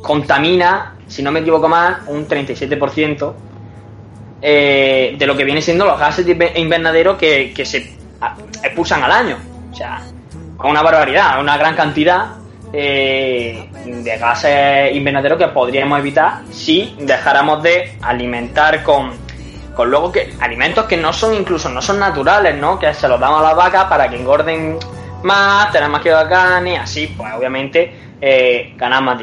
contamina, 0.00 0.94
si 1.06 1.22
no 1.22 1.30
me 1.32 1.40
equivoco 1.40 1.68
más, 1.68 1.98
un 2.06 2.26
37% 2.26 3.32
eh, 4.42 5.14
de 5.18 5.26
lo 5.26 5.36
que 5.36 5.44
viene 5.44 5.60
siendo 5.60 5.84
los 5.84 5.98
gases 5.98 6.24
de 6.24 6.36
inver- 6.36 6.56
invernadero 6.58 7.18
que, 7.18 7.52
que 7.54 7.64
se 7.66 7.96
expulsan 8.62 9.02
al 9.02 9.12
año. 9.12 9.36
O 9.70 9.74
sea, 9.74 10.00
una 10.64 10.82
barbaridad, 10.82 11.40
una 11.40 11.56
gran 11.58 11.74
cantidad 11.74 12.36
eh, 12.72 13.68
de 13.84 14.16
gases 14.18 14.94
invernaderos 14.94 15.38
que 15.38 15.48
podríamos 15.48 15.98
evitar 15.98 16.42
si 16.50 16.94
dejáramos 17.00 17.62
de 17.62 17.96
alimentar 18.02 18.82
con, 18.82 19.12
con 19.74 19.90
luego 19.90 20.12
que 20.12 20.34
alimentos 20.40 20.84
que 20.84 20.96
no 20.96 21.12
son 21.12 21.34
incluso 21.34 21.68
no 21.68 21.82
son 21.82 21.98
naturales, 21.98 22.56
¿no? 22.56 22.78
Que 22.78 22.92
se 22.94 23.08
los 23.08 23.18
damos 23.18 23.40
a 23.40 23.48
las 23.48 23.56
vacas 23.56 23.84
para 23.86 24.08
que 24.08 24.16
engorden 24.16 24.78
más, 25.22 25.70
tener 25.72 25.88
más 25.88 26.02
kilo 26.02 26.18
de 26.18 26.28
carne, 26.28 26.78
así, 26.78 27.08
pues 27.08 27.32
obviamente 27.34 27.92
eh, 28.20 28.74
ganar 28.76 29.02
más. 29.02 29.22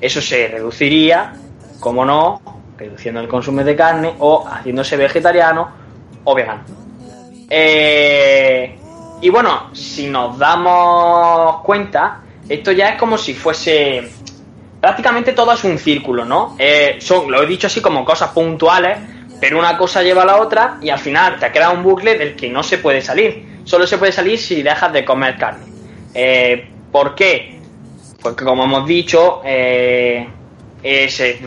Eso 0.00 0.20
se 0.20 0.48
reduciría, 0.48 1.34
como 1.78 2.04
no, 2.04 2.40
reduciendo 2.76 3.20
el 3.20 3.28
consumo 3.28 3.62
de 3.62 3.76
carne 3.76 4.14
o 4.18 4.46
haciéndose 4.46 4.96
vegetariano 4.96 5.68
o 6.24 6.34
vegano. 6.34 6.62
Eh, 7.48 8.78
y 9.20 9.28
bueno, 9.28 9.70
si 9.74 10.08
nos 10.08 10.38
damos 10.38 11.60
cuenta, 11.62 12.20
esto 12.50 12.72
ya 12.72 12.90
es 12.90 12.98
como 12.98 13.16
si 13.16 13.32
fuese. 13.32 14.10
Prácticamente 14.80 15.32
todo 15.32 15.52
es 15.52 15.62
un 15.62 15.78
círculo, 15.78 16.24
¿no? 16.24 16.56
Eh, 16.58 16.98
lo 17.28 17.42
he 17.42 17.46
dicho 17.46 17.68
así 17.68 17.80
como 17.80 18.04
cosas 18.04 18.30
puntuales, 18.30 18.98
pero 19.40 19.58
una 19.58 19.78
cosa 19.78 20.02
lleva 20.02 20.22
a 20.22 20.26
la 20.26 20.38
otra 20.38 20.78
y 20.82 20.88
al 20.90 20.98
final 20.98 21.38
te 21.38 21.52
queda 21.52 21.70
un 21.70 21.82
bucle 21.82 22.18
del 22.18 22.34
que 22.34 22.48
no 22.48 22.62
se 22.62 22.78
puede 22.78 23.02
salir. 23.02 23.60
Solo 23.64 23.86
se 23.86 23.98
puede 23.98 24.10
salir 24.10 24.38
si 24.38 24.62
dejas 24.62 24.92
de 24.92 25.04
comer 25.04 25.36
carne. 25.36 25.66
Eh, 26.12 26.68
¿Por 26.90 27.14
qué? 27.14 27.60
Porque 28.20 28.44
como 28.44 28.64
hemos 28.64 28.86
dicho, 28.86 29.42
eh, 29.44 30.26
eh, 30.82 31.40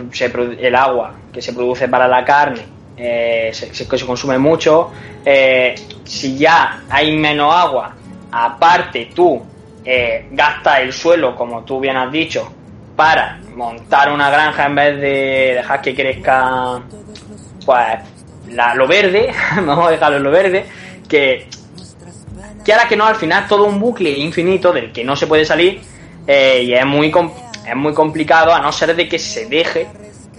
el 0.60 0.76
agua 0.76 1.14
que 1.34 1.42
se 1.42 1.54
produce 1.54 1.90
para 1.90 2.08
la 2.08 2.24
carne 2.24 2.62
eh, 2.96 3.52
se, 3.52 3.88
consume 3.88 4.38
mucho. 4.38 4.92
si 6.06 6.38
ya 6.38 6.84
hay 6.90 7.18
menos 7.18 7.54
agua, 7.54 7.94
aparte 8.32 9.10
tú 9.14 9.44
eh, 9.86 10.28
gastas 10.32 10.80
el 10.82 10.94
suelo, 10.94 11.36
como 11.36 11.64
tú 11.64 11.80
bien 11.80 11.98
has 11.98 12.12
dicho, 12.12 12.52
para 12.96 13.40
montar 13.56 14.12
una 14.12 14.30
granja 14.30 14.66
en 14.66 14.76
vez 14.76 15.02
de 15.02 15.54
dejar 15.56 15.82
que 15.82 15.94
crezca 15.96 16.82
pues 17.66 18.00
la- 18.50 18.76
lo 18.76 18.88
verde, 18.88 19.32
vamos 19.56 19.88
a 19.88 19.92
dejarlo 19.92 20.18
en 20.18 20.24
lo 20.24 20.32
verde, 20.32 20.66
que 21.08 21.48
ahora 22.72 22.88
que 22.88 22.96
no, 22.96 23.06
al 23.06 23.16
final 23.16 23.48
todo 23.48 23.66
un 23.66 23.80
bucle 23.80 24.10
infinito 24.12 24.72
del 24.72 24.92
que 24.92 25.04
no 25.04 25.16
se 25.16 25.28
puede 25.28 25.44
salir 25.46 25.82
eh, 26.28 26.64
y 26.66 26.74
es 26.74 26.86
muy, 26.86 27.12
es 27.68 27.76
muy 27.76 27.94
complicado 27.94 28.54
a 28.54 28.60
no 28.62 28.72
ser 28.72 28.96
de 28.96 29.08
que 29.08 29.20
se 29.20 29.46
deje 29.48 29.88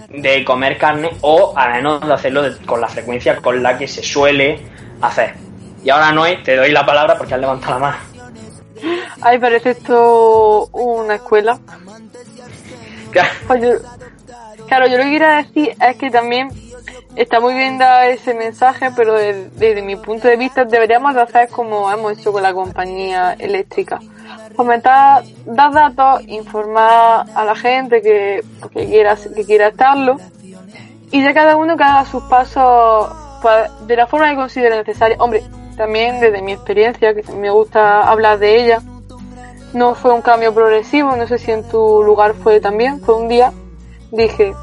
de 0.09 0.45
comer 0.45 0.79
carne 0.79 1.11
o 1.23 1.53
a 1.57 1.69
menos 1.69 2.07
de 2.07 2.13
hacerlo 2.13 2.43
con 2.65 2.81
la 2.81 2.89
frecuencia 2.89 3.37
con 3.37 3.63
la 3.63 3.77
que 3.77 3.89
se 3.89 4.03
suele 4.03 4.61
hacer. 5.03 5.35
Y 5.85 5.91
ahora 5.91 6.13
Noé, 6.13 6.37
te 6.39 6.57
doy 6.57 6.71
la 6.71 6.87
palabra 6.87 7.19
porque 7.19 7.35
has 7.35 7.41
levantado 7.41 7.75
la 7.75 7.79
mano. 7.81 7.97
Ay, 9.21 9.39
parece 9.39 9.71
esto 9.71 10.69
una 10.73 11.15
escuela. 11.17 11.59
Pues 13.47 13.63
yo- 13.63 14.67
claro, 14.67 14.87
yo 14.89 14.99
lo 14.99 15.05
que 15.05 15.11
quiero 15.11 15.29
decir 15.37 15.77
es 15.81 15.97
que 15.97 16.11
también 16.11 16.49
está 17.17 17.39
muy 17.41 17.55
bien 17.55 17.79
dar 17.79 18.07
ese 18.11 18.35
mensaje, 18.35 18.91
pero 18.97 19.15
de- 19.15 19.49
desde 19.51 19.83
mi 19.83 19.97
punto 19.97 20.27
de 20.29 20.37
vista 20.37 20.65
deberíamos 20.65 21.15
de 21.15 21.23
hacer 21.23 21.49
como 21.49 21.91
hemos 21.91 22.19
hecho 22.19 22.33
con 22.33 22.43
la 22.43 22.53
compañía 22.53 23.35
eléctrica. 23.39 24.01
Comentar, 24.57 25.23
dar 25.47 25.73
datos, 25.73 26.23
informar 26.27 27.27
a 27.35 27.45
la 27.45 27.55
gente 27.55 28.03
que, 28.03 28.43
que 28.73 28.87
quiera, 28.87 29.17
que 29.17 29.45
quiera 29.45 29.69
estarlo 29.69 30.17
y 31.11 31.23
de 31.23 31.35
cada 31.35 31.57
uno 31.57 31.77
que 31.77 31.85
haga 31.85 32.05
sus 32.05 32.23
pasos 32.25 33.13
pues, 33.43 33.71
de 33.87 33.97
la 33.97 34.07
forma 34.07 34.31
que 34.31 34.37
considere 34.37 34.77
necesaria. 34.77 35.17
Hombre, 35.21 35.43
también 35.77 36.21
desde 36.21 36.43
mi 36.43 36.53
experiencia, 36.53 37.15
que 37.15 37.23
me 37.33 37.51
gusta 37.51 38.03
hablar 38.03 38.39
de 38.39 38.63
ella, 38.63 38.83
no 39.73 39.95
fue 39.95 40.13
un 40.13 40.23
cambio 40.23 40.55
progresivo, 40.55 41.17
no 41.17 41.27
sé 41.27 41.39
si 41.39 41.51
en 41.51 41.69
tu 41.69 42.03
lugar 42.03 42.35
fue 42.35 42.61
también, 42.61 43.01
fue 43.01 43.17
un 43.17 43.29
día, 43.29 43.53
dije, 44.13 44.55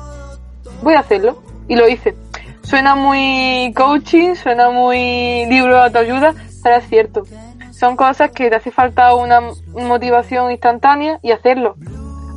voy 0.81 0.93
a 0.95 0.99
hacerlo, 0.99 1.41
y 1.67 1.75
lo 1.75 1.87
hice. 1.87 2.15
Suena 2.63 2.95
muy 2.95 3.73
coaching, 3.75 4.35
suena 4.35 4.69
muy 4.69 5.45
libro 5.47 5.75
de 5.75 5.83
autoayuda, 5.83 6.33
pero 6.63 6.75
es 6.75 6.87
cierto. 6.87 7.23
Son 7.71 7.95
cosas 7.95 8.31
que 8.31 8.49
te 8.49 8.55
hace 8.55 8.71
falta 8.71 9.15
una 9.15 9.41
motivación 9.73 10.51
instantánea 10.51 11.19
y 11.21 11.31
hacerlo. 11.31 11.75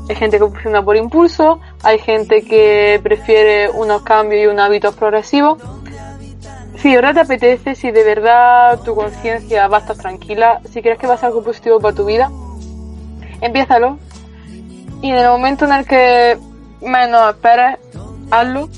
Hay 0.09 0.16
gente 0.16 0.39
que 0.39 0.45
funciona 0.47 0.85
por 0.85 0.97
impulso, 0.97 1.61
hay 1.83 1.99
gente 1.99 2.43
que 2.43 3.01
prefiere 3.03 3.70
unos 3.70 4.03
cambios 4.03 4.45
y 4.45 4.47
unos 4.47 4.64
hábitos 4.64 4.95
progresivos. 4.95 5.59
Si 6.85 6.95
verdad 6.95 7.14
te 7.14 7.20
apetece, 7.20 7.74
si 7.74 7.91
de 7.91 8.05
verdad 8.05 8.78
tu 8.85 8.95
conciencia 8.95 9.68
va 9.68 9.78
a 9.78 9.80
estar 9.80 9.97
tranquila, 9.97 10.61
si 10.70 10.82
crees 10.82 10.99
que 10.99 11.07
va 11.07 11.14
a 11.14 11.16
ser 11.16 11.28
algo 11.28 11.43
positivo 11.43 11.80
para 11.80 11.95
tu 11.95 12.05
vida, 12.05 12.30
empiézalo. 13.41 13.99
Y 15.01 15.09
en 15.09 15.16
el 15.16 15.28
momento 15.28 15.64
en 15.64 15.72
el 15.72 15.87
que 15.87 16.37
menos 16.82 17.30
esperes, 17.30 17.78
hazlo. 18.30 18.68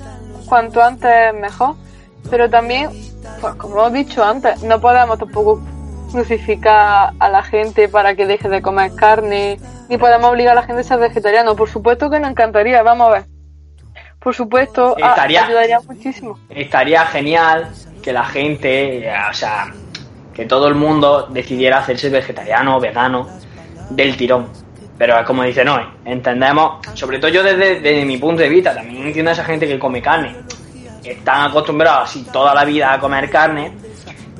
Cuanto 0.48 0.80
antes 0.84 1.34
mejor. 1.34 1.74
Pero 2.30 2.48
también, 2.48 2.90
pues 3.40 3.54
como 3.56 3.74
hemos 3.80 3.92
dicho 3.92 4.22
antes, 4.22 4.62
no 4.62 4.80
podemos 4.80 5.18
tampoco 5.18 5.60
crucificar 6.12 7.12
a 7.18 7.28
la 7.28 7.42
gente 7.42 7.88
para 7.88 8.14
que 8.14 8.24
deje 8.24 8.48
de 8.48 8.62
comer 8.62 8.94
carne, 8.94 9.58
ni 9.88 9.98
podemos 9.98 10.30
obligar 10.30 10.52
a 10.56 10.60
la 10.60 10.66
gente 10.66 10.82
a 10.82 10.84
ser 10.84 11.00
vegetariano. 11.00 11.56
Por 11.56 11.68
supuesto 11.68 12.08
que 12.08 12.20
nos 12.20 12.30
encantaría, 12.30 12.84
vamos 12.84 13.08
a 13.08 13.10
ver. 13.10 13.24
Por 14.20 14.32
supuesto, 14.32 14.94
a- 15.02 15.08
Estaría- 15.10 15.44
ayudaría 15.44 15.80
muchísimo. 15.80 16.38
estaría 16.48 17.04
genial 17.06 17.68
que 18.06 18.12
la 18.12 18.24
gente, 18.24 19.04
o 19.28 19.34
sea, 19.34 19.66
que 20.32 20.46
todo 20.46 20.68
el 20.68 20.76
mundo 20.76 21.26
decidiera 21.28 21.78
hacerse 21.78 22.08
vegetariano 22.08 22.76
o 22.76 22.80
vegano 22.80 23.28
del 23.90 24.16
tirón. 24.16 24.46
Pero 24.96 25.16
como 25.24 25.42
dice 25.42 25.64
Noé, 25.64 25.84
entendemos, 26.04 26.86
sobre 26.94 27.18
todo 27.18 27.32
yo 27.32 27.42
desde, 27.42 28.04
mi 28.04 28.16
punto 28.16 28.42
de 28.42 28.48
vista, 28.48 28.72
también 28.72 29.08
entiendo 29.08 29.30
a 29.30 29.32
esa 29.32 29.42
gente 29.42 29.66
que 29.66 29.76
come 29.76 30.00
carne, 30.00 30.36
que 31.02 31.14
están 31.14 31.50
acostumbrados 31.50 32.08
así 32.08 32.24
toda 32.32 32.54
la 32.54 32.64
vida 32.64 32.92
a 32.92 33.00
comer 33.00 33.28
carne. 33.28 33.72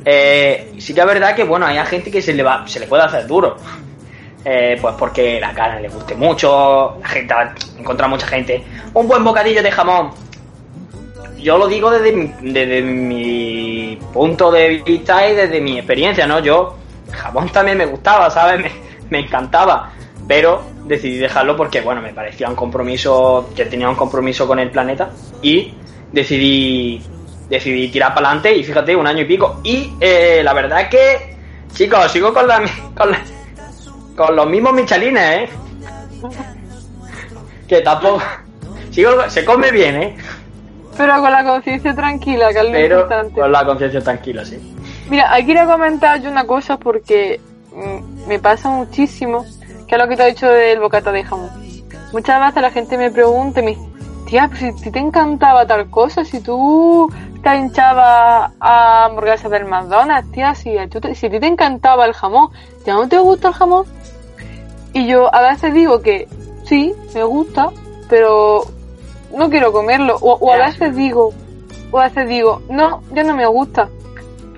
Eh, 0.04 0.74
sí 0.78 0.94
que 0.94 1.00
es 1.00 1.06
verdad 1.06 1.34
que, 1.34 1.42
bueno, 1.42 1.66
hay 1.66 1.84
gente 1.86 2.08
que 2.08 2.22
se 2.22 2.34
le, 2.34 2.44
va, 2.44 2.62
se 2.68 2.78
le 2.78 2.86
puede 2.86 3.02
hacer 3.02 3.26
duro. 3.26 3.56
Eh, 4.44 4.78
pues 4.80 4.94
porque 4.96 5.40
la 5.40 5.52
carne 5.52 5.80
le 5.80 5.88
guste 5.88 6.14
mucho, 6.14 6.98
la 7.02 7.08
gente 7.08 7.34
encuentra 7.80 8.06
mucha 8.06 8.28
gente. 8.28 8.64
Un 8.94 9.08
buen 9.08 9.24
bocadillo 9.24 9.60
de 9.60 9.72
jamón, 9.72 10.12
yo 11.47 11.57
lo 11.57 11.68
digo 11.68 11.92
desde 11.92 12.11
mi, 12.11 12.32
desde 12.40 12.82
mi 12.82 13.97
punto 14.12 14.51
de 14.51 14.82
vista 14.84 15.30
y 15.30 15.36
desde 15.36 15.61
mi 15.61 15.78
experiencia, 15.78 16.26
¿no? 16.26 16.40
Yo, 16.40 16.74
jamón 17.12 17.49
también 17.51 17.78
me 17.78 17.86
gustaba, 17.86 18.28
¿sabes? 18.28 18.72
Me, 19.11 19.20
encantaba, 19.20 19.92
pero 20.26 20.64
decidí 20.86 21.18
dejarlo 21.18 21.57
porque, 21.57 21.80
bueno, 21.80 22.03
me 22.03 22.12
parecía 22.12 22.49
un 22.49 22.57
compromiso, 22.57 23.51
que 23.55 23.66
tenía 23.66 23.88
un 23.88 23.94
compromiso 23.94 24.49
con 24.49 24.59
el 24.59 24.68
planeta 24.68 25.11
y 25.40 25.72
decidí, 26.11 27.01
decidí 27.49 27.86
tirar 27.86 28.12
para 28.12 28.30
adelante 28.30 28.57
y 28.57 28.64
fíjate, 28.64 28.97
un 28.97 29.07
año 29.07 29.22
y 29.22 29.26
pico. 29.26 29.61
Y 29.62 29.92
eh, 30.01 30.40
la 30.42 30.53
verdad 30.53 30.80
es 30.80 30.88
que, 30.88 31.36
chicos, 31.72 32.11
sigo 32.11 32.34
con, 32.34 32.49
la, 32.49 32.64
con, 32.97 33.11
con 34.16 34.34
los 34.34 34.49
mismos 34.49 34.72
michalines, 34.72 35.22
¿eh? 35.22 35.49
Que 37.68 37.80
tampoco... 37.82 38.20
Sigo, 38.90 39.30
se 39.30 39.44
come 39.44 39.70
bien, 39.70 40.03
¿eh? 40.03 40.16
Pero 40.97 41.20
con 41.20 41.30
la 41.32 41.44
conciencia 41.44 41.94
tranquila, 41.94 42.49
que 42.53 42.59
es 42.59 42.64
lo 42.64 42.72
pero 42.72 42.94
importante. 43.01 43.40
con 43.40 43.53
la 43.53 43.64
conciencia 43.66 44.01
tranquila, 44.01 44.44
sí. 44.44 44.74
Mira, 45.11 45.32
aquí 45.34 45.47
quiero 45.47 45.66
comentar 45.70 46.20
yo 46.20 46.30
una 46.30 46.47
cosa 46.47 46.76
porque 46.78 47.40
mm, 47.72 48.26
me 48.28 48.38
pasa 48.38 48.68
muchísimo, 48.70 49.44
que 49.86 49.94
es 49.94 50.01
lo 50.01 50.09
que 50.09 50.16
te 50.16 50.22
he 50.24 50.26
dicho 50.28 50.49
del 50.49 50.80
bocata 50.80 51.12
de 51.12 51.24
jamón. 51.24 51.51
Muchas 52.12 52.40
veces 52.40 52.62
la 52.62 52.70
gente 52.70 52.97
me 52.97 53.11
pregunta 53.11 53.61
me 53.62 53.68
dice, 53.70 53.88
tía, 54.26 54.49
pues 54.49 54.74
si, 54.80 54.90
te 54.90 54.99
encantaba 54.99 55.66
tal 55.66 55.88
cosa, 55.90 56.24
si 56.24 56.40
tú 56.40 57.12
te 57.42 57.55
hinchabas 57.57 58.53
a 58.59 59.05
hamburguesas 59.05 59.51
del 59.51 59.66
McDonald's, 59.66 60.30
tía, 60.32 60.55
si 60.55 60.76
a, 60.78 60.88
te- 60.88 61.14
si 61.14 61.26
a 61.26 61.30
ti 61.30 61.38
te 61.40 61.47
encantaba 61.47 62.07
el 62.07 62.12
jamón, 62.14 62.49
¿ya 62.86 62.94
no 62.94 63.07
te 63.09 63.18
gusta 63.18 63.49
el 63.49 63.55
jamón? 63.55 63.84
Y 64.92 65.07
yo 65.07 65.32
a 65.34 65.42
veces 65.42 65.74
digo 65.74 66.01
que 66.01 66.26
sí, 66.64 66.94
me 67.14 67.22
gusta, 67.22 67.68
pero 68.09 68.62
no 69.34 69.50
quiero 69.50 69.72
comerlo. 69.72 70.16
O, 70.20 70.34
o 70.34 70.52
a 70.52 70.58
veces 70.58 70.94
digo, 70.94 71.32
o 71.90 71.98
a 71.98 72.04
veces 72.04 72.28
digo, 72.28 72.62
no, 72.68 73.02
ya 73.12 73.22
no 73.22 73.34
me 73.34 73.46
gusta. 73.46 73.88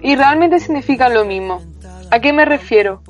Y 0.03 0.17
realmente 0.17 0.61
significan 0.61 1.15
lo 1.15 1.25
mismo. 1.25 1.61
¿A 2.11 2.21
qué 2.21 2.33
me 2.33 2.45
refiero? 2.45 3.03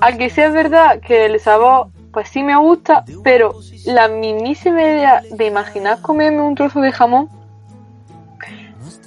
A 0.00 0.12
que 0.12 0.28
sea 0.28 0.50
verdad 0.50 1.00
que 1.00 1.26
el 1.26 1.40
sabor, 1.40 1.88
pues 2.12 2.28
sí 2.28 2.42
me 2.42 2.56
gusta, 2.56 3.04
pero 3.22 3.54
la 3.86 4.08
mismísima 4.08 4.82
idea 4.82 5.22
de 5.30 5.46
imaginar 5.46 6.00
comerme 6.00 6.42
un 6.42 6.54
trozo 6.54 6.80
de 6.80 6.92
jamón 6.92 7.30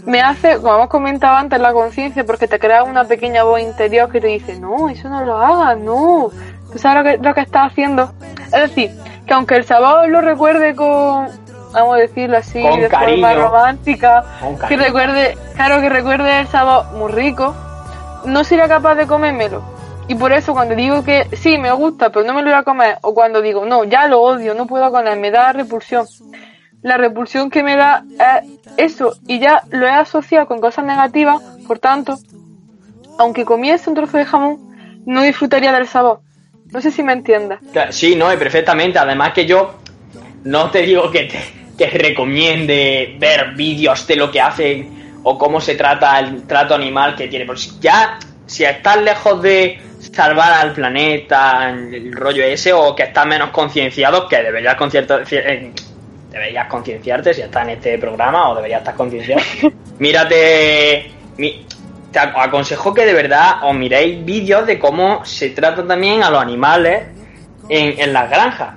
me 0.07 0.21
hace, 0.21 0.57
como 0.57 0.75
hemos 0.75 0.87
comentado 0.87 1.35
antes, 1.35 1.59
la 1.59 1.73
conciencia, 1.73 2.25
porque 2.25 2.47
te 2.47 2.57
crea 2.59 2.83
una 2.83 3.03
pequeña 3.03 3.43
voz 3.43 3.59
interior 3.59 4.09
que 4.09 4.21
te 4.21 4.27
dice, 4.27 4.57
no, 4.57 4.87
eso 4.89 5.09
no 5.09 5.25
lo 5.25 5.37
hagas, 5.37 5.77
no, 5.79 6.29
tú 6.71 6.79
sabes 6.79 7.03
lo 7.03 7.03
que, 7.03 7.27
lo 7.27 7.33
que 7.33 7.41
estás 7.41 7.71
haciendo. 7.71 8.13
Es 8.45 8.51
decir, 8.51 8.91
que 9.25 9.33
aunque 9.33 9.55
el 9.57 9.65
sabor 9.65 10.07
lo 10.07 10.21
recuerde 10.21 10.75
con, 10.75 11.27
vamos 11.81 11.95
a 11.95 11.99
decirlo 11.99 12.37
así, 12.37 12.61
Con 12.61 12.79
de 12.79 12.87
cariño. 12.89 13.27
forma 13.27 13.33
romántica, 13.33 14.23
que 14.67 14.77
recuerde, 14.77 15.37
claro 15.55 15.81
que 15.81 15.89
recuerde 15.89 16.39
el 16.41 16.47
sabor 16.47 16.85
muy 16.93 17.11
rico, 17.11 17.55
no 18.25 18.43
sería 18.43 18.67
capaz 18.67 18.95
de 18.95 19.07
comérmelo. 19.07 19.61
Y 20.09 20.15
por 20.15 20.31
eso 20.31 20.53
cuando 20.53 20.73
digo 20.75 21.03
que 21.03 21.27
sí, 21.35 21.57
me 21.57 21.71
gusta, 21.71 22.09
pero 22.11 22.25
no 22.25 22.33
me 22.33 22.41
lo 22.41 22.49
voy 22.49 22.59
a 22.59 22.63
comer, 22.63 22.97
o 23.01 23.13
cuando 23.13 23.41
digo, 23.41 23.65
no, 23.65 23.83
ya 23.83 24.07
lo 24.07 24.21
odio, 24.21 24.53
no 24.53 24.65
puedo 24.65 24.89
con 24.91 25.07
él, 25.07 25.19
me 25.19 25.31
da 25.31 25.51
repulsión. 25.53 26.05
La 26.81 26.95
repulsión 26.97 27.49
que 27.49 27.63
me 27.63 27.75
da 27.75 28.03
es 28.77 28.93
eso, 28.93 29.13
y 29.27 29.39
ya 29.39 29.63
lo 29.71 29.85
he 29.85 29.91
asociado 29.91 30.47
con 30.47 30.61
cosas 30.61 30.85
negativas, 30.85 31.41
por 31.67 31.79
tanto, 31.79 32.17
aunque 33.19 33.43
comiese 33.45 33.89
un 33.89 33.95
trozo 33.95 34.17
de 34.17 34.25
jamón, 34.25 34.57
no 35.05 35.21
disfrutaría 35.23 35.73
del 35.73 35.87
sabor. 35.87 36.21
No 36.71 36.81
sé 36.81 36.91
si 36.91 37.01
me 37.01 37.13
entiendes. 37.13 37.59
Claro, 37.71 37.91
Sí, 37.91 38.15
no, 38.15 38.31
y 38.31 38.37
perfectamente. 38.37 38.99
Además 38.99 39.31
que 39.33 39.45
yo 39.45 39.75
no 40.43 40.69
te 40.69 40.79
digo 40.81 41.09
que 41.11 41.23
te 41.23 41.39
que 41.77 41.87
recomiende 41.87 43.15
ver 43.19 43.51
vídeos 43.55 44.05
de 44.07 44.15
lo 44.15 44.31
que 44.31 44.41
hacen 44.41 45.19
o 45.23 45.37
cómo 45.37 45.59
se 45.61 45.75
trata 45.75 46.19
el 46.19 46.43
trato 46.47 46.73
animal 46.75 47.15
que 47.15 47.27
tiene. 47.27 47.45
Porque 47.45 47.61
si 47.61 47.79
ya, 47.79 48.17
si 48.45 48.63
estás 48.63 48.97
lejos 49.01 49.41
de 49.41 49.79
salvar 49.99 50.53
al 50.53 50.73
planeta, 50.73 51.69
el 51.69 52.11
rollo 52.13 52.43
ese, 52.43 52.73
o 52.73 52.95
que 52.95 53.03
estás 53.03 53.25
menos 53.25 53.49
concienciado, 53.51 54.27
que 54.27 54.41
deberías 54.41 54.75
eh, 55.31 55.71
deberías 56.31 56.67
concienciarte 56.67 57.33
si 57.33 57.41
estás 57.41 57.63
en 57.63 57.69
este 57.71 57.97
programa 57.97 58.49
o 58.49 58.55
deberías 58.55 58.79
estar 58.81 58.95
concienciado. 58.95 59.41
Mírate. 59.99 61.11
mi- 61.37 61.65
te 62.11 62.19
ac- 62.19 62.33
aconsejo 62.37 62.93
que 62.93 63.05
de 63.05 63.13
verdad 63.13 63.57
os 63.63 63.75
miréis 63.75 64.23
vídeos 64.23 64.65
de 64.65 64.79
cómo 64.79 65.25
se 65.25 65.49
trata 65.49 65.85
también 65.85 66.23
a 66.23 66.29
los 66.29 66.41
animales 66.41 67.03
en, 67.67 67.99
en 67.99 68.13
las 68.13 68.29
granjas. 68.29 68.75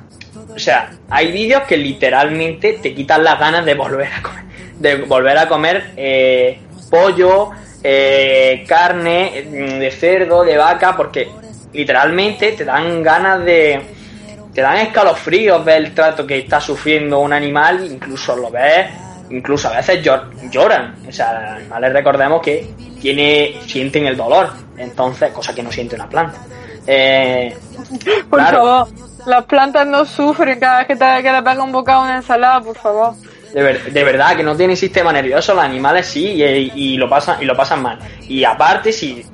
O 0.54 0.58
sea, 0.58 0.90
hay 1.08 1.30
vídeos 1.32 1.62
que 1.62 1.76
literalmente 1.76 2.74
te 2.82 2.94
quitan 2.94 3.24
las 3.24 3.38
ganas 3.38 3.64
de 3.64 3.74
volver 3.74 4.08
a 4.12 4.22
comer, 4.22 4.44
de 4.78 4.94
volver 4.96 5.38
a 5.38 5.48
comer 5.48 5.92
eh, 5.96 6.58
pollo, 6.90 7.50
eh, 7.82 8.64
carne 8.68 9.44
mm, 9.46 9.78
de 9.78 9.90
cerdo, 9.90 10.44
de 10.44 10.56
vaca, 10.56 10.96
porque 10.96 11.28
literalmente 11.72 12.52
te 12.52 12.64
dan 12.64 13.02
ganas 13.02 13.44
de, 13.44 13.80
te 14.52 14.60
dan 14.60 14.78
escalofríos 14.78 15.64
ver 15.64 15.76
el 15.84 15.94
trato 15.94 16.26
que 16.26 16.38
está 16.40 16.60
sufriendo 16.60 17.20
un 17.20 17.32
animal, 17.32 17.86
incluso 17.90 18.36
lo 18.36 18.50
ves, 18.50 18.88
incluso 19.30 19.68
a 19.68 19.76
veces 19.76 20.04
llor- 20.04 20.50
lloran. 20.50 20.96
O 21.08 21.12
sea, 21.12 21.32
los 21.42 21.52
animales 21.60 21.92
recordemos 21.92 22.42
que 22.42 22.66
tiene, 23.00 23.54
sienten 23.66 24.06
el 24.06 24.16
dolor, 24.16 24.50
entonces, 24.76 25.30
cosa 25.32 25.54
que 25.54 25.62
no 25.62 25.70
siente 25.72 25.94
una 25.94 26.08
planta. 26.08 26.38
Eh, 26.86 27.54
Por 28.28 28.38
Claro. 28.40 28.56
favor, 28.58 28.88
las 29.26 29.44
plantas 29.44 29.86
no 29.86 30.04
sufren 30.04 30.58
cada 30.58 30.78
vez 30.78 30.86
que 30.86 30.96
te 30.96 31.22
que 31.22 31.32
le 31.32 31.60
un 31.62 31.72
bocado 31.72 32.02
una 32.02 32.16
ensalada, 32.16 32.60
por 32.60 32.76
favor. 32.76 33.14
De, 33.52 33.62
ver- 33.62 33.92
de 33.92 34.04
verdad 34.04 34.36
que 34.36 34.42
no 34.42 34.56
tienen 34.56 34.76
sistema 34.76 35.12
nervioso, 35.12 35.54
los 35.54 35.64
animales 35.64 36.06
sí, 36.06 36.42
y, 36.74 36.96
lo 36.96 37.08
pasan 37.08 37.42
y 37.42 37.44
lo 37.44 37.56
pasan 37.56 37.82
mal. 37.82 37.98
Y 38.28 38.44
aparte, 38.44 38.92
si 38.92 39.24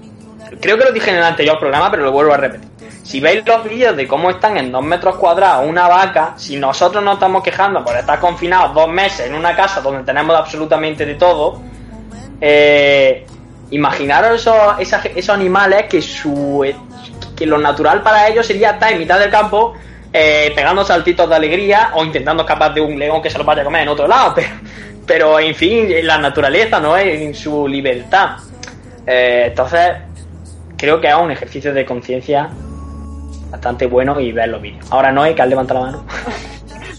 creo 0.60 0.78
que 0.78 0.84
lo 0.84 0.92
dije 0.92 1.10
en 1.10 1.16
el 1.18 1.24
anterior 1.24 1.58
programa, 1.58 1.90
pero 1.90 2.04
lo 2.04 2.12
vuelvo 2.12 2.32
a 2.32 2.38
repetir. 2.38 2.68
Si 3.02 3.20
veis 3.20 3.42
los 3.46 3.62
vídeos 3.62 3.96
de 3.96 4.08
cómo 4.08 4.30
están 4.30 4.56
en 4.56 4.72
dos 4.72 4.82
metros 4.82 5.16
cuadrados 5.16 5.68
una 5.68 5.86
vaca, 5.86 6.32
si 6.36 6.56
nosotros 6.56 7.04
nos 7.04 7.14
estamos 7.14 7.42
quejando 7.42 7.84
por 7.84 7.96
estar 7.96 8.18
confinados 8.18 8.74
dos 8.74 8.88
meses 8.88 9.26
en 9.28 9.34
una 9.34 9.54
casa 9.54 9.80
donde 9.80 10.02
tenemos 10.02 10.34
absolutamente 10.34 11.04
de 11.06 11.14
todo, 11.14 11.60
eh, 12.40 13.24
imaginaros 13.70 14.40
esos, 14.40 14.56
esos 15.14 15.34
animales 15.34 15.84
que 15.88 16.00
su 16.02 16.64
que 17.36 17.46
lo 17.46 17.58
natural 17.58 18.02
para 18.02 18.26
ellos 18.28 18.46
sería 18.46 18.70
estar 18.70 18.92
en 18.92 18.98
mitad 18.98 19.18
del 19.18 19.30
campo 19.30 19.74
eh, 20.12 20.52
pegando 20.54 20.82
saltitos 20.84 21.28
de 21.28 21.34
alegría 21.34 21.90
o 21.94 22.02
intentando 22.02 22.42
escapar 22.42 22.72
de 22.72 22.80
un 22.80 22.98
león 22.98 23.20
que 23.20 23.28
se 23.28 23.36
lo 23.36 23.44
vaya 23.44 23.60
a 23.60 23.64
comer 23.64 23.82
en 23.82 23.88
otro 23.88 24.08
lado, 24.08 24.32
pero, 24.34 24.48
pero 25.06 25.38
en 25.38 25.54
fin, 25.54 25.88
la 26.02 26.16
naturaleza, 26.18 26.80
¿no? 26.80 26.96
En 26.96 27.34
su 27.34 27.68
libertad. 27.68 28.36
Eh, 29.06 29.48
entonces, 29.48 29.92
creo 30.76 31.00
que 31.00 31.08
es 31.08 31.14
un 31.14 31.30
ejercicio 31.30 31.74
de 31.74 31.84
conciencia 31.84 32.48
bastante 33.50 33.86
bueno 33.86 34.18
y 34.18 34.32
ver 34.32 34.48
los 34.48 34.62
vídeos. 34.62 34.86
Ahora 34.90 35.12
no 35.12 35.22
hay 35.22 35.34
que 35.34 35.44
levanta 35.44 35.74
la 35.74 35.80
mano. 35.80 36.04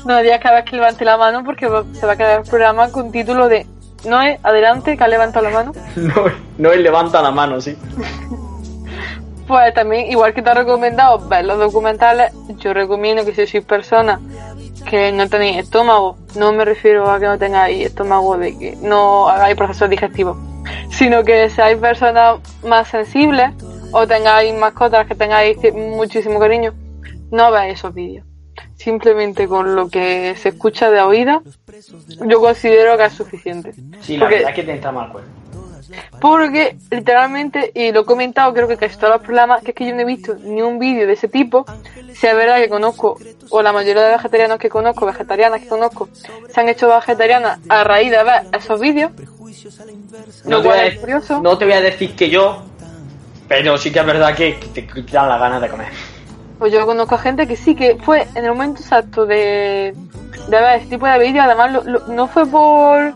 No 0.06 0.22
digas 0.22 0.40
cada 0.42 0.56
vez 0.58 0.66
que 0.66 0.78
levante 0.78 1.04
la 1.04 1.18
mano 1.18 1.44
porque 1.44 1.66
se 1.66 2.06
va 2.06 2.14
a 2.14 2.16
quedar 2.16 2.40
el 2.40 2.50
programa 2.50 2.90
con 2.92 3.12
título 3.12 3.50
de 3.50 3.66
No 4.06 4.22
es 4.22 4.40
adelante, 4.42 4.96
que 4.96 5.04
ha 5.04 5.08
levantado 5.08 5.44
la 5.44 5.52
mano. 5.52 5.74
No, 5.98 6.14
no 6.58 6.72
es 6.72 6.80
levanta 6.80 7.22
la 7.22 7.32
mano, 7.32 7.60
sí. 7.60 7.78
Pues 9.48 9.74
también, 9.74 10.12
igual 10.12 10.34
que 10.34 10.42
te 10.42 10.50
he 10.50 10.54
recomendado 10.54 11.20
ver 11.28 11.46
los 11.46 11.58
documentales, 11.58 12.34
yo 12.58 12.74
recomiendo 12.74 13.24
que 13.26 13.34
si 13.34 13.48
sois 13.48 13.64
personas 13.64 14.20
que 14.90 15.12
no 15.12 15.28
tenéis 15.30 15.58
estómago, 15.58 16.18
no 16.36 16.52
me 16.52 16.66
refiero 16.66 17.10
a 17.10 17.20
que 17.20 17.26
no 17.28 17.38
tengáis 17.38 17.86
estómago 17.86 18.38
de 18.38 18.58
que 18.58 18.78
no 18.82 19.28
hagáis 19.30 19.56
procesos 19.56 19.90
digestivos, 19.90 20.38
sino 20.92 21.24
que 21.24 21.50
seáis 21.50 21.78
personas 21.78 22.40
más 22.64 22.90
sensibles 22.90 23.52
o 23.94 24.06
tengáis 24.06 24.54
mascotas 24.54 25.08
que 25.08 25.16
tengáis 25.16 25.58
muchísimo 25.74 26.40
cariño, 26.40 26.74
no 27.32 27.52
veáis 27.52 27.76
esos 27.76 27.94
vídeos. 27.94 28.26
Simplemente 28.76 29.48
con 29.48 29.76
lo 29.76 29.90
que 29.90 30.36
se 30.36 30.50
escucha 30.50 30.92
de 30.92 31.02
oída, 31.02 31.42
yo 32.26 32.40
considero 32.42 32.98
que 32.98 33.06
es 33.06 33.14
suficiente. 33.14 33.74
Sí, 34.02 34.18
la 34.18 34.26
Porque- 34.26 34.36
verdad 34.36 34.50
es 34.52 34.56
que 34.56 34.64
te 34.64 34.72
entra 34.74 34.92
mal 34.92 35.12
cuerpo. 35.12 35.30
Porque 36.20 36.76
literalmente, 36.92 37.72
y 37.74 37.92
lo 37.92 38.02
he 38.02 38.06
comentado 38.06 38.54
creo 38.54 38.68
que 38.68 38.78
casi 38.78 38.98
todos 38.98 39.14
los 39.16 39.22
programas, 39.24 39.62
que 39.64 39.72
es 39.72 39.76
que 39.76 39.86
yo 39.88 39.94
no 39.96 40.02
he 40.02 40.06
visto 40.06 40.36
ni 40.44 40.62
un 40.62 40.80
vídeo 40.80 41.08
de 41.08 41.14
ese 41.14 41.28
tipo, 41.28 41.66
sea 42.14 42.34
verdad 42.34 42.58
que 42.58 42.70
conozco, 42.70 43.18
o 43.50 43.62
la 43.62 43.72
mayoría 43.72 44.04
de 44.04 44.12
vegetarianos 44.14 44.58
que 44.60 44.70
conozco, 44.70 45.06
vegetarianas 45.06 45.62
que 45.62 45.68
conozco, 45.68 46.10
se 46.50 46.60
han 46.60 46.70
hecho 46.70 46.88
vegetarianas 46.88 47.60
a 47.70 47.84
raíz 47.84 48.12
de 48.12 48.24
ver 48.24 48.42
esos 48.58 48.80
vídeos. 48.80 49.12
No 50.46 50.62
te, 50.62 50.68
voy 50.68 50.78
a, 50.78 50.86
es 50.88 51.00
curioso. 51.00 51.42
no 51.42 51.58
te 51.58 51.66
voy 51.66 51.74
a 51.76 51.82
decir 51.82 52.16
que 52.16 52.30
yo, 52.30 52.64
pero 53.48 53.78
sí 53.78 53.92
que 53.92 54.00
es 54.00 54.06
verdad 54.06 54.36
que 54.36 54.60
que 54.60 54.68
te 54.68 54.88
quitan 54.88 55.30
las 55.30 55.40
ganas 55.40 55.62
de 55.62 55.70
comer. 55.70 55.88
Pues 56.60 56.74
yo 56.74 56.86
conozco 56.86 57.16
a 57.16 57.20
gente 57.20 57.48
que 57.48 57.56
sí, 57.56 57.76
que 57.76 57.98
fue 57.98 58.28
en 58.36 58.44
el 58.46 58.52
momento 58.52 58.82
exacto 58.82 59.26
de, 59.26 59.94
de 60.48 60.60
ver 60.60 60.80
ese 60.80 60.88
tipo 60.88 61.06
de 61.06 61.20
vídeos, 61.20 61.46
además 61.46 61.72
lo- 61.72 61.84
lo- 61.84 62.08
no 62.08 62.28
fue 62.28 62.46
por 62.48 63.14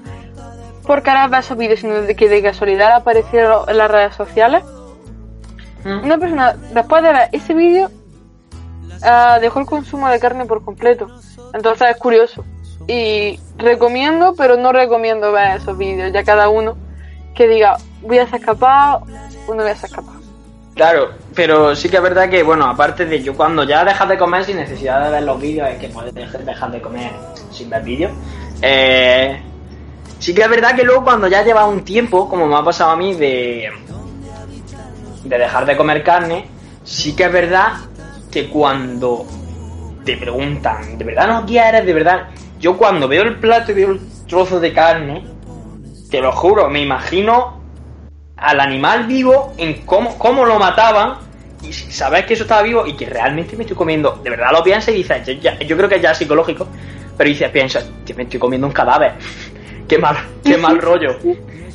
por 0.86 1.03
cara 1.03 1.27
ver 1.27 1.41
esos 1.41 1.57
vídeos, 1.57 1.79
sino 1.79 2.01
de 2.01 2.15
que 2.15 2.29
de 2.29 2.41
casualidad 2.41 2.93
aparecieron 2.93 3.69
en 3.69 3.77
las 3.77 3.91
redes 3.91 4.15
sociales. 4.15 4.63
Mm. 5.84 6.03
Una 6.03 6.17
persona, 6.17 6.55
después 6.73 7.03
de 7.03 7.11
ver 7.11 7.29
ese 7.32 7.53
vídeo, 7.53 7.89
ah, 9.03 9.38
dejó 9.39 9.59
el 9.59 9.65
consumo 9.65 10.07
de 10.09 10.19
carne 10.19 10.45
por 10.45 10.63
completo. 10.63 11.07
Entonces 11.53 11.89
es 11.89 11.97
curioso. 11.97 12.43
Y 12.88 13.39
recomiendo, 13.57 14.34
pero 14.36 14.57
no 14.57 14.71
recomiendo 14.71 15.32
ver 15.32 15.57
esos 15.57 15.77
vídeos. 15.77 16.11
Ya 16.11 16.23
cada 16.23 16.49
uno 16.49 16.75
que 17.36 17.47
diga, 17.47 17.77
voy 18.01 18.19
a 18.19 18.27
ser 18.27 18.41
capaz 18.41 19.01
o 19.47 19.53
no 19.53 19.61
voy 19.61 19.71
a 19.71 19.75
ser 19.75 19.91
capaz. 19.91 20.21
Claro, 20.75 21.11
pero 21.36 21.75
sí 21.75 21.89
que 21.89 21.97
es 21.97 22.03
verdad 22.03 22.29
que, 22.29 22.43
bueno, 22.43 22.65
aparte 22.65 23.05
de 23.05 23.21
yo 23.21 23.36
cuando 23.36 23.63
ya 23.63 23.84
dejas 23.84 24.07
de 24.07 24.17
comer 24.17 24.45
sin 24.45 24.55
necesidad 24.55 25.03
de 25.03 25.11
ver 25.11 25.23
los 25.23 25.39
vídeos, 25.39 25.69
es 25.69 25.77
que 25.77 25.89
puedes 25.89 26.13
dejar 26.13 26.43
dejar 26.43 26.71
de 26.71 26.82
comer 26.82 27.11
sin 27.51 27.69
ver 27.69 27.84
vídeos. 27.84 28.11
Eh, 28.61 29.41
sí 30.22 30.36
que 30.36 30.43
es 30.43 30.49
verdad 30.49 30.76
que 30.76 30.84
luego 30.84 31.03
cuando 31.03 31.28
ya 31.28 31.43
lleva 31.43 31.65
un 31.65 31.84
tiempo, 31.84 32.30
como 32.30 32.47
me 32.47 32.55
ha 32.55 32.63
pasado 32.63 32.91
a 32.91 32.95
mí, 32.95 33.15
de, 33.15 33.72
de 35.24 35.38
dejar 35.38 35.65
de 35.65 35.76
comer 35.76 36.03
carne, 36.03 36.45
sí 36.84 37.15
que 37.15 37.24
es 37.24 37.32
verdad 37.34 37.74
que 38.32 38.47
cuando 38.47 39.26
te 40.05 40.15
preguntan, 40.17 40.97
¿de 40.97 41.03
verdad 41.03 41.28
no 41.28 41.45
quieres? 41.45 41.86
¿De 41.86 41.93
verdad? 41.93 42.28
Yo 42.59 42.78
cuando 42.78 43.07
veo 43.07 43.24
el 43.24 43.39
plato 43.39 43.72
y 43.72 43.76
veo 43.76 43.91
el 43.91 43.99
trozo 44.28 44.59
de 44.59 44.72
carne, 44.72 45.26
te 46.11 46.22
lo 46.22 46.32
juro, 46.32 46.69
me 46.69 46.82
imagino 46.82 47.59
al 48.38 48.59
animal 48.59 49.07
vivo 49.07 49.53
en 49.57 49.86
cómo, 49.86 50.19
cómo 50.19 50.45
lo 50.45 50.59
mataban 50.59 51.17
y 51.63 51.74
sabes 51.74 52.26
que 52.26 52.36
eso 52.36 52.43
estaba 52.43 52.61
vivo 52.61 52.86
y 52.86 52.95
que 52.95 53.07
realmente 53.07 53.55
me 53.55 53.63
estoy 53.63 53.78
comiendo, 53.78 54.19
de 54.24 54.30
verdad 54.30 54.51
lo 54.51 54.63
piensas 54.63 54.93
y 54.93 54.97
dices, 54.97 55.26
yo, 55.26 55.51
yo 55.59 55.78
creo 55.78 55.89
que 55.89 55.99
ya 55.99 56.11
es 56.11 56.17
psicológico, 56.19 56.67
pero 57.17 57.28
dices, 57.28 57.49
piensas, 57.49 57.89
me 58.15 58.24
estoy 58.24 58.39
comiendo 58.39 58.67
un 58.67 58.74
cadáver, 58.74 59.13
qué 59.92 59.98
mal, 59.98 60.16
qué 60.44 60.58
mal 60.58 60.82
rollo, 60.82 61.18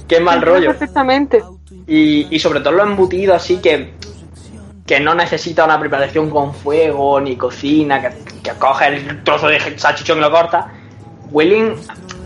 qué 0.09 0.21
mal 0.21 0.41
rollo. 0.41 0.69
Perfectamente. 0.71 1.43
Y, 1.87 2.35
y 2.35 2.39
sobre 2.39 2.61
todo 2.61 2.73
lo 2.73 2.83
embutido 2.83 3.35
así 3.35 3.59
que, 3.59 3.93
que 4.87 5.01
no 5.01 5.15
necesita 5.15 5.65
una 5.67 5.79
preparación 5.79 6.31
con 6.31 6.55
fuego 6.55 7.21
ni 7.21 7.37
cocina, 7.37 8.01
que, 8.01 8.09
que 8.43 8.53
coges 8.59 8.89
el 8.89 9.23
trozo 9.23 9.49
de 9.49 9.61
salchichón 9.79 10.17
y 10.19 10.21
lo 10.23 10.31
cortas, 10.31 10.65
huelen, 11.31 11.75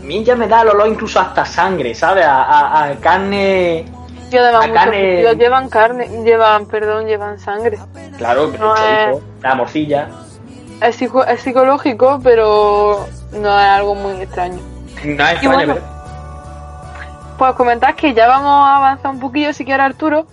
mí 0.03 0.23
ya 0.23 0.35
me 0.37 0.47
da 0.47 0.61
el 0.61 0.69
olor 0.69 0.87
incluso 0.87 1.19
hasta 1.19 1.43
sangre, 1.45 1.93
¿sabes? 1.93 2.25
A, 2.25 2.41
a- 2.43 2.83
a 2.85 2.95
carne. 2.95 3.85
Y 4.31 4.37
además 4.37 4.61
La 4.61 4.67
muchos 4.69 4.83
carne- 4.85 5.35
llevan 5.35 5.69
carne, 5.69 6.07
llevan, 6.23 6.65
perdón, 6.67 7.05
llevan 7.05 7.37
sangre. 7.37 7.77
Claro, 8.17 8.45
el 8.53 8.57
No, 8.59 8.73
la 9.43 9.55
morcilla. 9.55 10.07
Es, 10.81 11.01
es 11.01 11.41
psicológico, 11.41 12.21
pero 12.23 13.05
no 13.33 13.47
es 13.59 13.65
algo 13.67 13.93
muy 13.93 14.21
extraño. 14.21 14.59
Y 15.03 15.47
bueno, 15.47 15.75
Pues 17.37 17.53
comentar 17.53 17.95
que 17.95 18.13
ya 18.13 18.27
vamos 18.27 18.67
a 18.67 18.77
avanzar 18.77 19.11
un 19.11 19.19
poquillo 19.19 19.53
si 19.53 19.65
quiere 19.65 19.81
Arturo. 19.81 20.27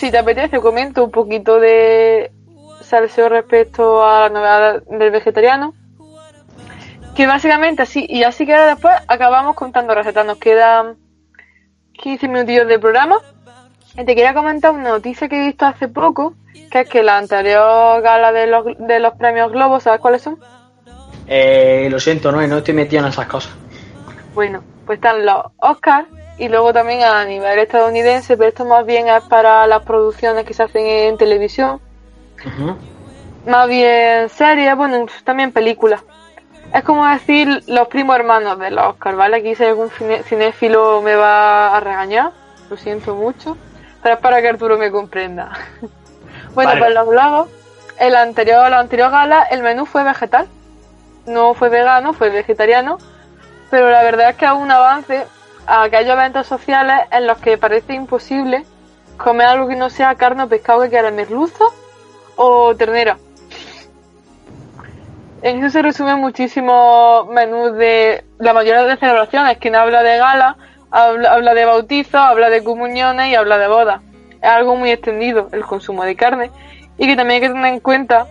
Si 0.00 0.10
te 0.10 0.16
apetece, 0.16 0.60
comento 0.60 1.04
un 1.04 1.10
poquito 1.10 1.60
de 1.60 2.32
salseo 2.80 3.28
respecto 3.28 4.02
a 4.02 4.20
la 4.20 4.28
novedad 4.30 4.82
del 4.84 5.10
vegetariano. 5.10 5.74
Que 7.14 7.26
básicamente 7.26 7.82
así, 7.82 8.06
y 8.08 8.22
así 8.22 8.46
que 8.46 8.54
ahora 8.54 8.68
después 8.68 8.94
acabamos 9.08 9.56
contando 9.56 9.94
recetas. 9.94 10.24
Nos 10.24 10.38
quedan 10.38 10.96
15 11.92 12.28
minutillos 12.28 12.66
de 12.66 12.78
programa. 12.78 13.18
Y 13.92 14.06
te 14.06 14.14
quería 14.14 14.32
comentar 14.32 14.70
una 14.70 14.88
noticia 14.88 15.28
que 15.28 15.36
he 15.36 15.46
visto 15.48 15.66
hace 15.66 15.86
poco, 15.86 16.32
que 16.70 16.80
es 16.80 16.88
que 16.88 17.02
la 17.02 17.18
anterior 17.18 18.00
gala 18.00 18.32
de 18.32 18.46
los, 18.46 18.64
de 18.78 19.00
los 19.00 19.14
premios 19.16 19.52
Globo, 19.52 19.80
¿sabes 19.80 20.00
cuáles 20.00 20.22
son? 20.22 20.38
Eh, 21.26 21.88
lo 21.90 22.00
siento, 22.00 22.32
no, 22.32 22.40
no 22.46 22.56
estoy 22.56 22.72
metido 22.72 23.02
en 23.02 23.10
esas 23.10 23.26
cosas. 23.26 23.52
Bueno, 24.34 24.64
pues 24.86 24.96
están 24.96 25.26
los 25.26 25.44
Oscars 25.58 26.08
y 26.40 26.48
luego 26.48 26.72
también 26.72 27.02
a 27.02 27.22
nivel 27.26 27.58
estadounidense, 27.58 28.34
pero 28.34 28.48
esto 28.48 28.64
más 28.64 28.86
bien 28.86 29.08
es 29.08 29.22
para 29.24 29.66
las 29.66 29.82
producciones 29.82 30.46
que 30.46 30.54
se 30.54 30.62
hacen 30.62 30.86
en 30.86 31.18
televisión, 31.18 31.80
más 33.46 33.68
bien 33.68 34.26
series, 34.30 34.74
bueno, 34.74 35.04
también 35.22 35.52
películas. 35.52 36.02
Es 36.72 36.82
como 36.82 37.06
decir 37.06 37.62
los 37.66 37.88
primos 37.88 38.16
hermanos 38.16 38.58
de 38.58 38.70
los 38.70 38.86
Oscars, 38.86 39.18
¿vale? 39.18 39.36
Aquí 39.36 39.54
si 39.54 39.64
algún 39.64 39.90
cinéfilo 39.90 41.02
me 41.02 41.14
va 41.14 41.76
a 41.76 41.80
regañar, 41.80 42.32
lo 42.70 42.78
siento 42.78 43.14
mucho, 43.14 43.58
pero 44.02 44.14
es 44.14 44.20
para 44.22 44.40
que 44.40 44.48
Arturo 44.48 44.78
me 44.78 44.90
comprenda. 44.90 45.52
bueno, 46.54 46.70
Vale. 46.70 46.80
pues 46.80 46.94
los 46.94 47.06
globos, 47.06 47.48
el 47.98 48.14
anterior, 48.14 48.70
la 48.70 48.78
anterior 48.78 49.10
gala, 49.10 49.42
el 49.42 49.62
menú 49.62 49.84
fue 49.84 50.04
vegetal, 50.04 50.48
no 51.26 51.52
fue 51.52 51.68
vegano, 51.68 52.14
fue 52.14 52.30
vegetariano, 52.30 52.96
pero 53.70 53.90
la 53.90 54.02
verdad 54.02 54.30
es 54.30 54.36
que 54.36 54.46
es 54.46 54.52
un 54.52 54.70
avance 54.70 55.26
a 55.70 55.84
aquellos 55.84 56.10
eventos 56.10 56.48
sociales 56.48 56.96
en 57.12 57.28
los 57.28 57.38
que 57.38 57.56
parece 57.56 57.94
imposible 57.94 58.64
comer 59.16 59.46
algo 59.46 59.68
que 59.68 59.76
no 59.76 59.88
sea 59.88 60.16
carne 60.16 60.42
o 60.42 60.48
pescado 60.48 60.82
que 60.82 60.88
quiera 60.88 61.12
merluza 61.12 61.64
o 62.34 62.74
ternera. 62.74 63.18
En 65.42 65.58
eso 65.58 65.70
se 65.70 65.82
resumen 65.82 66.18
muchísimos 66.18 67.28
menús 67.28 67.76
de 67.76 68.24
la 68.38 68.52
mayoría 68.52 68.82
de 68.82 68.96
celebraciones. 68.96 69.58
Quien 69.58 69.76
habla 69.76 70.02
de 70.02 70.18
gala, 70.18 70.56
habla, 70.90 71.32
habla 71.34 71.54
de 71.54 71.64
bautizos, 71.64 72.14
habla 72.16 72.50
de 72.50 72.64
comuniones 72.64 73.28
y 73.28 73.36
habla 73.36 73.56
de 73.56 73.68
bodas. 73.68 74.02
Es 74.42 74.48
algo 74.48 74.74
muy 74.74 74.90
extendido 74.90 75.48
el 75.52 75.64
consumo 75.64 76.04
de 76.04 76.16
carne 76.16 76.50
y 76.98 77.06
que 77.06 77.14
también 77.14 77.42
hay 77.42 77.48
que 77.48 77.54
tener 77.54 77.74
en 77.74 77.80
cuenta 77.80 78.26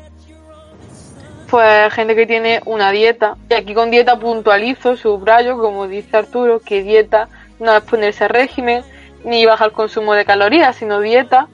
pues 1.50 1.94
gente 1.94 2.16
que 2.16 2.26
tiene 2.28 2.62
una 2.66 2.92
dieta. 2.92 3.36
Y 3.50 3.54
aquí 3.54 3.74
con 3.74 3.92
dieta 3.92 4.18
puntualizo, 4.18 4.96
subrayo, 4.96 5.58
como 5.58 5.88
dice 5.88 6.18
Arturo, 6.18 6.60
que 6.60 6.84
dieta 6.84 7.28
no 7.60 7.76
es 7.76 7.84
ponerse 7.84 8.26
a 8.26 8.28
régimen 8.28 8.84
ni 9.24 9.46
bajar 9.46 9.68
el 9.68 9.74
consumo 9.74 10.14
de 10.14 10.26
calorías, 10.26 10.76
sino 10.76 11.00
dieta 11.00 11.48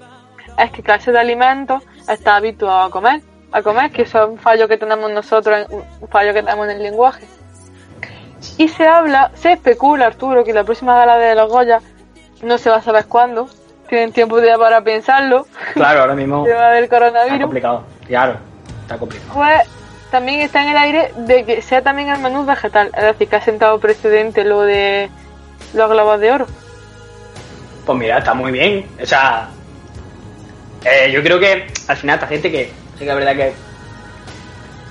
es 0.57 0.71
que 0.71 0.83
clase 0.83 1.11
de 1.11 1.19
alimentos 1.19 1.83
está 2.07 2.35
habituado 2.35 2.83
a 2.83 2.91
comer, 2.91 3.21
a 3.51 3.61
comer, 3.61 3.91
que 3.91 4.03
eso 4.03 4.23
es 4.23 4.29
un 4.29 4.37
fallo 4.37 4.67
que 4.67 4.77
tenemos 4.77 5.11
nosotros, 5.11 5.65
un 5.69 6.07
fallo 6.09 6.33
que 6.33 6.43
tenemos 6.43 6.65
en 6.69 6.77
el 6.77 6.83
lenguaje. 6.83 7.25
Y 8.57 8.67
se 8.67 8.87
habla, 8.87 9.31
se 9.33 9.53
especula, 9.53 10.05
Arturo, 10.05 10.43
que 10.43 10.53
la 10.53 10.63
próxima 10.63 10.95
gala 10.95 11.17
de 11.17 11.35
los 11.35 11.49
Goya 11.49 11.81
no 12.43 12.57
se 12.57 12.69
va 12.69 12.77
a 12.77 12.81
saber 12.81 13.05
cuándo, 13.05 13.49
tienen 13.89 14.11
tiempo 14.13 14.39
de 14.39 14.57
para 14.57 14.81
pensarlo, 14.81 15.47
Claro, 15.73 16.01
ahora 16.01 16.15
mismo 16.15 16.43
tema 16.45 16.69
del 16.69 16.85
está 16.85 16.95
coronavirus. 16.97 17.41
complicado. 17.41 17.83
Claro, 18.07 18.37
está 18.81 18.97
complicado. 18.97 19.31
Pues 19.33 19.74
también 20.15 20.39
está 20.39 20.63
en 20.63 20.69
el 20.69 20.77
aire 20.77 21.11
de 21.17 21.43
que 21.43 21.61
sea 21.61 21.81
también 21.81 22.07
el 22.07 22.19
menú 22.19 22.45
vegetal, 22.45 22.89
es 22.95 23.03
decir, 23.03 23.27
que 23.27 23.35
ha 23.35 23.41
sentado 23.41 23.77
precedente 23.81 24.45
lo 24.45 24.61
de 24.61 25.09
los 25.73 25.89
globos 25.89 26.21
de 26.21 26.31
oro. 26.31 26.47
Pues 27.85 27.97
mira, 27.99 28.19
está 28.19 28.33
muy 28.33 28.49
bien. 28.53 28.87
O 29.01 29.05
sea, 29.05 29.49
eh, 30.85 31.11
yo 31.11 31.21
creo 31.21 31.37
que 31.37 31.67
al 31.89 31.97
final 31.97 32.13
esta 32.15 32.27
gente 32.27 32.49
que 32.49 32.71
sí 32.97 33.03
que 33.03 33.09
es 33.09 33.15
verdad 33.15 33.35
que 33.35 33.53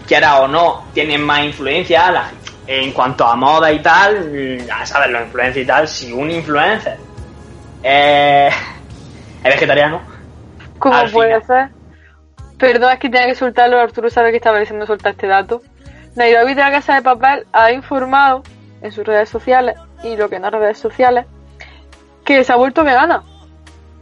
quiera 0.07 0.41
o 0.43 0.47
no 0.47 0.85
tienen 0.93 1.25
más 1.25 1.43
influencia 1.43 2.11
la- 2.13 2.31
en 2.67 2.93
cuanto 2.93 3.25
a 3.27 3.35
moda 3.35 3.73
y 3.73 3.79
tal, 3.81 4.59
ya 4.67 4.85
sabes, 4.85 5.09
los 5.11 5.23
influencers 5.23 5.65
y 5.65 5.67
tal, 5.67 5.89
si 5.89 6.13
un 6.13 6.31
influencer 6.31 6.99
eh, 7.83 8.51
es 9.43 9.55
vegetariano, 9.55 10.03
¿Cómo 10.79 11.03
puede 11.13 11.41
final. 11.41 11.45
ser? 11.47 11.69
Perdón, 12.73 12.93
es 12.93 12.99
que 12.99 13.11
tenía 13.11 13.27
que 13.27 13.35
soltarlo, 13.35 13.79
Arturo 13.81 14.09
sabe 14.11 14.31
que 14.31 14.39
estaba 14.39 14.59
diciendo 14.59 14.87
soltar 14.87 15.13
este 15.13 15.27
dato. 15.27 15.63
Nairobi 16.15 16.55
de 16.55 16.61
la 16.61 16.71
Casa 16.71 16.95
de 16.95 17.03
Papel 17.03 17.47
ha 17.53 17.73
informado 17.73 18.43
en 18.83 18.93
sus 18.93 19.05
redes 19.05 19.29
sociales 19.29 19.77
y 20.03 20.17
lo 20.17 20.29
que 20.29 20.39
no 20.39 20.51
redes 20.51 20.79
sociales 20.79 21.27
que 22.25 22.43
se 22.45 22.53
ha 22.53 22.57
vuelto 22.57 22.85
vegana. 22.85 23.23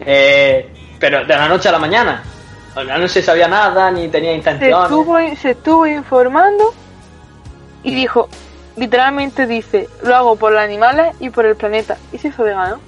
eh, 0.01 0.69
pero 0.99 1.25
de 1.25 1.35
la 1.35 1.49
noche 1.49 1.69
a 1.69 1.73
la 1.73 1.79
mañana. 1.79 2.23
No 2.77 3.09
se 3.09 3.21
sabía 3.23 3.49
nada, 3.49 3.91
ni 3.91 4.09
tenía 4.09 4.31
Se 4.31 4.37
intenciones. 4.37 4.85
estuvo, 4.85 5.19
se 5.37 5.51
estuvo 5.51 5.87
informando 5.87 6.73
y 7.83 7.95
dijo, 7.95 8.29
literalmente 8.77 9.47
dice, 9.47 9.89
lo 10.05 10.15
hago 10.17 10.37
por 10.37 10.53
los 10.53 10.61
animales 10.61 11.15
y 11.21 11.31
por 11.31 11.45
el 11.45 11.57
planeta. 11.57 11.97
Y 12.13 12.19
se 12.19 12.29
hizo 12.29 12.45
vegano. 12.45 12.81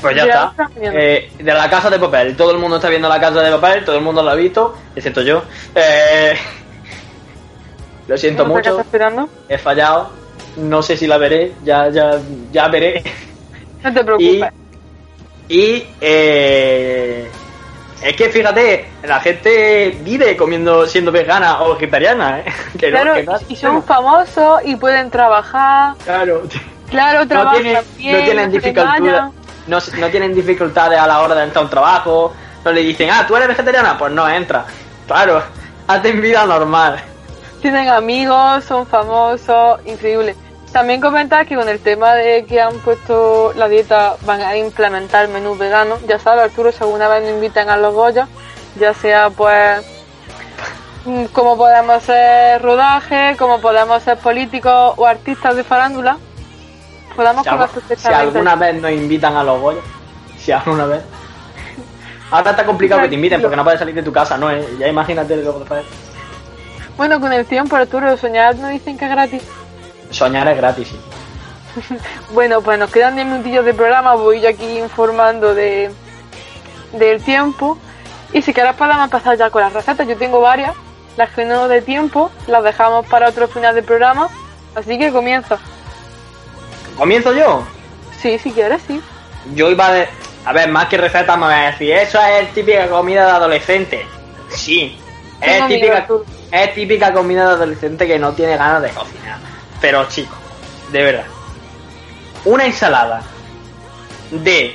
Pues 0.00 0.16
ya 0.16 0.24
está. 0.24 0.54
Eh, 0.80 1.30
de 1.38 1.52
la 1.52 1.68
casa 1.68 1.90
de 1.90 1.98
papel. 1.98 2.36
Todo 2.36 2.52
el 2.52 2.58
mundo 2.58 2.76
está 2.76 2.88
viendo 2.88 3.08
la 3.08 3.20
casa 3.20 3.42
de 3.42 3.50
papel, 3.50 3.84
todo 3.84 3.96
el 3.96 4.02
mundo 4.02 4.22
la 4.22 4.32
ha 4.32 4.36
visto, 4.36 4.76
excepto 4.94 5.22
yo. 5.22 5.42
Eh, 5.74 6.36
lo 8.08 8.16
siento 8.16 8.44
mucho, 8.46 8.80
esperando. 8.80 9.28
he 9.48 9.58
fallado. 9.58 10.10
No 10.56 10.82
sé 10.82 10.96
si 10.96 11.06
la 11.06 11.18
veré, 11.18 11.52
ya, 11.64 11.88
ya, 11.88 12.18
ya 12.52 12.68
veré. 12.68 13.02
No 13.82 13.92
te 13.92 14.04
preocupes. 14.04 14.52
y 15.48 15.84
eh, 16.00 17.30
es 18.02 18.16
que 18.16 18.28
fíjate, 18.28 18.86
la 19.02 19.20
gente 19.20 19.98
vive 20.02 20.36
comiendo, 20.36 20.86
siendo 20.86 21.10
vegana 21.10 21.62
o 21.62 21.74
vegetariana, 21.74 22.40
¿eh? 22.40 22.44
Que 22.78 22.90
no, 22.90 23.00
Claro, 23.00 23.14
que 23.14 23.52
y 23.54 23.56
son 23.56 23.82
famosos 23.82 24.60
y 24.64 24.76
pueden 24.76 25.10
trabajar. 25.10 25.94
Claro. 26.04 26.42
Claro, 26.88 27.20
no 27.20 27.28
trabajan 27.28 27.62
tienen, 27.62 27.82
bien, 27.96 28.12
no 28.16 28.24
tienen 28.24 28.64
engañan. 28.64 29.32
No, 29.68 29.78
no 29.98 30.08
tienen 30.08 30.34
dificultades 30.34 30.98
a 30.98 31.06
la 31.06 31.20
hora 31.20 31.34
de 31.34 31.44
entrar 31.44 31.62
a 31.62 31.64
un 31.64 31.70
trabajo 31.70 32.32
no 32.64 32.72
le 32.72 32.80
dicen 32.80 33.10
ah 33.10 33.24
tú 33.26 33.36
eres 33.36 33.48
vegetariana 33.48 33.96
pues 33.96 34.12
no 34.12 34.28
entra 34.28 34.64
claro 35.06 35.42
hacen 35.86 36.20
vida 36.20 36.44
normal 36.46 37.02
Tienen 37.60 37.88
amigos, 37.88 38.64
son 38.64 38.86
famosos, 38.86 39.80
increíble. 39.84 40.36
También 40.72 41.00
comentar 41.00 41.44
que 41.46 41.56
con 41.56 41.68
el 41.68 41.80
tema 41.80 42.14
de 42.14 42.44
que 42.44 42.60
han 42.60 42.78
puesto 42.80 43.52
la 43.56 43.68
dieta, 43.68 44.16
van 44.24 44.42
a 44.42 44.56
implementar 44.56 45.26
menús 45.28 45.58
veganos. 45.58 45.98
Ya 46.06 46.18
sabes, 46.18 46.44
Arturo, 46.44 46.70
si 46.70 46.84
alguna 46.84 47.08
vez 47.08 47.22
nos 47.22 47.32
invitan 47.32 47.68
a 47.68 47.76
los 47.76 47.94
Goya, 47.94 48.28
ya 48.78 48.94
sea 48.94 49.30
pues 49.30 49.84
mm, 51.04 51.24
como 51.32 51.56
podemos 51.56 52.02
ser 52.04 52.62
rodaje, 52.62 53.34
como 53.38 53.60
podemos 53.60 54.02
ser 54.04 54.18
políticos 54.18 54.94
o 54.96 55.06
artistas 55.06 55.56
de 55.56 55.64
farándula, 55.64 56.18
podamos 57.18 57.42
si, 57.44 57.50
algu- 57.50 57.96
si 57.96 58.08
alguna 58.08 58.54
vez 58.54 58.80
nos 58.80 58.90
invitan 58.92 59.36
a 59.36 59.42
los 59.42 59.60
Goya 59.60 59.80
si 60.38 60.52
alguna 60.52 60.86
vez 60.86 61.02
ahora 62.30 62.50
está 62.52 62.64
complicado 62.64 63.02
que 63.02 63.08
te 63.08 63.14
inviten 63.16 63.40
porque 63.42 63.56
no 63.56 63.64
puedes 63.64 63.80
salir 63.80 63.94
de 63.94 64.02
tu 64.04 64.12
casa 64.12 64.36
no 64.38 64.50
¿Eh? 64.50 64.64
ya 64.78 64.86
imagínate 64.88 65.36
lo 65.36 65.58
que 65.58 65.64
puedes. 65.64 65.84
Bueno, 66.96 67.20
con 67.20 67.32
el 67.32 67.46
tiempo, 67.46 67.76
Arturo, 67.76 68.16
soñar 68.16 68.56
no 68.56 68.68
dicen 68.68 68.98
que 68.98 69.04
es 69.04 69.10
gratis. 69.10 69.42
soñar 70.10 70.46
es 70.48 70.56
gratis 70.56 70.88
sí. 70.88 71.00
Bueno, 72.32 72.60
pues 72.60 72.78
nos 72.78 72.90
quedan 72.90 73.14
10 73.14 73.26
minutillos 73.26 73.64
de 73.64 73.74
programa, 73.74 74.14
voy 74.14 74.40
yo 74.40 74.48
aquí 74.48 74.78
informando 74.78 75.54
de 75.54 75.90
del 76.92 77.22
tiempo. 77.22 77.78
Y 78.32 78.42
si 78.42 78.52
quieres 78.52 78.74
podemos 78.76 79.08
pasar 79.10 79.36
ya 79.38 79.48
con 79.50 79.62
las 79.62 79.72
recetas, 79.72 80.06
yo 80.06 80.16
tengo 80.16 80.40
varias, 80.40 80.74
las 81.16 81.30
que 81.30 81.44
no 81.44 81.66
de 81.68 81.82
tiempo, 81.82 82.30
las 82.46 82.62
dejamos 82.64 83.06
para 83.06 83.28
otro 83.28 83.46
final 83.48 83.74
del 83.74 83.84
programa, 83.84 84.28
así 84.74 84.98
que 84.98 85.10
comienza. 85.12 85.56
¿Comienzo 86.98 87.32
yo? 87.32 87.66
Sí, 88.20 88.38
si 88.38 88.50
quieres, 88.52 88.82
sí. 88.86 89.00
Yo 89.54 89.70
iba 89.70 89.86
a... 89.86 89.92
de- 89.92 90.08
A 90.44 90.52
ver, 90.52 90.68
más 90.70 90.86
que 90.88 90.96
receta 90.98 91.36
me 91.36 91.46
voy 91.46 91.54
a 91.54 91.70
decir, 91.70 91.92
eso 91.92 92.20
es 92.20 92.52
típica 92.52 92.88
comida 92.88 93.24
de 93.26 93.30
adolescente. 93.32 94.04
Sí, 94.50 94.98
es 95.40 95.66
típica, 95.68 96.06
es 96.50 96.74
típica 96.74 97.12
comida 97.12 97.46
de 97.46 97.52
adolescente 97.52 98.06
que 98.06 98.18
no 98.18 98.32
tiene 98.32 98.56
ganas 98.56 98.82
de 98.82 98.90
cocinar. 98.90 99.38
Pero 99.80 100.06
chicos, 100.08 100.36
de 100.90 101.02
verdad, 101.04 101.24
una 102.44 102.64
ensalada 102.66 103.22
de 104.30 104.74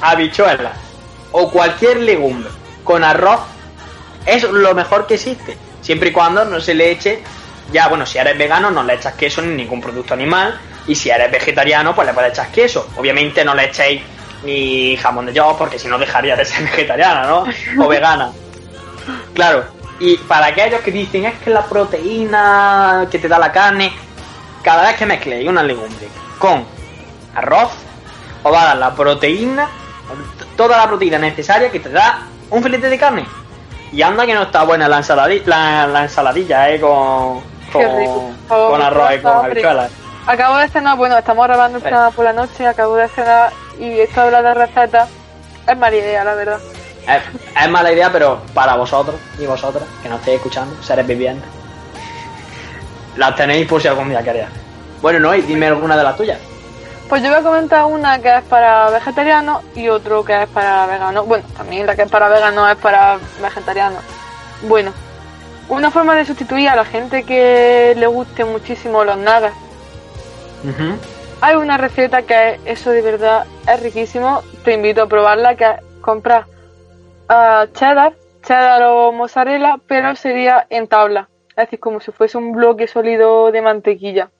habichuelas 0.00 0.76
o 1.32 1.50
cualquier 1.50 1.98
legumbre 2.00 2.50
con 2.84 3.02
arroz 3.04 3.40
es 4.26 4.42
lo 4.44 4.74
mejor 4.74 5.06
que 5.06 5.14
existe. 5.14 5.56
Siempre 5.82 6.08
y 6.10 6.12
cuando 6.12 6.44
no 6.44 6.60
se 6.60 6.74
le 6.74 6.90
eche, 6.90 7.22
ya 7.72 7.88
bueno, 7.88 8.06
si 8.06 8.18
eres 8.18 8.38
vegano 8.38 8.70
no 8.70 8.82
le 8.84 8.94
echas 8.94 9.14
queso 9.14 9.42
ni 9.42 9.54
ningún 9.54 9.80
producto 9.80 10.14
animal. 10.14 10.58
Y 10.86 10.94
si 10.94 11.10
eres 11.10 11.30
vegetariano, 11.30 11.94
pues 11.94 12.06
le 12.06 12.14
puedes 12.14 12.32
echar 12.32 12.50
queso. 12.50 12.88
Obviamente 12.96 13.44
no 13.44 13.54
le 13.54 13.64
echéis 13.64 14.02
ni 14.44 14.96
jamón 14.96 15.26
de 15.26 15.32
york 15.32 15.56
porque 15.58 15.78
si 15.78 15.88
no 15.88 15.98
dejaría 15.98 16.36
de 16.36 16.44
ser 16.44 16.62
vegetariana, 16.70 17.26
¿no? 17.26 17.44
O 17.82 17.88
vegana. 17.88 18.30
Claro. 19.34 19.64
Y 20.00 20.16
para 20.18 20.46
aquellos 20.46 20.80
que 20.80 20.90
dicen 20.90 21.24
es 21.24 21.38
que 21.38 21.50
la 21.50 21.64
proteína 21.64 23.06
que 23.10 23.18
te 23.18 23.28
da 23.28 23.38
la 23.38 23.52
carne, 23.52 23.92
cada 24.62 24.82
vez 24.82 24.96
que 24.96 25.06
mezcléis 25.06 25.48
una 25.48 25.62
legumbre 25.62 26.08
con 26.38 26.64
arroz, 27.34 27.70
os 28.42 28.52
va 28.52 28.62
a 28.62 28.64
dar 28.66 28.76
la 28.76 28.94
proteína, 28.94 29.68
toda 30.56 30.76
la 30.76 30.88
proteína 30.88 31.18
necesaria 31.18 31.70
que 31.70 31.80
te 31.80 31.90
da 31.90 32.22
un 32.50 32.62
filete 32.62 32.88
de 32.88 32.98
carne. 32.98 33.26
Y 33.92 34.02
anda 34.02 34.26
que 34.26 34.34
no 34.34 34.42
está 34.42 34.64
buena 34.64 34.88
la 34.88 34.98
ensaladilla, 34.98 35.44
la, 35.46 35.86
la 35.86 36.02
ensaladilla, 36.02 36.70
eh, 36.70 36.80
con, 36.80 37.40
con, 37.72 37.96
rico. 37.96 38.30
Con 38.48 38.82
arroz 38.82 39.12
y 39.14 39.18
con 39.20 39.44
habichuelas. 39.44 39.90
Acabo 40.26 40.56
de 40.56 40.68
cenar, 40.68 40.96
bueno, 40.96 41.18
estamos 41.18 41.46
grabando 41.46 41.80
programa 41.80 42.10
por 42.10 42.24
la 42.24 42.32
noche, 42.32 42.66
acabo 42.66 42.96
de 42.96 43.08
cenar 43.08 43.52
y 43.78 44.00
esto 44.00 44.20
de 44.22 44.26
hablar 44.26 44.42
de 44.42 44.54
recetas 44.54 45.08
es 45.68 45.76
mala 45.76 45.96
idea, 45.96 46.24
la 46.24 46.34
verdad. 46.34 46.60
Es, 47.06 47.62
es 47.62 47.70
mala 47.70 47.92
idea, 47.92 48.10
pero 48.10 48.40
para 48.54 48.74
vosotros 48.74 49.16
y 49.38 49.44
vosotras, 49.44 49.84
que 50.02 50.08
nos 50.08 50.20
estéis 50.20 50.36
escuchando, 50.36 50.82
seres 50.82 51.06
vivientes, 51.06 51.46
las 53.16 53.36
tenéis 53.36 53.68
por 53.68 53.82
si 53.82 53.88
algún 53.88 54.08
día 54.08 54.22
queréis. 54.22 54.46
Bueno, 55.02 55.20
no, 55.20 55.34
y 55.34 55.42
dime 55.42 55.66
alguna 55.66 55.94
de 55.94 56.04
las 56.04 56.16
tuyas. 56.16 56.38
Pues 57.10 57.22
yo 57.22 57.28
voy 57.28 57.40
a 57.40 57.42
comentar 57.42 57.84
una 57.84 58.18
que 58.18 58.34
es 58.34 58.42
para 58.44 58.88
vegetarianos 58.88 59.62
y 59.74 59.88
otro 59.88 60.24
que 60.24 60.44
es 60.44 60.48
para 60.48 60.86
veganos. 60.86 61.26
Bueno, 61.26 61.44
también 61.54 61.86
la 61.86 61.94
que 61.94 62.02
es 62.02 62.10
para 62.10 62.30
veganos 62.30 62.70
es 62.70 62.78
para 62.78 63.18
vegetarianos. 63.42 64.02
Bueno, 64.62 64.90
una 65.68 65.90
forma 65.90 66.14
de 66.14 66.24
sustituir 66.24 66.70
a 66.70 66.76
la 66.76 66.86
gente 66.86 67.24
que 67.24 67.92
le 67.94 68.06
guste 68.06 68.46
muchísimo 68.46 69.04
los 69.04 69.18
Hay 71.40 71.56
una 71.56 71.76
receta 71.76 72.22
que 72.22 72.52
es, 72.52 72.60
eso 72.64 72.90
de 72.90 73.02
verdad 73.02 73.46
es 73.68 73.82
riquísimo. 73.82 74.42
Te 74.64 74.72
invito 74.72 75.02
a 75.02 75.08
probarla, 75.08 75.56
que 75.56 75.64
es 75.64 75.80
comprar 76.00 76.46
ah, 77.28 77.66
cheddar, 77.72 78.14
cheddar 78.42 78.82
o 78.84 79.12
mozzarella, 79.12 79.78
pero 79.86 80.14
sería 80.16 80.66
en 80.70 80.88
tabla. 80.88 81.28
Es 81.50 81.56
decir, 81.56 81.80
como 81.80 82.00
si 82.00 82.12
fuese 82.12 82.38
un 82.38 82.52
bloque 82.52 82.86
sólido 82.86 83.52
de 83.52 83.62
mantequilla. 83.62 84.30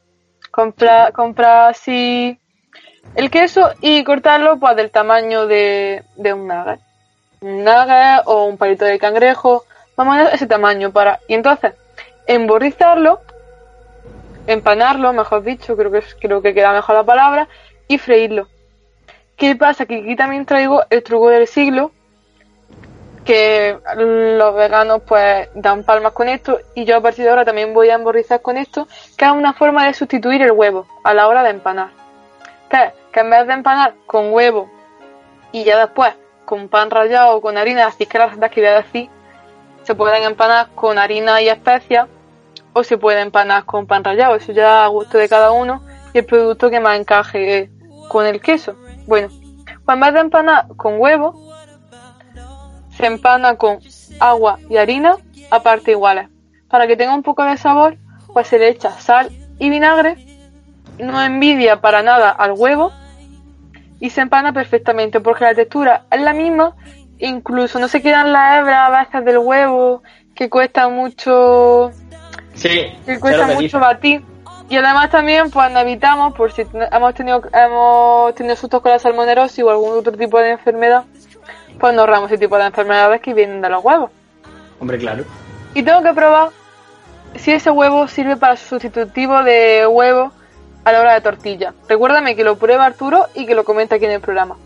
Compra, 0.50 1.10
compra 1.12 1.68
así 1.68 2.38
el 3.14 3.30
queso 3.30 3.70
y 3.80 4.02
cortarlo 4.02 4.58
pues 4.58 4.76
del 4.76 4.90
tamaño 4.90 5.46
de, 5.46 6.04
de 6.16 6.32
un 6.32 6.48
nugget. 6.48 6.80
Un 7.40 7.64
nugget 7.64 8.22
o 8.26 8.44
un 8.44 8.56
palito 8.56 8.84
de 8.84 8.98
cangrejo, 8.98 9.64
o 9.94 10.04
menos 10.04 10.32
ese 10.32 10.46
tamaño 10.46 10.90
para. 10.90 11.20
Y 11.28 11.34
entonces, 11.34 11.74
emborrizarlo, 12.26 13.20
empanarlo, 14.46 15.12
mejor 15.12 15.42
dicho, 15.42 15.76
creo 15.76 15.90
que 15.90 15.98
es- 15.98 16.16
creo 16.20 16.42
que 16.42 16.54
queda 16.54 16.72
mejor 16.72 16.96
la 16.96 17.04
palabra, 17.04 17.48
y 17.88 17.98
freírlo. 17.98 18.48
¿Qué 19.36 19.56
pasa? 19.56 19.86
Que 19.86 19.96
aquí 19.96 20.16
también 20.16 20.46
traigo 20.46 20.82
el 20.90 21.02
truco 21.02 21.28
del 21.28 21.46
siglo, 21.46 21.90
que 23.24 23.78
los 23.96 24.54
veganos 24.54 25.02
pues 25.06 25.48
dan 25.54 25.82
palmas 25.82 26.12
con 26.12 26.28
esto 26.28 26.58
y 26.74 26.84
yo 26.84 26.98
a 26.98 27.00
partir 27.00 27.24
de 27.24 27.30
ahora 27.30 27.44
también 27.44 27.72
voy 27.72 27.88
a 27.88 27.94
emborrizar 27.94 28.42
con 28.42 28.58
esto, 28.58 28.86
que 29.16 29.24
es 29.24 29.30
una 29.30 29.54
forma 29.54 29.86
de 29.86 29.94
sustituir 29.94 30.42
el 30.42 30.52
huevo 30.52 30.86
a 31.02 31.14
la 31.14 31.26
hora 31.26 31.42
de 31.42 31.50
empanar. 31.50 31.88
Que 32.68 32.92
que 33.12 33.20
en 33.20 33.30
vez 33.30 33.46
de 33.46 33.52
empanar 33.54 33.94
con 34.06 34.32
huevo 34.32 34.68
y 35.52 35.64
ya 35.64 35.78
después 35.78 36.12
con 36.44 36.68
pan 36.68 36.90
rallado 36.90 37.36
o 37.36 37.40
con 37.40 37.56
harina, 37.56 37.86
así 37.86 38.06
que 38.06 38.18
las 38.18 38.36
que 38.50 38.60
voy 38.60 38.68
a 38.70 38.82
decir 38.82 39.08
se 39.84 39.94
pueden 39.94 40.24
empanar 40.24 40.68
con 40.74 40.98
harina 40.98 41.40
y 41.40 41.48
especias 41.48 42.08
o 42.74 42.84
se 42.84 42.98
puede 42.98 43.20
empanar 43.20 43.64
con 43.64 43.86
pan 43.86 44.04
rallado, 44.04 44.34
eso 44.34 44.52
ya 44.52 44.84
a 44.84 44.88
gusto 44.88 45.16
de 45.16 45.28
cada 45.28 45.52
uno 45.52 45.82
y 46.12 46.18
el 46.18 46.26
producto 46.26 46.68
que 46.70 46.80
más 46.80 46.98
encaje 46.98 47.70
con 48.08 48.26
el 48.26 48.40
queso. 48.40 48.76
Bueno, 49.06 49.28
pues 49.84 49.94
en 49.94 50.00
vez 50.00 50.14
empanar 50.16 50.66
con 50.76 51.00
huevo, 51.00 51.52
se 52.96 53.06
empana 53.06 53.56
con 53.56 53.78
agua 54.20 54.58
y 54.68 54.76
harina 54.76 55.16
a 55.50 55.62
partes 55.62 55.88
iguales. 55.88 56.28
Para 56.68 56.86
que 56.86 56.96
tenga 56.96 57.14
un 57.14 57.22
poco 57.22 57.44
de 57.44 57.56
sabor, 57.56 57.96
pues 58.32 58.48
se 58.48 58.58
le 58.58 58.68
echa 58.68 58.90
sal 59.00 59.30
y 59.58 59.70
vinagre, 59.70 60.16
no 60.98 61.22
envidia 61.22 61.80
para 61.80 62.02
nada 62.02 62.30
al 62.30 62.52
huevo 62.52 62.92
y 64.00 64.10
se 64.10 64.20
empana 64.20 64.52
perfectamente 64.52 65.20
porque 65.20 65.44
la 65.44 65.54
textura 65.54 66.04
es 66.10 66.20
la 66.20 66.32
misma, 66.32 66.74
incluso 67.18 67.78
no 67.78 67.88
se 67.88 68.02
quedan 68.02 68.32
las 68.32 68.58
hebras 68.58 69.08
a 69.12 69.20
del 69.20 69.38
huevo 69.38 70.02
que 70.34 70.50
cuesta 70.50 70.88
mucho 70.88 71.92
Sí, 72.54 72.92
que 73.04 73.20
cuesta 73.20 73.46
que 73.46 73.54
mucho 73.54 73.78
batir. 73.78 74.22
Y 74.68 74.76
además 74.76 75.10
también 75.10 75.50
pues 75.50 75.70
nos 75.70 75.82
evitamos, 75.82 76.34
por 76.34 76.50
si 76.52 76.62
hemos 76.90 77.14
tenido 77.14 77.42
hemos 77.52 78.34
tenido 78.34 78.56
sustos 78.56 78.80
con 78.80 78.92
la 78.92 78.98
salmonerosis 78.98 79.62
o 79.62 79.70
algún 79.70 79.98
otro 79.98 80.12
tipo 80.12 80.38
de 80.38 80.52
enfermedad, 80.52 81.04
pues 81.78 81.92
nos 81.92 82.00
ahorramos 82.00 82.30
ese 82.30 82.38
tipo 82.38 82.56
de 82.56 82.64
enfermedades 82.64 83.20
que 83.20 83.34
vienen 83.34 83.60
de 83.60 83.68
los 83.68 83.84
huevos. 83.84 84.10
Hombre, 84.80 84.98
claro. 84.98 85.24
Y 85.74 85.82
tengo 85.82 86.02
que 86.02 86.12
probar 86.12 86.50
si 87.36 87.52
ese 87.52 87.70
huevo 87.70 88.08
sirve 88.08 88.36
para 88.36 88.56
sustitutivo 88.56 89.42
de 89.42 89.86
huevo 89.86 90.32
a 90.84 90.92
la 90.92 91.00
hora 91.00 91.14
de 91.14 91.20
tortilla. 91.20 91.74
Recuérdame 91.88 92.36
que 92.36 92.44
lo 92.44 92.56
prueba 92.56 92.86
Arturo 92.86 93.26
y 93.34 93.46
que 93.46 93.54
lo 93.54 93.64
comenta 93.64 93.96
aquí 93.96 94.04
en 94.04 94.12
el 94.12 94.20
programa. 94.20 94.56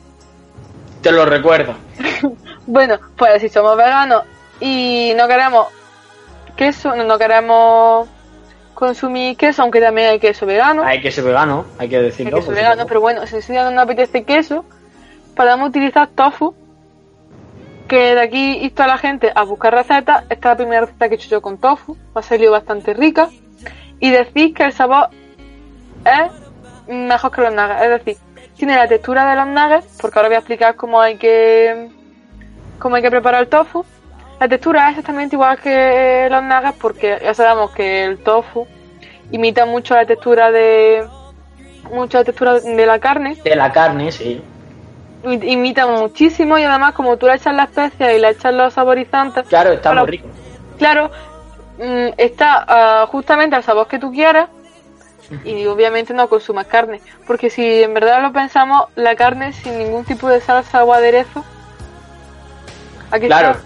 Te 1.02 1.12
lo 1.12 1.24
recuerdo. 1.24 1.74
Bueno, 2.70 2.98
pues 3.16 3.40
si 3.40 3.48
somos 3.48 3.78
veganos 3.78 4.24
y 4.60 5.14
no 5.16 5.26
queremos 5.26 5.68
queso, 6.58 6.94
no, 6.96 7.04
no 7.04 7.16
queremos 7.16 8.08
consumir 8.74 9.36
queso, 9.36 9.62
aunque 9.62 9.80
también 9.80 10.08
hay 10.08 10.18
queso 10.18 10.44
vegano. 10.44 10.82
Hay 10.84 11.00
que 11.00 11.10
ser 11.10 11.24
vegano, 11.24 11.64
hay 11.78 11.88
que 11.88 11.96
hay 11.96 12.02
decirlo. 12.02 12.36
queso 12.36 12.46
por 12.46 12.54
vegano, 12.54 12.82
supuesto. 12.82 12.88
pero 12.88 13.00
bueno, 13.00 13.26
si 13.26 13.52
no 13.52 13.70
nos 13.70 13.84
apetece 13.84 14.24
queso, 14.24 14.64
podemos 15.34 15.70
utilizar 15.70 16.08
tofu. 16.08 16.54
Que 17.86 18.14
de 18.14 18.20
aquí 18.20 18.58
insto 18.60 18.82
a 18.82 18.86
la 18.86 18.98
gente 18.98 19.32
a 19.34 19.44
buscar 19.44 19.72
recetas. 19.72 20.24
Esta 20.28 20.34
es 20.34 20.44
la 20.44 20.56
primera 20.56 20.80
receta 20.82 21.08
que 21.08 21.14
he 21.14 21.16
hecho 21.16 21.30
yo 21.30 21.40
con 21.40 21.56
tofu. 21.56 21.96
Me 22.14 22.20
ha 22.20 22.22
salido 22.22 22.52
bastante 22.52 22.92
rica. 22.92 23.30
Y 23.98 24.10
decís 24.10 24.54
que 24.54 24.64
el 24.64 24.72
sabor 24.74 25.08
es 26.04 26.30
mejor 26.86 27.30
que 27.30 27.40
los 27.40 27.54
nuggets. 27.54 27.82
Es 27.82 27.88
decir, 27.88 28.16
tiene 28.58 28.76
la 28.76 28.88
textura 28.88 29.30
de 29.30 29.36
los 29.36 29.46
nuggets, 29.46 29.98
porque 30.02 30.18
ahora 30.18 30.28
voy 30.28 30.36
a 30.36 30.38
explicar 30.40 30.74
cómo 30.76 31.00
hay 31.00 31.16
que 31.16 31.88
cómo 32.78 32.96
hay 32.96 33.02
que 33.02 33.10
preparar 33.10 33.42
el 33.42 33.48
tofu. 33.48 33.84
La 34.40 34.48
textura 34.48 34.84
es 34.86 34.90
exactamente 34.90 35.34
igual 35.36 35.58
que 35.58 36.28
los 36.30 36.42
nuggets, 36.42 36.76
porque 36.80 37.18
ya 37.22 37.34
sabemos 37.34 37.72
que 37.72 38.04
el 38.04 38.18
tofu 38.18 38.66
imita 39.32 39.66
mucho 39.66 39.94
la 39.94 40.06
textura 40.06 40.50
de 40.50 41.04
mucho 41.92 42.18
la 42.18 42.24
textura 42.24 42.60
de 42.60 42.86
la 42.86 42.98
carne, 42.98 43.36
De 43.42 43.56
la 43.56 43.72
carne, 43.72 44.12
sí. 44.12 44.42
imita 45.24 45.86
muchísimo 45.86 46.58
y 46.58 46.62
además 46.62 46.92
como 46.94 47.16
tú 47.16 47.26
le 47.26 47.34
echas 47.34 47.54
la 47.54 47.64
especia 47.64 48.14
y 48.14 48.20
le 48.20 48.30
echas 48.30 48.52
los 48.54 48.74
saborizantes, 48.74 49.46
Claro, 49.48 49.72
está 49.72 49.90
Claro. 49.90 50.06
muy 50.06 50.10
rico. 50.12 50.28
claro, 50.78 51.10
mm, 51.78 52.08
está 52.16 52.64
ah, 52.68 53.06
justamente 53.10 53.56
al 53.56 53.62
sabor 53.64 53.88
que 53.88 53.98
tú 53.98 54.12
quieras 54.12 54.48
y 55.44 55.66
obviamente 55.66 56.14
no 56.14 56.28
consumas 56.28 56.66
carne, 56.66 57.00
porque 57.26 57.50
si 57.50 57.82
en 57.82 57.92
verdad 57.92 58.22
lo 58.22 58.32
pensamos, 58.32 58.84
la 58.94 59.14
carne 59.16 59.52
sin 59.52 59.78
ningún 59.78 60.04
tipo 60.04 60.28
de 60.28 60.40
salsa 60.40 60.84
o 60.84 60.92
aderezo, 60.92 61.44
aquí 63.10 63.26
Claro. 63.26 63.50
está, 63.50 63.62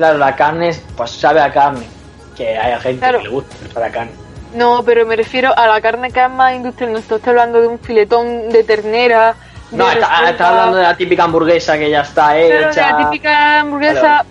Claro, 0.00 0.16
la 0.16 0.34
carne, 0.34 0.70
pues 0.96 1.10
sabe 1.10 1.42
a 1.42 1.52
carne. 1.52 1.86
Que 2.34 2.56
hay 2.56 2.72
gente 2.80 3.00
Claro. 3.00 3.18
que 3.18 3.24
le 3.24 3.30
gusta 3.30 3.54
sabe 3.74 3.86
a 3.86 3.90
carne. 3.90 4.12
no, 4.54 4.82
pero 4.82 5.04
me 5.04 5.14
refiero 5.14 5.52
a 5.54 5.66
la 5.66 5.78
carne 5.82 6.10
que 6.10 6.24
es 6.24 6.30
más 6.30 6.54
industrial, 6.54 6.92
no 6.92 6.98
estoy 7.00 7.20
hablando 7.26 7.60
de 7.60 7.66
un 7.68 7.78
filetón 7.78 8.48
de 8.48 8.64
ternera, 8.64 9.34
No, 9.72 9.90
está, 9.90 10.48
hablando 10.48 10.78
de 10.78 10.84
la 10.84 10.96
típica 10.96 11.24
hamburguesa 11.24 11.76
que 11.78 11.90
ya 11.90 12.00
está 12.00 12.28
Claro, 12.32 12.38
de 12.48 12.70
hecha. 12.70 12.90
la 12.92 12.96
típica 13.10 13.60
hamburguesa 13.60 14.24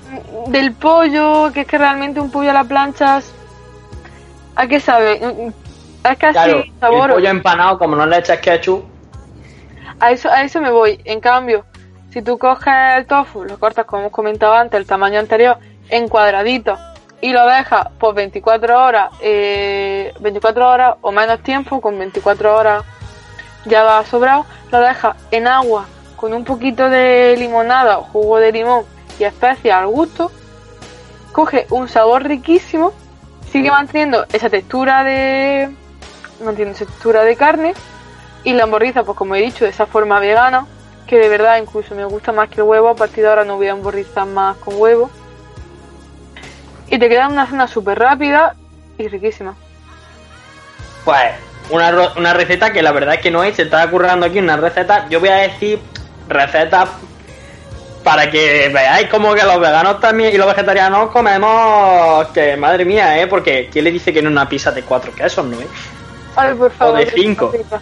mm, 0.47 0.51
del 0.51 0.73
pollo, 0.73 1.51
que 1.53 1.61
es 1.61 1.67
que 1.67 1.77
realmente 1.77 2.19
un 2.19 2.31
pollo 2.31 2.49
a 2.49 2.53
la 2.53 2.63
plancha, 2.63 3.19
es- 3.19 3.31
¿a 4.55 4.65
qué 4.65 4.79
sabe? 4.79 5.19
Mm, 5.21 5.49
Es 6.09 6.17
que 6.17 6.25
así, 6.25 6.33
Claro, 6.33 6.63
sabor. 6.79 7.09
el 7.11 7.15
pollo 7.17 7.29
empanado, 7.29 7.77
como 7.77 7.95
no 7.95 8.07
le 8.07 8.17
echas 8.17 8.39
ketchup, 8.39 8.83
A 9.99 10.11
eso, 10.11 10.29
a 10.31 10.41
eso 10.41 10.59
me 10.61 10.71
voy. 10.71 10.99
En 11.05 11.19
cambio, 11.19 11.63
si 12.11 12.21
tú 12.21 12.37
coges 12.37 12.73
el 12.97 13.05
tofu, 13.05 13.43
lo 13.43 13.59
cortas 13.59 13.85
como 13.85 14.01
hemos 14.01 14.11
comentado 14.11 14.53
antes, 14.53 14.79
el 14.79 14.85
tamaño 14.85 15.19
anterior, 15.19 15.57
en 15.89 16.07
cuadraditos 16.07 16.79
y 17.21 17.33
lo 17.33 17.45
dejas 17.45 17.87
por 17.99 18.15
24 18.15 18.83
horas, 18.83 19.11
eh, 19.21 20.13
24 20.19 20.69
horas 20.69 20.95
o 21.01 21.11
menos 21.11 21.41
tiempo, 21.41 21.81
con 21.81 21.97
24 21.97 22.55
horas 22.55 22.83
ya 23.65 23.83
va 23.83 24.05
sobrado, 24.05 24.45
lo 24.71 24.79
dejas 24.79 25.17
en 25.31 25.47
agua 25.47 25.85
con 26.15 26.33
un 26.33 26.43
poquito 26.43 26.89
de 26.89 27.35
limonada 27.37 27.99
o 27.99 28.03
jugo 28.03 28.37
de 28.39 28.51
limón 28.51 28.83
y 29.19 29.23
especias 29.23 29.77
al 29.77 29.87
gusto, 29.87 30.31
coge 31.31 31.67
un 31.69 31.87
sabor 31.87 32.23
riquísimo, 32.23 32.93
sigue 33.51 33.71
manteniendo 33.71 34.25
esa 34.31 34.49
textura 34.49 35.03
de 35.03 35.69
mantiene 36.43 36.71
esa 36.71 36.85
textura 36.85 37.23
de 37.23 37.35
carne 37.35 37.73
y 38.43 38.53
la 38.53 38.63
hamburguesa, 38.63 39.03
pues 39.03 39.17
como 39.17 39.35
he 39.35 39.41
dicho, 39.41 39.65
de 39.65 39.71
esa 39.71 39.85
forma 39.85 40.19
vegana, 40.19 40.65
que 41.09 41.17
de 41.17 41.27
verdad 41.27 41.57
incluso 41.57 41.95
me 41.95 42.05
gusta 42.05 42.31
más 42.31 42.49
que 42.49 42.61
el 42.61 42.67
huevo, 42.67 42.87
a 42.87 42.95
partir 42.95 43.23
de 43.23 43.29
ahora 43.29 43.43
no 43.43 43.57
voy 43.57 43.67
a 43.67 43.71
hamburguesas 43.71 44.27
más 44.27 44.55
con 44.57 44.75
huevo. 44.77 45.09
Y 46.87 46.99
te 46.99 47.09
queda 47.09 47.27
una 47.27 47.47
cena 47.47 47.67
súper 47.67 47.97
rápida 47.97 48.55
y 48.99 49.07
riquísima. 49.07 49.55
pues 51.03 51.31
una, 51.71 52.11
una 52.15 52.33
receta 52.33 52.71
que 52.71 52.83
la 52.83 52.91
verdad 52.91 53.15
es 53.15 53.21
que 53.21 53.31
no 53.31 53.43
es, 53.43 53.55
se 53.55 53.63
está 53.63 53.89
currando 53.89 54.27
aquí 54.27 54.37
una 54.37 54.57
receta, 54.57 55.07
yo 55.09 55.19
voy 55.19 55.29
a 55.29 55.37
decir 55.37 55.79
recetas 56.27 56.89
para 58.03 58.29
que 58.29 58.69
veáis 58.71 59.07
como 59.09 59.33
que 59.33 59.43
los 59.43 59.59
veganos 59.59 59.99
también 59.99 60.33
y 60.33 60.37
los 60.37 60.47
vegetarianos 60.47 61.09
comemos 61.09 62.27
que 62.27 62.55
madre 62.55 62.85
mía, 62.85 63.19
¿eh? 63.19 63.25
Porque 63.25 63.67
¿quién 63.71 63.85
le 63.85 63.91
dice 63.91 64.13
que 64.13 64.21
no 64.21 64.29
una 64.29 64.47
pizza 64.47 64.71
de 64.71 64.83
cuatro 64.83 65.11
quesos, 65.11 65.43
no? 65.43 65.59
Eh? 65.59 65.67
Ay, 66.35 66.53
por 66.53 66.71
favor. 66.71 66.99
de 66.99 67.11
cinco. 67.11 67.51
rica. 67.51 67.81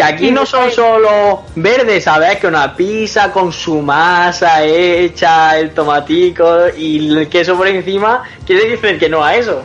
Que 0.00 0.04
aquí 0.04 0.30
no 0.30 0.46
son 0.46 0.70
solo 0.70 1.42
verdes, 1.56 2.04
¿sabes? 2.04 2.38
Que 2.38 2.46
una 2.46 2.74
pizza 2.74 3.30
con 3.30 3.52
su 3.52 3.82
masa 3.82 4.64
hecha, 4.64 5.58
el 5.58 5.74
tomatico 5.74 6.68
y 6.74 7.18
el 7.18 7.28
queso 7.28 7.54
por 7.54 7.68
encima, 7.68 8.22
quiere 8.46 8.66
decir 8.66 8.98
que 8.98 9.10
no 9.10 9.22
a 9.22 9.34
eso. 9.34 9.62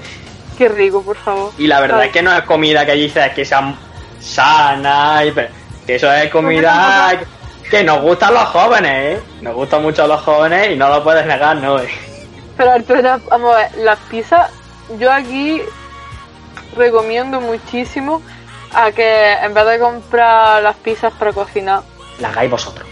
Qué 0.57 0.67
rico, 0.67 1.01
por 1.01 1.15
favor. 1.15 1.53
Y 1.57 1.67
la 1.67 1.79
verdad 1.79 2.03
es 2.03 2.11
que 2.11 2.21
no 2.21 2.35
es 2.35 2.41
comida 2.41 2.85
que 2.85 2.95
dices 2.95 3.31
que 3.33 3.45
sea 3.45 3.75
sana, 4.19 5.23
y 5.23 5.31
que 5.31 5.95
eso 5.95 6.11
es 6.11 6.29
comida 6.29 7.17
que 7.71 7.81
nos 7.85 8.01
gusta 8.01 8.27
a 8.27 8.31
los 8.31 8.43
jóvenes, 8.43 8.91
¿eh? 8.91 9.23
Nos 9.39 9.55
gusta 9.55 9.79
mucho 9.79 10.03
a 10.03 10.07
los 10.07 10.19
jóvenes 10.19 10.71
y 10.71 10.75
no 10.75 10.89
lo 10.89 11.01
puedes 11.01 11.25
negar, 11.25 11.55
¿no? 11.55 11.79
eh? 11.79 11.87
Pero 12.57 12.71
Arturo, 12.71 13.21
vamos 13.29 13.55
a 13.55 13.57
ver, 13.59 13.85
las 13.85 13.99
pizzas, 14.09 14.51
yo 14.99 15.13
aquí 15.13 15.61
recomiendo 16.75 17.39
muchísimo 17.39 18.21
a 18.75 18.91
que 18.91 19.33
en 19.33 19.53
vez 19.53 19.65
de 19.65 19.79
comprar 19.79 20.61
las 20.61 20.75
pizzas 20.75 21.13
para 21.13 21.31
cocinar, 21.31 21.81
La 22.19 22.29
hagáis 22.29 22.51
vosotros. 22.51 22.87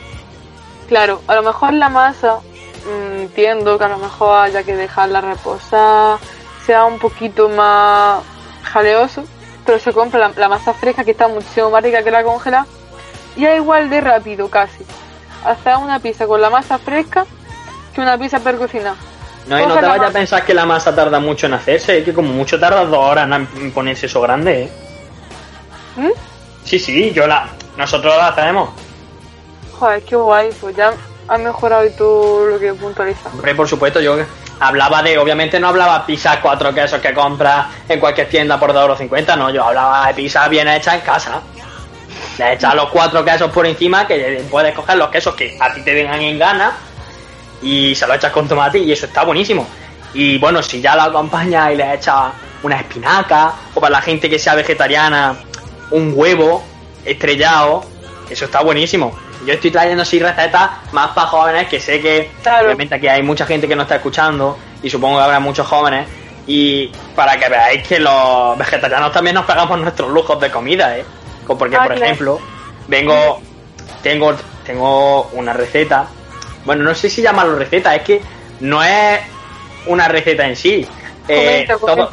Claro, 0.87 1.21
a 1.27 1.35
lo 1.35 1.43
mejor 1.43 1.73
la 1.73 1.89
masa, 1.89 2.37
mm, 2.37 3.19
entiendo 3.21 3.77
que 3.77 3.83
a 3.83 3.89
lo 3.89 3.97
mejor 3.97 4.45
haya 4.45 4.63
que 4.63 4.75
dejarla 4.75 5.21
reposar, 5.21 6.19
sea 6.65 6.85
un 6.85 6.99
poquito 6.99 7.49
más 7.49 8.21
jaleoso, 8.63 9.25
pero 9.65 9.79
se 9.79 9.91
compra 9.91 10.19
la, 10.19 10.31
la 10.35 10.49
masa 10.49 10.73
fresca 10.73 11.03
que 11.03 11.11
está 11.11 11.27
muchísimo 11.27 11.69
más 11.69 11.83
rica 11.83 12.03
que 12.03 12.11
la 12.11 12.23
congelada 12.23 12.65
y 13.35 13.45
es 13.45 13.57
igual 13.57 13.89
de 13.89 14.01
rápido 14.01 14.49
casi. 14.49 14.85
Hacer 15.45 15.75
una 15.77 15.99
pizza 15.99 16.25
con 16.27 16.41
la 16.41 16.49
masa 16.49 16.77
fresca 16.77 17.25
que 17.93 18.01
una 18.01 18.17
pizza 18.17 18.39
per 18.39 18.57
cocinar. 18.57 18.95
No, 19.47 19.59
y 19.59 19.65
no 19.65 19.75
te 19.75 19.85
vayas 19.85 20.09
a 20.09 20.13
pensar 20.13 20.45
que 20.45 20.53
la 20.53 20.65
masa 20.65 20.95
tarda 20.95 21.19
mucho 21.19 21.47
en 21.47 21.53
hacerse, 21.53 21.97
es 21.97 22.05
que 22.05 22.13
como 22.13 22.31
mucho 22.31 22.57
tarda 22.57 22.85
dos 22.85 22.97
horas 22.97 23.29
en 23.57 23.71
ponerse 23.71 24.05
eso 24.05 24.21
grande, 24.21 24.63
¿eh? 24.63 24.82
¿Mm? 25.95 26.11
Sí, 26.63 26.79
sí, 26.79 27.11
yo 27.11 27.27
la... 27.27 27.47
Nosotros 27.77 28.15
la 28.15 28.27
hacemos. 28.27 28.69
Joder, 29.79 30.03
qué 30.03 30.15
guay, 30.15 30.49
pues 30.61 30.75
ya 30.75 30.93
ha 31.27 31.37
mejorado 31.37 31.85
y 31.85 31.89
todo 31.91 32.45
lo 32.45 32.59
que 32.59 32.73
puntualiza. 32.73 33.29
Hombre, 33.29 33.55
por 33.55 33.67
supuesto, 33.67 33.99
yo 33.99 34.17
hablaba 34.59 35.01
de... 35.01 35.17
Obviamente 35.17 35.59
no 35.59 35.69
hablaba 35.69 36.05
pizza 36.05 36.39
cuatro 36.41 36.73
quesos 36.73 37.01
que 37.01 37.13
compras 37.13 37.67
en 37.89 37.99
cualquier 37.99 38.29
tienda 38.29 38.59
por 38.59 38.73
2,50€, 38.73 39.37
no. 39.37 39.49
Yo 39.49 39.63
hablaba 39.63 40.07
de 40.07 40.13
pizza 40.13 40.47
bien 40.47 40.67
hecha 40.67 40.95
en 40.95 41.01
casa. 41.01 41.41
Le 42.37 42.53
echas 42.53 42.73
los 42.75 42.89
cuatro 42.89 43.23
quesos 43.23 43.51
por 43.51 43.65
encima, 43.65 44.07
que 44.07 44.45
puedes 44.49 44.73
coger 44.73 44.97
los 44.97 45.09
quesos 45.09 45.35
que 45.35 45.57
a 45.59 45.73
ti 45.73 45.81
te 45.81 45.93
vengan 45.93 46.21
en 46.21 46.39
gana 46.39 46.71
y 47.61 47.95
se 47.95 48.05
lo 48.05 48.13
echas 48.13 48.31
con 48.31 48.47
tomate 48.47 48.79
y 48.79 48.91
eso 48.91 49.05
está 49.05 49.23
buenísimo. 49.23 49.67
Y 50.13 50.37
bueno, 50.37 50.61
si 50.61 50.81
ya 50.81 50.95
lo 50.95 51.03
acompañas 51.03 51.71
y 51.71 51.75
le 51.75 51.93
echas 51.93 52.31
una 52.61 52.77
espinaca, 52.77 53.53
o 53.73 53.81
para 53.81 53.91
la 53.91 54.01
gente 54.01 54.29
que 54.29 54.39
sea 54.39 54.55
vegetariana, 54.55 55.35
un 55.93 56.13
huevo 56.15 56.63
estrellado, 57.05 57.83
eso 58.29 58.45
está 58.45 58.61
buenísimo. 58.61 59.15
Yo 59.45 59.53
estoy 59.53 59.71
trayendo 59.71 60.03
así 60.03 60.19
recetas 60.19 60.69
más 60.91 61.09
para 61.11 61.27
jóvenes 61.27 61.67
que 61.67 61.79
sé 61.79 61.99
que 62.01 62.31
Claro. 62.41 62.65
obviamente 62.67 62.95
aquí 62.95 63.07
hay 63.07 63.21
mucha 63.23 63.45
gente 63.45 63.67
que 63.67 63.75
no 63.75 63.83
está 63.83 63.95
escuchando 63.97 64.57
y 64.81 64.89
supongo 64.89 65.17
que 65.17 65.23
habrá 65.23 65.39
muchos 65.39 65.67
jóvenes 65.67 66.07
y 66.47 66.87
para 67.15 67.37
que 67.37 67.49
veáis 67.49 67.87
que 67.87 67.99
los 67.99 68.57
vegetarianos 68.57 69.11
también 69.11 69.35
nos 69.35 69.45
pegamos 69.45 69.79
nuestros 69.79 70.09
lujos 70.11 70.39
de 70.39 70.49
comida, 70.49 70.97
¿eh? 70.97 71.05
Porque, 71.47 71.75
Ah, 71.75 71.79
por 71.83 71.87
claro. 71.95 72.03
ejemplo, 72.05 72.39
vengo, 72.87 73.41
tengo, 74.01 74.33
tengo 74.65 75.23
una 75.33 75.51
receta. 75.53 76.07
Bueno, 76.65 76.83
no 76.83 76.95
sé 76.95 77.09
si 77.09 77.21
llamarlo 77.21 77.57
receta, 77.57 77.93
es 77.95 78.01
que 78.03 78.21
no 78.61 78.81
es 78.81 79.19
una 79.87 80.07
receta 80.07 80.47
en 80.47 80.55
sí. 80.55 80.87
Eh, 81.27 81.67
todo- 81.67 82.09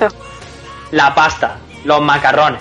la 0.91 1.15
pasta, 1.15 1.59
los 1.85 2.01
macarrones. 2.03 2.61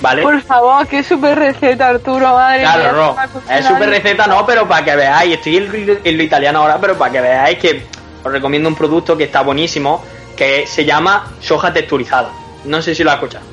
¿Vale? 0.00 0.22
Por 0.22 0.40
favor, 0.42 0.86
qué 0.86 1.02
super 1.02 1.38
receta, 1.38 1.88
Arturo, 1.88 2.32
madre 2.34 2.60
mía. 2.60 2.72
Claro, 2.74 2.96
no. 2.96 3.16
Es 3.52 3.66
súper 3.66 3.90
receta, 3.90 4.26
no, 4.26 4.46
pero 4.46 4.68
para 4.68 4.84
que 4.84 4.94
veáis, 4.94 5.34
estoy 5.34 5.56
en, 5.56 6.00
en 6.04 6.16
lo 6.16 6.22
italiano 6.22 6.60
ahora, 6.60 6.78
pero 6.80 6.96
para 6.96 7.12
que 7.12 7.20
veáis 7.20 7.58
que 7.58 7.86
os 8.22 8.32
recomiendo 8.32 8.68
un 8.68 8.76
producto 8.76 9.16
que 9.16 9.24
está 9.24 9.42
buenísimo, 9.42 10.04
que 10.36 10.66
se 10.66 10.84
llama 10.84 11.32
soja 11.40 11.72
texturizada. 11.72 12.30
No 12.64 12.80
sé 12.80 12.94
si 12.94 13.02
lo 13.02 13.10
has 13.10 13.16
escuchado. 13.16 13.44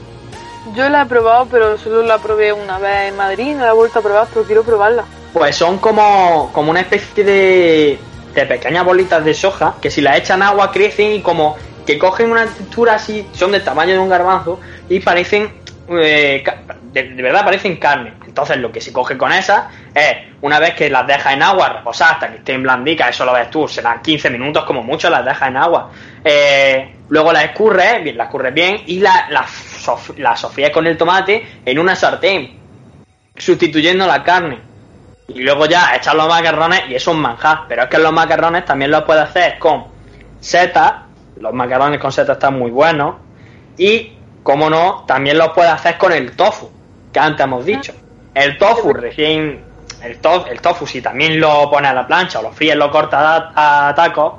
Yo 0.76 0.90
la 0.90 1.04
he 1.04 1.06
probado, 1.06 1.48
pero 1.50 1.78
solo 1.78 2.04
la 2.04 2.18
probé 2.18 2.52
una 2.52 2.78
vez 2.80 3.10
en 3.10 3.18
Madrid 3.18 3.56
no 3.56 3.66
la 3.66 3.72
he 3.72 3.74
vuelto 3.74 4.00
a 4.00 4.02
probar, 4.02 4.28
pero 4.34 4.46
quiero 4.46 4.64
probarla. 4.64 5.04
Pues 5.34 5.56
son 5.56 5.78
como, 5.80 6.52
como 6.54 6.72
una 6.72 6.82
especie 6.82 7.24
de, 7.24 8.00
de 8.34 8.46
pequeñas 8.46 8.84
bolitas 8.86 9.24
de 9.24 9.34
soja 9.34 9.76
que 9.82 9.90
si 9.92 10.02
las 10.02 10.18
echan 10.18 10.42
agua 10.42 10.72
crecen 10.72 11.12
y 11.12 11.22
como 11.22 11.56
que 11.86 12.00
cogen 12.00 12.32
una 12.32 12.46
textura 12.46 12.96
así, 12.96 13.28
son 13.34 13.52
del 13.52 13.64
tamaño 13.64 13.94
de 13.94 14.00
un 14.00 14.10
garbanzo 14.10 14.60
y 14.90 15.00
parecen, 15.00 15.54
eh, 15.90 16.44
de, 16.92 17.04
verdad 17.22 17.44
parecen 17.44 17.78
carne. 17.78 18.14
Entonces 18.26 18.58
lo 18.58 18.72
que 18.72 18.82
se 18.82 18.92
coge 18.92 19.18
con 19.18 19.32
esas 19.32 19.66
es, 19.94 20.16
una 20.42 20.60
vez 20.60 20.74
que 20.76 20.90
las 20.90 21.08
dejas 21.08 21.34
en 21.34 21.44
agua, 21.44 21.70
reposar 21.70 22.14
hasta 22.14 22.30
que 22.30 22.38
estén 22.38 22.64
blandicas, 22.64 23.10
eso 23.10 23.26
lo 23.26 23.34
ves 23.34 23.50
tú, 23.50 23.68
serán 23.68 24.02
15 24.02 24.30
minutos 24.30 24.64
como 24.66 24.84
mucho, 24.84 25.10
las 25.10 25.24
dejas 25.26 25.50
en 25.50 25.58
agua. 25.58 25.92
Eh, 26.24 26.96
luego 27.10 27.32
las 27.32 27.46
escurres, 27.46 28.04
bien, 28.04 28.18
las 28.18 28.28
escurres 28.28 28.54
bien 28.54 28.82
y 28.88 29.00
las 29.00 29.30
la, 29.30 29.46
sof- 29.46 30.72
con 30.72 30.88
el 30.88 30.98
tomate 30.98 31.46
en 31.66 31.80
una 31.80 31.96
sartén, 31.96 32.58
sustituyendo 33.36 34.06
la 34.08 34.24
carne. 34.24 34.60
Y 35.28 35.42
luego 35.42 35.66
ya 35.66 35.96
echar 35.96 36.16
los 36.16 36.28
macarrones 36.28 36.84
y 36.88 36.96
eso 36.96 37.12
es 37.12 37.16
un 37.16 37.22
manjar. 37.22 37.62
Pero 37.68 37.84
es 37.84 37.90
que 37.90 37.98
los 37.98 38.14
macarrones 38.14 38.64
también 38.66 38.92
los 38.92 39.04
puedes 39.04 39.24
hacer 39.24 39.58
con 39.58 39.86
setas. 40.40 40.94
Los 41.40 41.54
macarrones 41.54 42.00
con 42.00 42.12
setas 42.12 42.38
están 42.38 42.58
muy 42.60 42.70
buenos. 42.72 43.16
Y, 43.78 44.15
como 44.46 44.70
no, 44.70 45.04
también 45.08 45.40
los 45.40 45.50
puedes 45.50 45.72
hacer 45.72 45.98
con 45.98 46.12
el 46.14 46.36
tofu, 46.36 46.70
que 47.12 47.20
antes 47.20 47.44
hemos 47.44 47.66
dicho. 47.66 47.94
El 48.36 48.58
tofu 48.60 48.94
recién... 48.94 49.66
El, 50.04 50.20
to- 50.20 50.46
el 50.46 50.62
tofu, 50.62 50.86
si 50.86 51.02
también 51.02 51.40
lo 51.40 51.68
pones 51.72 51.90
a 51.90 51.94
la 51.96 52.06
plancha 52.06 52.38
o 52.40 52.44
lo 52.44 52.52
fríes, 52.52 52.76
lo 52.76 52.92
cortas 52.92 53.44
a, 53.56 53.88
a 53.90 53.96
tacos, 53.96 54.34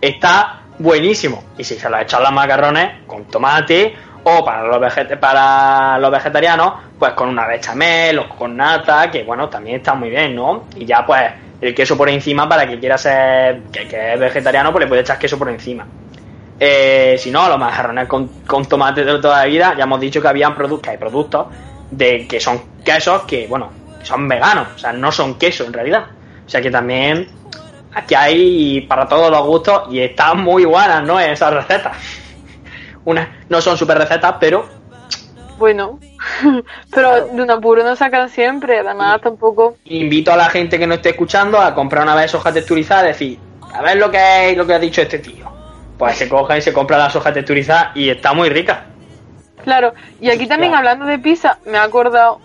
está 0.00 0.60
buenísimo. 0.78 1.42
Y 1.58 1.64
si 1.64 1.74
se 1.74 1.90
lo 1.90 1.98
echas 1.98 2.20
los 2.20 2.30
macarrones 2.30 3.02
con 3.08 3.24
tomate 3.24 3.92
o 4.22 4.44
para 4.44 4.62
los, 4.62 4.78
veget- 4.78 5.18
para 5.18 5.98
los 5.98 6.10
vegetarianos, 6.12 6.74
pues 6.96 7.12
con 7.14 7.28
una 7.28 7.46
bechamel 7.46 8.20
o 8.20 8.28
con 8.28 8.56
nata, 8.56 9.10
que 9.10 9.24
bueno, 9.24 9.48
también 9.48 9.76
está 9.78 9.94
muy 9.94 10.10
bien, 10.10 10.36
¿no? 10.36 10.66
Y 10.76 10.84
ya 10.84 11.04
pues 11.04 11.22
el 11.60 11.74
queso 11.74 11.96
por 11.96 12.08
encima 12.08 12.48
para 12.48 12.66
que 12.68 12.78
quiera 12.78 12.96
ser, 12.96 13.62
que, 13.72 13.88
que 13.88 14.14
es 14.14 14.20
vegetariano, 14.20 14.70
pues 14.70 14.84
le 14.84 14.88
puede 14.88 15.00
echar 15.02 15.18
queso 15.18 15.36
por 15.38 15.48
encima. 15.48 15.86
Eh, 16.62 17.16
si 17.18 17.30
no, 17.30 17.48
los 17.48 17.58
macarrones 17.58 18.06
con, 18.06 18.28
con 18.46 18.66
tomate 18.66 19.02
de 19.02 19.18
toda 19.18 19.38
la 19.38 19.44
vida, 19.46 19.74
ya 19.78 19.84
hemos 19.84 19.98
dicho 19.98 20.20
que 20.20 20.28
habían 20.28 20.54
productos, 20.54 20.82
que 20.82 20.90
hay 20.90 20.98
productos 20.98 21.46
de 21.90 22.28
que 22.28 22.38
son 22.38 22.62
quesos 22.84 23.22
que, 23.22 23.46
bueno, 23.46 23.70
son 24.02 24.28
veganos, 24.28 24.68
o 24.76 24.78
sea, 24.78 24.92
no 24.92 25.10
son 25.10 25.38
queso 25.38 25.64
en 25.64 25.72
realidad. 25.72 26.04
O 26.46 26.48
sea 26.48 26.60
que 26.60 26.70
también 26.70 27.28
aquí 27.94 28.14
hay 28.14 28.82
para 28.82 29.08
todos 29.08 29.30
los 29.30 29.42
gustos 29.46 29.84
y 29.90 30.00
están 30.00 30.42
muy 30.42 30.66
buenas, 30.66 31.02
¿no? 31.02 31.18
Esas 31.18 31.52
recetas. 31.54 31.96
Unas 33.04 33.28
no 33.48 33.60
son 33.62 33.78
super 33.78 33.96
recetas, 33.96 34.34
pero 34.38 34.68
Bueno, 35.58 35.98
pero 36.94 37.26
de 37.26 37.42
un 37.42 37.50
apuro 37.50 37.82
no 37.82 37.96
sacan 37.96 38.28
siempre, 38.28 38.80
además 38.80 39.22
tampoco. 39.22 39.76
invito 39.84 40.30
a 40.30 40.36
la 40.36 40.50
gente 40.50 40.78
que 40.78 40.86
no 40.86 40.94
esté 40.94 41.10
escuchando 41.10 41.58
a 41.58 41.74
comprar 41.74 42.02
una 42.02 42.14
vez 42.14 42.34
hoja 42.34 42.52
texturizada 42.52 43.04
y 43.04 43.08
decir, 43.08 43.38
a 43.72 43.80
ver 43.80 43.96
lo 43.96 44.10
que 44.10 44.50
es 44.50 44.56
lo 44.56 44.66
que 44.66 44.74
ha 44.74 44.78
dicho 44.78 45.00
este 45.00 45.18
tío. 45.20 45.59
Pues 46.00 46.16
se 46.16 46.30
coge 46.30 46.56
y 46.56 46.62
se 46.62 46.72
compra 46.72 46.96
la 46.96 47.10
soja 47.10 47.30
texturizada 47.30 47.92
y 47.94 48.08
está 48.08 48.32
muy 48.32 48.48
rica. 48.48 48.86
Claro, 49.62 49.92
y 50.18 50.30
aquí 50.30 50.46
también 50.46 50.72
Claro. 50.72 50.78
hablando 50.88 51.04
de 51.04 51.18
pizza, 51.18 51.58
me 51.66 51.72
he 51.76 51.80
acordado 51.80 52.40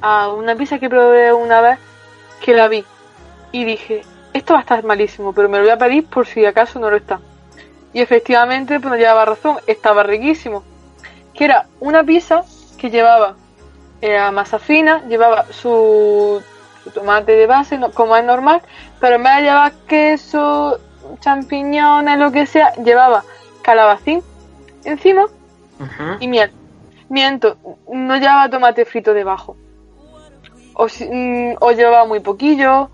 a 0.00 0.28
una 0.32 0.56
pizza 0.56 0.78
que 0.78 0.88
probé 0.88 1.30
una 1.30 1.60
vez 1.60 1.78
que 2.40 2.54
la 2.54 2.68
vi 2.68 2.82
y 3.52 3.64
dije, 3.64 4.02
esto 4.32 4.54
va 4.54 4.60
a 4.60 4.62
estar 4.62 4.82
malísimo, 4.82 5.34
pero 5.34 5.50
me 5.50 5.58
lo 5.58 5.64
voy 5.64 5.72
a 5.72 5.76
pedir 5.76 6.06
por 6.06 6.26
si 6.26 6.46
acaso 6.46 6.78
no 6.78 6.88
lo 6.88 6.96
está. 6.96 7.20
Y 7.92 8.00
efectivamente, 8.00 8.80
pues 8.80 8.90
no 8.92 8.96
llevaba 8.96 9.26
razón, 9.26 9.58
estaba 9.66 10.02
riquísimo. 10.02 10.62
Que 11.34 11.44
era 11.44 11.66
una 11.80 12.02
pizza 12.02 12.44
que 12.78 12.88
llevaba 12.88 13.34
era 14.00 14.30
masa 14.30 14.58
fina, 14.58 15.02
llevaba 15.06 15.44
su, 15.50 16.42
su 16.82 16.90
tomate 16.92 17.32
de 17.32 17.46
base, 17.46 17.76
no- 17.76 17.90
como 17.90 18.16
es 18.16 18.24
normal, 18.24 18.62
pero 19.00 19.16
en 19.16 19.22
vez 19.22 19.36
de 19.36 19.42
llevar 19.42 19.72
queso, 19.86 20.78
champiñones, 21.20 22.18
lo 22.18 22.32
que 22.32 22.46
sea, 22.46 22.72
llevaba 22.74 23.24
calabacín 23.62 24.22
encima 24.84 25.26
y 26.20 26.28
miel. 26.28 26.50
Miento, 27.08 27.56
no 27.92 28.16
llevaba 28.16 28.48
tomate 28.48 28.84
frito 28.84 29.14
debajo. 29.14 29.56
O, 30.74 30.86
mm, 30.86 31.56
o 31.60 31.70
llevaba 31.72 32.06
muy 32.06 32.20
poquillo. 32.20 32.90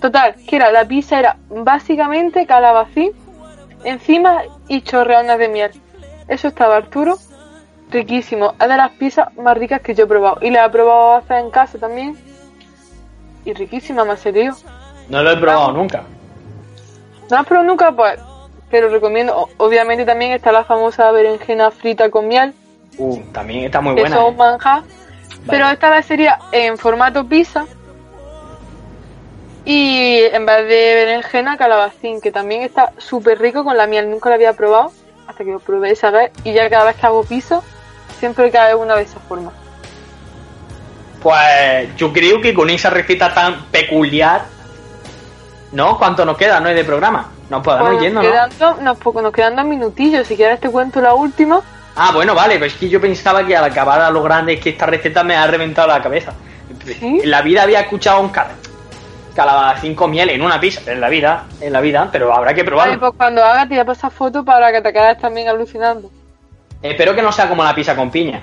Total, 0.00 0.34
que 0.46 0.56
era 0.56 0.70
la 0.70 0.86
pizza 0.86 1.18
era 1.18 1.36
básicamente 1.48 2.46
calabacín 2.46 3.12
encima 3.84 4.42
y 4.68 4.82
chorreones 4.82 5.38
de 5.38 5.48
miel. 5.48 5.70
Eso 6.28 6.48
estaba 6.48 6.76
Arturo, 6.76 7.18
riquísimo. 7.90 8.54
Es 8.60 8.68
de 8.68 8.76
las 8.76 8.90
pizzas 8.92 9.34
más 9.36 9.56
ricas 9.56 9.80
que 9.80 9.94
yo 9.94 10.04
he 10.04 10.06
probado. 10.06 10.38
Y 10.40 10.50
la 10.50 10.66
he 10.66 10.70
probado 10.70 11.14
a 11.14 11.18
hacer 11.18 11.38
en 11.38 11.50
casa 11.50 11.78
también. 11.78 12.16
Y 13.44 13.52
riquísima, 13.52 14.04
me 14.04 14.12
ha 14.12 14.16
servido. 14.16 14.54
No 15.08 15.22
lo 15.22 15.30
he 15.30 15.36
probado 15.36 15.72
nunca. 15.72 16.04
¿No 17.34 17.38
la 17.38 17.42
has 17.42 17.48
probado 17.48 17.68
nunca? 17.68 17.90
Pues 17.90 18.20
te 18.70 18.80
lo 18.80 18.90
recomiendo. 18.90 19.48
Obviamente 19.56 20.04
también 20.04 20.30
está 20.30 20.52
la 20.52 20.62
famosa 20.62 21.10
berenjena 21.10 21.72
frita 21.72 22.08
con 22.08 22.28
miel. 22.28 22.54
Uh, 22.96 23.18
también 23.32 23.64
está 23.64 23.80
muy 23.80 23.94
buena. 23.94 24.16
son 24.16 24.34
¿eh? 24.34 24.82
Pero 25.48 25.68
esta 25.68 25.90
vez 25.90 26.06
sería 26.06 26.38
en 26.52 26.78
formato 26.78 27.26
pizza. 27.26 27.66
Y 29.64 30.20
en 30.32 30.46
vez 30.46 30.68
de 30.68 30.94
berenjena, 30.94 31.56
calabacín, 31.56 32.20
que 32.20 32.30
también 32.30 32.62
está 32.62 32.92
súper 32.98 33.40
rico 33.40 33.64
con 33.64 33.76
la 33.76 33.88
miel. 33.88 34.08
Nunca 34.08 34.28
lo 34.28 34.36
había 34.36 34.52
probado 34.52 34.92
hasta 35.26 35.42
que 35.42 35.50
lo 35.50 35.58
probé 35.58 35.90
esa 35.90 36.12
vez. 36.12 36.30
Y 36.44 36.52
ya 36.52 36.70
cada 36.70 36.84
vez 36.84 36.94
que 36.94 37.06
hago 37.06 37.24
pizza, 37.24 37.62
siempre 38.20 38.52
cae 38.52 38.76
una 38.76 38.94
de 38.94 39.02
esa 39.02 39.18
forma. 39.18 39.52
Pues 41.20 41.96
yo 41.96 42.12
creo 42.12 42.40
que 42.40 42.54
con 42.54 42.70
esa 42.70 42.90
receta 42.90 43.34
tan 43.34 43.64
peculiar, 43.72 44.53
¿no? 45.74 45.98
¿Cuánto 45.98 46.24
nos 46.24 46.36
queda, 46.36 46.60
no 46.60 46.68
es 46.68 46.76
de 46.76 46.84
programa? 46.84 47.30
Nos 47.50 47.62
podemos 47.62 47.88
Pues 47.90 47.98
ir 47.98 48.04
yendo, 48.08 48.22
¿no? 48.22 48.30
quedan 48.30 48.50
dos, 48.58 48.80
nos, 48.80 49.04
nos 49.22 49.32
quedan 49.32 49.56
dos 49.56 49.64
minutillos. 49.66 50.26
Si 50.26 50.36
quieres 50.36 50.60
te 50.60 50.70
cuento 50.70 51.00
la 51.00 51.14
última. 51.14 51.60
Ah, 51.96 52.10
bueno, 52.12 52.34
vale, 52.34 52.54
pero 52.54 52.66
es 52.66 52.74
que 52.74 52.88
yo 52.88 53.00
pensaba 53.00 53.46
que 53.46 53.56
al 53.56 53.64
acabar 53.64 54.00
a 54.00 54.10
lo 54.10 54.22
grande 54.22 54.54
es 54.54 54.60
que 54.60 54.70
esta 54.70 54.86
receta 54.86 55.22
me 55.22 55.36
ha 55.36 55.46
reventado 55.46 55.88
la 55.88 56.02
cabeza. 56.02 56.32
¿Sí? 56.86 57.20
En 57.22 57.30
la 57.30 57.42
vida 57.42 57.62
había 57.62 57.80
escuchado 57.80 58.20
un 58.20 58.30
cal 58.30 58.48
calabacín 59.34 59.94
con 59.96 60.12
miel 60.12 60.30
en 60.30 60.42
una 60.42 60.60
pizza, 60.60 60.92
en 60.92 61.00
la 61.00 61.08
vida, 61.08 61.44
en 61.60 61.72
la 61.72 61.80
vida, 61.80 62.08
pero 62.12 62.32
habrá 62.32 62.54
que 62.54 62.62
Vale, 62.62 62.70
probarlo. 62.70 63.00
pues 63.00 63.12
cuando 63.16 63.44
haga 63.44 63.62
te 63.62 63.70
voy 63.70 63.78
a 63.78 63.84
pasar 63.84 64.12
foto 64.12 64.44
para 64.44 64.70
que 64.70 64.80
te 64.80 64.92
quedes 64.92 65.18
también 65.18 65.48
alucinando. 65.48 66.08
Espero 66.80 67.16
que 67.16 67.22
no 67.22 67.32
sea 67.32 67.48
como 67.48 67.64
la 67.64 67.74
pizza 67.74 67.96
con 67.96 68.10
piña. 68.12 68.42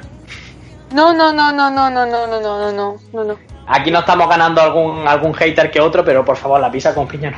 No, 0.91 1.13
no, 1.13 1.31
no, 1.31 1.51
no, 1.53 1.69
no, 1.69 1.89
no, 1.89 2.05
no, 2.05 2.27
no, 2.27 2.41
no, 2.41 2.97
no, 3.13 3.23
no. 3.23 3.35
Aquí 3.67 3.91
no 3.91 3.99
estamos 3.99 4.27
ganando 4.27 4.61
algún 4.61 5.07
algún 5.07 5.33
hater 5.33 5.71
que 5.71 5.79
otro, 5.79 6.03
pero 6.03 6.25
por 6.25 6.35
favor, 6.37 6.59
la 6.59 6.71
pizza 6.71 6.93
con 6.93 7.07
piña 7.07 7.31
no. 7.31 7.37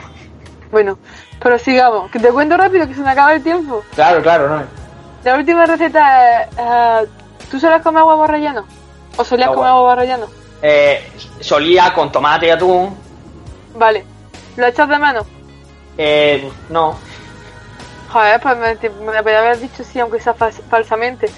Bueno, 0.72 0.98
pero 1.40 1.60
sigamos. 1.60 2.10
Que 2.10 2.20
te 2.20 2.30
cuento 2.30 2.58
rápido 2.58 2.88
que 2.88 2.96
se 2.96 3.02
me 3.02 3.12
acaba 3.12 3.34
el 3.34 3.44
tiempo. 3.44 3.84
Claro, 3.94 4.22
claro, 4.24 4.50
no. 4.50 4.64
La 5.24 5.36
última 5.36 5.66
receta 5.66 6.42
es... 6.44 6.48
eh, 6.58 7.08
¿Tú 7.52 7.60
sueles 7.60 7.82
comer 7.84 8.04
huevos 8.04 8.28
rellenos? 8.30 8.66
¿O 9.18 9.24
solías 9.24 9.50
No, 9.50 9.56
comer 9.56 9.72
bueno. 9.72 9.84
huevos 9.86 9.98
rellenos? 10.00 10.30
Eh, 10.64 11.12
solía 11.40 11.94
con 11.94 12.12
tomate 12.12 12.48
y 12.48 12.50
atún. 12.50 12.98
Vale. 13.76 14.04
¿Lo 14.58 14.66
echas 14.66 14.90
de 14.90 14.98
menos? 14.98 15.26
Eh, 15.98 16.50
no. 16.70 16.98
Joder, 18.12 18.40
pues 18.42 18.58
me, 18.58 18.76
podría 19.22 19.40
haber 19.40 19.60
dicho 19.60 19.84
sí, 19.84 20.00
aunque 20.00 20.20
sea 20.20 20.36
fals- 20.36 20.62
falsamente. 20.70 21.30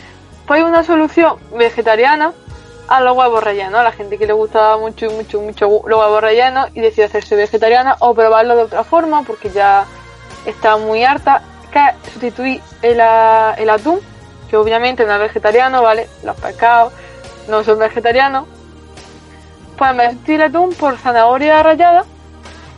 Pues 0.48 0.62
hay 0.62 0.66
una 0.66 0.84
solución 0.84 1.38
vegetariana 1.58 2.32
a 2.88 3.02
los 3.02 3.16
huevos 3.16 3.44
rellenos. 3.44 3.80
A 3.80 3.84
la 3.84 3.92
gente 3.92 4.18
que 4.18 4.28
le 4.28 4.34
gusta 4.34 4.78
mucho, 4.78 5.10
mucho, 5.12 5.42
mucho 5.42 5.68
los 5.86 6.00
huevos 6.00 6.22
rellenos 6.22 6.70
y 6.74 6.82
decide 6.82 7.06
hacerse 7.06 7.36
vegetariana 7.36 7.96
o 8.00 8.14
probarlo 8.14 8.56
de 8.56 8.64
otra 8.64 8.84
forma 8.84 9.24
porque 9.24 9.50
ya 9.50 9.86
está 10.46 10.78
muy 10.78 11.04
harta. 11.04 11.42
Que 11.72 11.80
es 11.80 12.12
sustituir 12.14 12.62
el, 12.82 13.02
el 13.58 13.70
atún, 13.70 14.00
que 14.50 14.56
obviamente 14.56 15.06
no 15.06 15.14
es 15.14 15.20
vegetariano, 15.20 15.82
¿vale? 15.82 16.08
Los 16.24 16.36
pescados 16.38 16.94
no 17.50 17.64
son 17.64 17.80
vegetarianos. 17.80 18.48
Pues 19.78 19.98
de 19.98 20.10
sustituir 20.12 20.42
el 20.42 20.48
atún 20.48 20.74
por 20.74 20.98
zanahoria 20.98 21.62
rallada, 21.62 22.06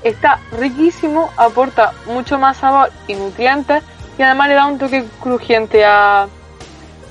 está 0.03 0.39
riquísimo, 0.51 1.29
aporta 1.37 1.93
mucho 2.07 2.39
más 2.39 2.57
sabor 2.57 2.91
y 3.07 3.13
nutrientes 3.13 3.83
y 4.17 4.23
además 4.23 4.49
le 4.49 4.55
da 4.55 4.65
un 4.65 4.79
toque 4.79 5.05
crujiente 5.21 5.85
a, 5.85 6.23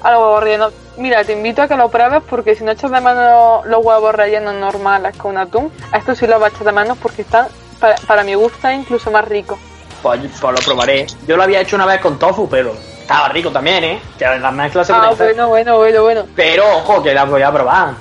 a 0.02 0.10
los 0.10 0.20
huevos 0.20 0.42
rellenos. 0.42 0.72
Mira, 0.96 1.24
te 1.24 1.32
invito 1.32 1.62
a 1.62 1.68
que 1.68 1.76
lo 1.76 1.90
pruebes 1.90 2.22
porque 2.28 2.54
si 2.54 2.64
no 2.64 2.72
echas 2.72 2.90
de 2.90 3.00
menos 3.00 3.66
los 3.66 3.84
huevos 3.84 4.14
rellenos 4.14 4.54
normales 4.54 5.16
con 5.16 5.36
atún, 5.36 5.70
a 5.92 5.98
esto 5.98 6.14
sí 6.14 6.26
los 6.26 6.40
vas 6.40 6.52
a 6.52 6.54
echar 6.54 6.66
de 6.66 6.72
menos 6.72 6.98
porque 6.98 7.22
están, 7.22 7.48
para, 7.78 7.96
para 8.06 8.24
mi 8.24 8.34
gusto, 8.34 8.70
incluso 8.70 9.10
más 9.10 9.26
ricos. 9.26 9.58
Pues, 10.02 10.20
pues 10.40 10.54
lo 10.54 10.64
probaré. 10.64 11.06
Yo 11.26 11.36
lo 11.36 11.42
había 11.42 11.60
hecho 11.60 11.76
una 11.76 11.86
vez 11.86 12.00
con 12.00 12.18
tofu, 12.18 12.48
pero 12.48 12.72
estaba 13.00 13.28
rico 13.28 13.50
también, 13.50 13.84
¿eh? 13.84 14.02
Que 14.18 14.24
las 14.24 14.52
mezclas 14.52 14.86
se 14.86 14.92
Ah, 14.92 15.12
bueno, 15.16 15.48
bueno, 15.48 15.76
bueno, 15.76 16.02
bueno. 16.02 16.24
Pero 16.34 16.64
ojo, 16.78 17.02
que 17.02 17.12
las 17.12 17.28
voy 17.28 17.42
a 17.42 17.52
probar. 17.52 17.94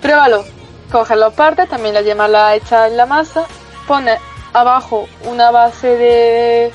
Pruébalo. 0.00 0.44
Coges 0.90 1.16
las 1.16 1.32
partes, 1.34 1.68
también 1.68 1.94
las 1.94 2.04
yemas 2.04 2.28
las 2.30 2.56
echas 2.56 2.90
en 2.90 2.96
la 2.96 3.06
masa, 3.06 3.44
pones 3.86 4.18
abajo 4.52 5.08
una 5.24 5.52
base 5.52 5.86
de, 5.86 6.72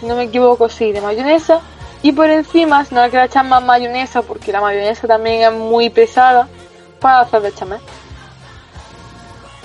si 0.00 0.06
no 0.06 0.16
me 0.16 0.24
equivoco, 0.24 0.68
sí, 0.68 0.90
de 0.90 1.00
mayonesa, 1.00 1.60
y 2.04 2.12
por 2.12 2.28
encima, 2.28 2.84
si 2.84 2.94
no 2.94 3.02
le 3.02 3.08
quieres 3.10 3.30
echar 3.30 3.46
más 3.46 3.62
mayonesa, 3.64 4.20
porque 4.22 4.52
la 4.52 4.60
mayonesa 4.60 5.06
también 5.08 5.42
es 5.42 5.52
muy 5.58 5.88
pesada, 5.88 6.46
puedes 7.00 7.16
hacer 7.18 7.40
bechamel. 7.40 7.80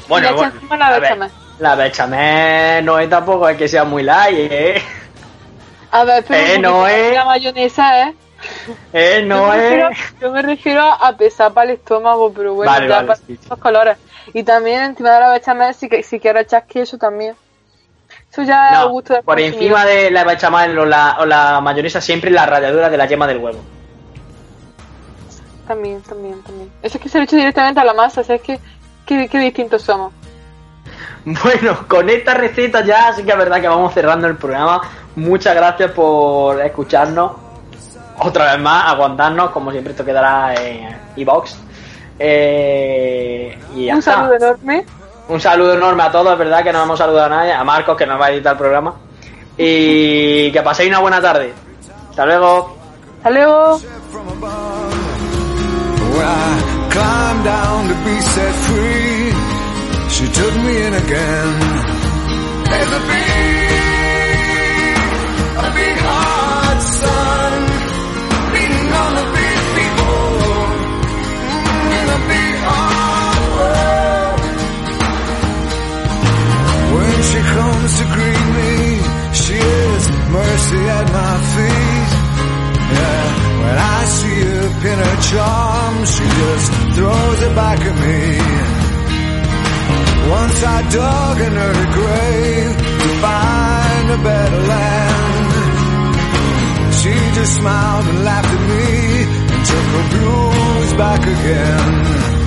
Bueno, 0.08 0.30
encima 0.44 0.78
la 0.78 0.98
bechamel. 1.00 1.32
la 1.60 1.76
bechamel 1.76 2.86
no 2.86 2.98
es 2.98 3.10
tampoco 3.10 3.48
es 3.50 3.58
que 3.58 3.68
sea 3.68 3.84
muy 3.84 4.04
light, 4.04 4.38
¿eh? 4.52 4.82
A 5.92 6.04
ver, 6.06 6.24
pero 6.26 6.40
Eh, 6.40 6.60
no 6.60 6.88
es. 6.88 7.14
la 7.14 7.26
mayonesa, 7.26 8.08
¿eh? 8.08 8.16
Eh, 8.94 9.20
yo, 9.22 9.28
no 9.28 9.52
refiero, 9.52 9.90
es. 9.90 9.98
yo 10.22 10.32
me 10.32 10.42
refiero 10.42 10.82
a 10.82 11.18
pesar 11.18 11.52
para 11.54 11.70
el 11.72 11.78
estómago, 11.78 12.32
pero 12.32 12.54
bueno, 12.54 12.72
Vale, 12.72 12.88
ya 12.88 12.96
vale, 12.96 13.08
para 13.08 13.20
sí, 13.20 13.36
sí. 13.36 13.48
los 13.50 13.60
colores. 13.60 13.98
Y 14.34 14.44
también 14.44 14.82
encima 14.84 15.12
de 15.14 15.20
la 15.20 15.32
bechamel, 15.34 15.74
si, 15.74 15.90
que- 15.90 16.04
si 16.04 16.20
quieres 16.22 16.44
echar 16.44 16.66
queso 16.66 16.98
también. 16.98 17.36
Eso 18.32 18.44
ya 18.44 18.68
es 18.68 18.72
No, 18.74 18.80
al 18.82 18.90
gusto 18.90 19.14
del 19.14 19.24
por 19.24 19.40
encima 19.40 19.86
de 19.86 20.12
la 20.12 20.24
bechamel 20.24 20.78
o 20.78 20.86
la, 20.86 21.18
o 21.20 21.26
la 21.26 21.60
mayonesa 21.62 22.00
siempre 22.00 22.30
la 22.30 22.46
ralladura 22.46 22.90
de 22.90 22.98
la 22.98 23.06
yema 23.08 23.26
del 23.28 23.38
huevo. 23.40 23.60
También, 25.68 26.02
también, 26.02 26.42
también. 26.44 26.72
Eso 26.82 26.98
es 26.98 27.04
que 27.04 27.10
se 27.10 27.18
lo 27.18 27.24
he 27.24 27.26
hecho 27.26 27.36
directamente 27.36 27.80
a 27.80 27.84
la 27.86 27.94
masa, 27.94 28.22
o 28.22 28.24
sea, 28.24 28.36
es 28.36 28.42
que 28.42 28.60
qué, 29.06 29.28
qué 29.28 29.40
distintos 29.40 29.82
somos. 29.84 30.14
Bueno, 31.26 31.86
con 31.88 32.10
esta 32.10 32.34
receta 32.34 32.84
ya 32.84 33.12
sí 33.14 33.24
que 33.24 33.32
es 33.32 33.38
verdad 33.38 33.60
que 33.62 33.68
vamos 33.68 33.94
cerrando 33.94 34.26
el 34.26 34.38
programa. 34.38 34.82
Muchas 35.16 35.54
gracias 35.54 35.92
por 35.92 36.60
escucharnos. 36.62 37.34
Otra 38.20 38.54
vez 38.54 38.62
más, 38.62 38.92
aguantarnos, 38.92 39.52
como 39.52 39.70
siempre 39.72 39.92
esto 39.92 40.06
quedará 40.06 40.54
en 40.56 40.98
iBox. 41.18 41.56
Eh, 42.18 43.58
y 43.76 43.86
ya 43.86 43.94
Un 43.94 44.00
está. 44.00 44.14
saludo 44.14 44.36
enorme. 44.36 44.86
Un 45.30 45.40
saludo 45.40 45.76
enorme 45.76 46.04
a 46.04 46.12
todos, 46.12 46.34
es 46.34 46.40
verdad 46.40 46.64
que 46.64 46.74
no 46.74 46.84
hemos 46.84 46.98
saludado 46.98 47.28
a 47.28 47.38
nadie, 47.38 47.54
a 47.54 47.64
Marcos 47.64 47.96
que 47.96 48.08
nos 48.08 48.20
va 48.20 48.26
a 48.26 48.32
editar 48.32 48.54
el 48.54 48.58
programa. 48.58 48.96
Y 49.56 50.52
que 50.52 50.62
paséis 50.64 50.90
una 50.90 51.00
buena 51.00 51.22
tarde. 51.22 51.54
Hasta 52.10 52.26
luego. 52.26 52.76
Hasta 53.18 53.30
luego. 53.30 53.80
from 54.12 54.28
above. 54.28 55.00
When 56.16 56.26
I 56.26 56.90
climbed 56.90 57.46
down 57.46 57.88
to 57.90 57.96
be 58.06 58.22
set 58.22 58.56
free, 58.56 59.32
she 60.10 60.28
took 60.34 60.56
me 60.64 60.88
in 60.88 60.94
again. 60.96 61.80
at 80.78 81.08
my 81.12 81.36
feet. 81.54 82.12
Yeah, 82.96 83.26
when 83.64 83.78
I 83.78 84.00
see 84.06 84.40
her 84.50 84.70
pin 84.82 85.00
her 85.08 85.18
charm, 85.30 85.96
she 86.06 86.26
just 86.42 86.68
throws 86.96 87.42
it 87.48 87.54
back 87.56 87.80
at 87.80 87.96
me. 88.06 88.20
Once 90.30 90.64
I 90.64 90.78
dug 90.90 91.38
in 91.48 91.54
her 91.64 91.78
grave 91.98 92.74
to 93.02 93.10
find 93.26 94.06
a 94.12 94.20
better 94.30 94.62
land. 94.74 95.50
She 97.00 97.14
just 97.38 97.54
smiled 97.56 98.06
and 98.12 98.24
laughed 98.24 98.54
at 98.58 98.64
me 98.72 98.86
and 99.54 99.62
took 99.72 99.88
her 99.96 100.06
blues 100.14 100.94
back 100.94 101.22
again. 101.22 102.39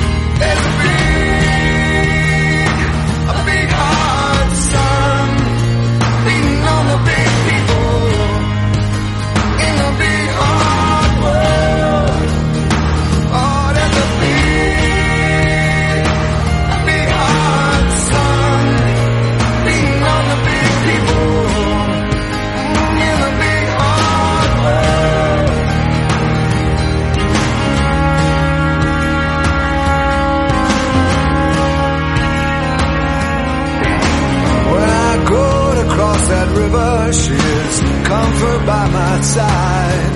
ashes, 37.13 37.81
comfort 38.09 38.67
by 38.67 38.89
my 38.89 39.21
side. 39.21 40.13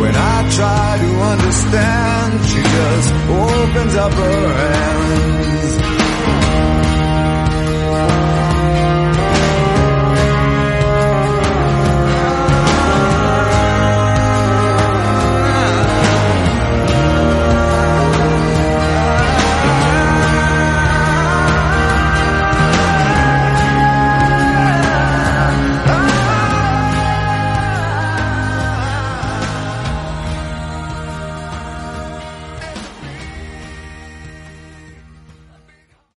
When 0.00 0.14
I 0.14 0.36
try 0.56 0.98
to 1.04 1.10
understand, 1.32 2.46
she 2.48 2.60
just 2.76 3.14
opens 3.28 3.94
up 3.96 4.12
her 4.12 4.48
hands. 4.54 5.87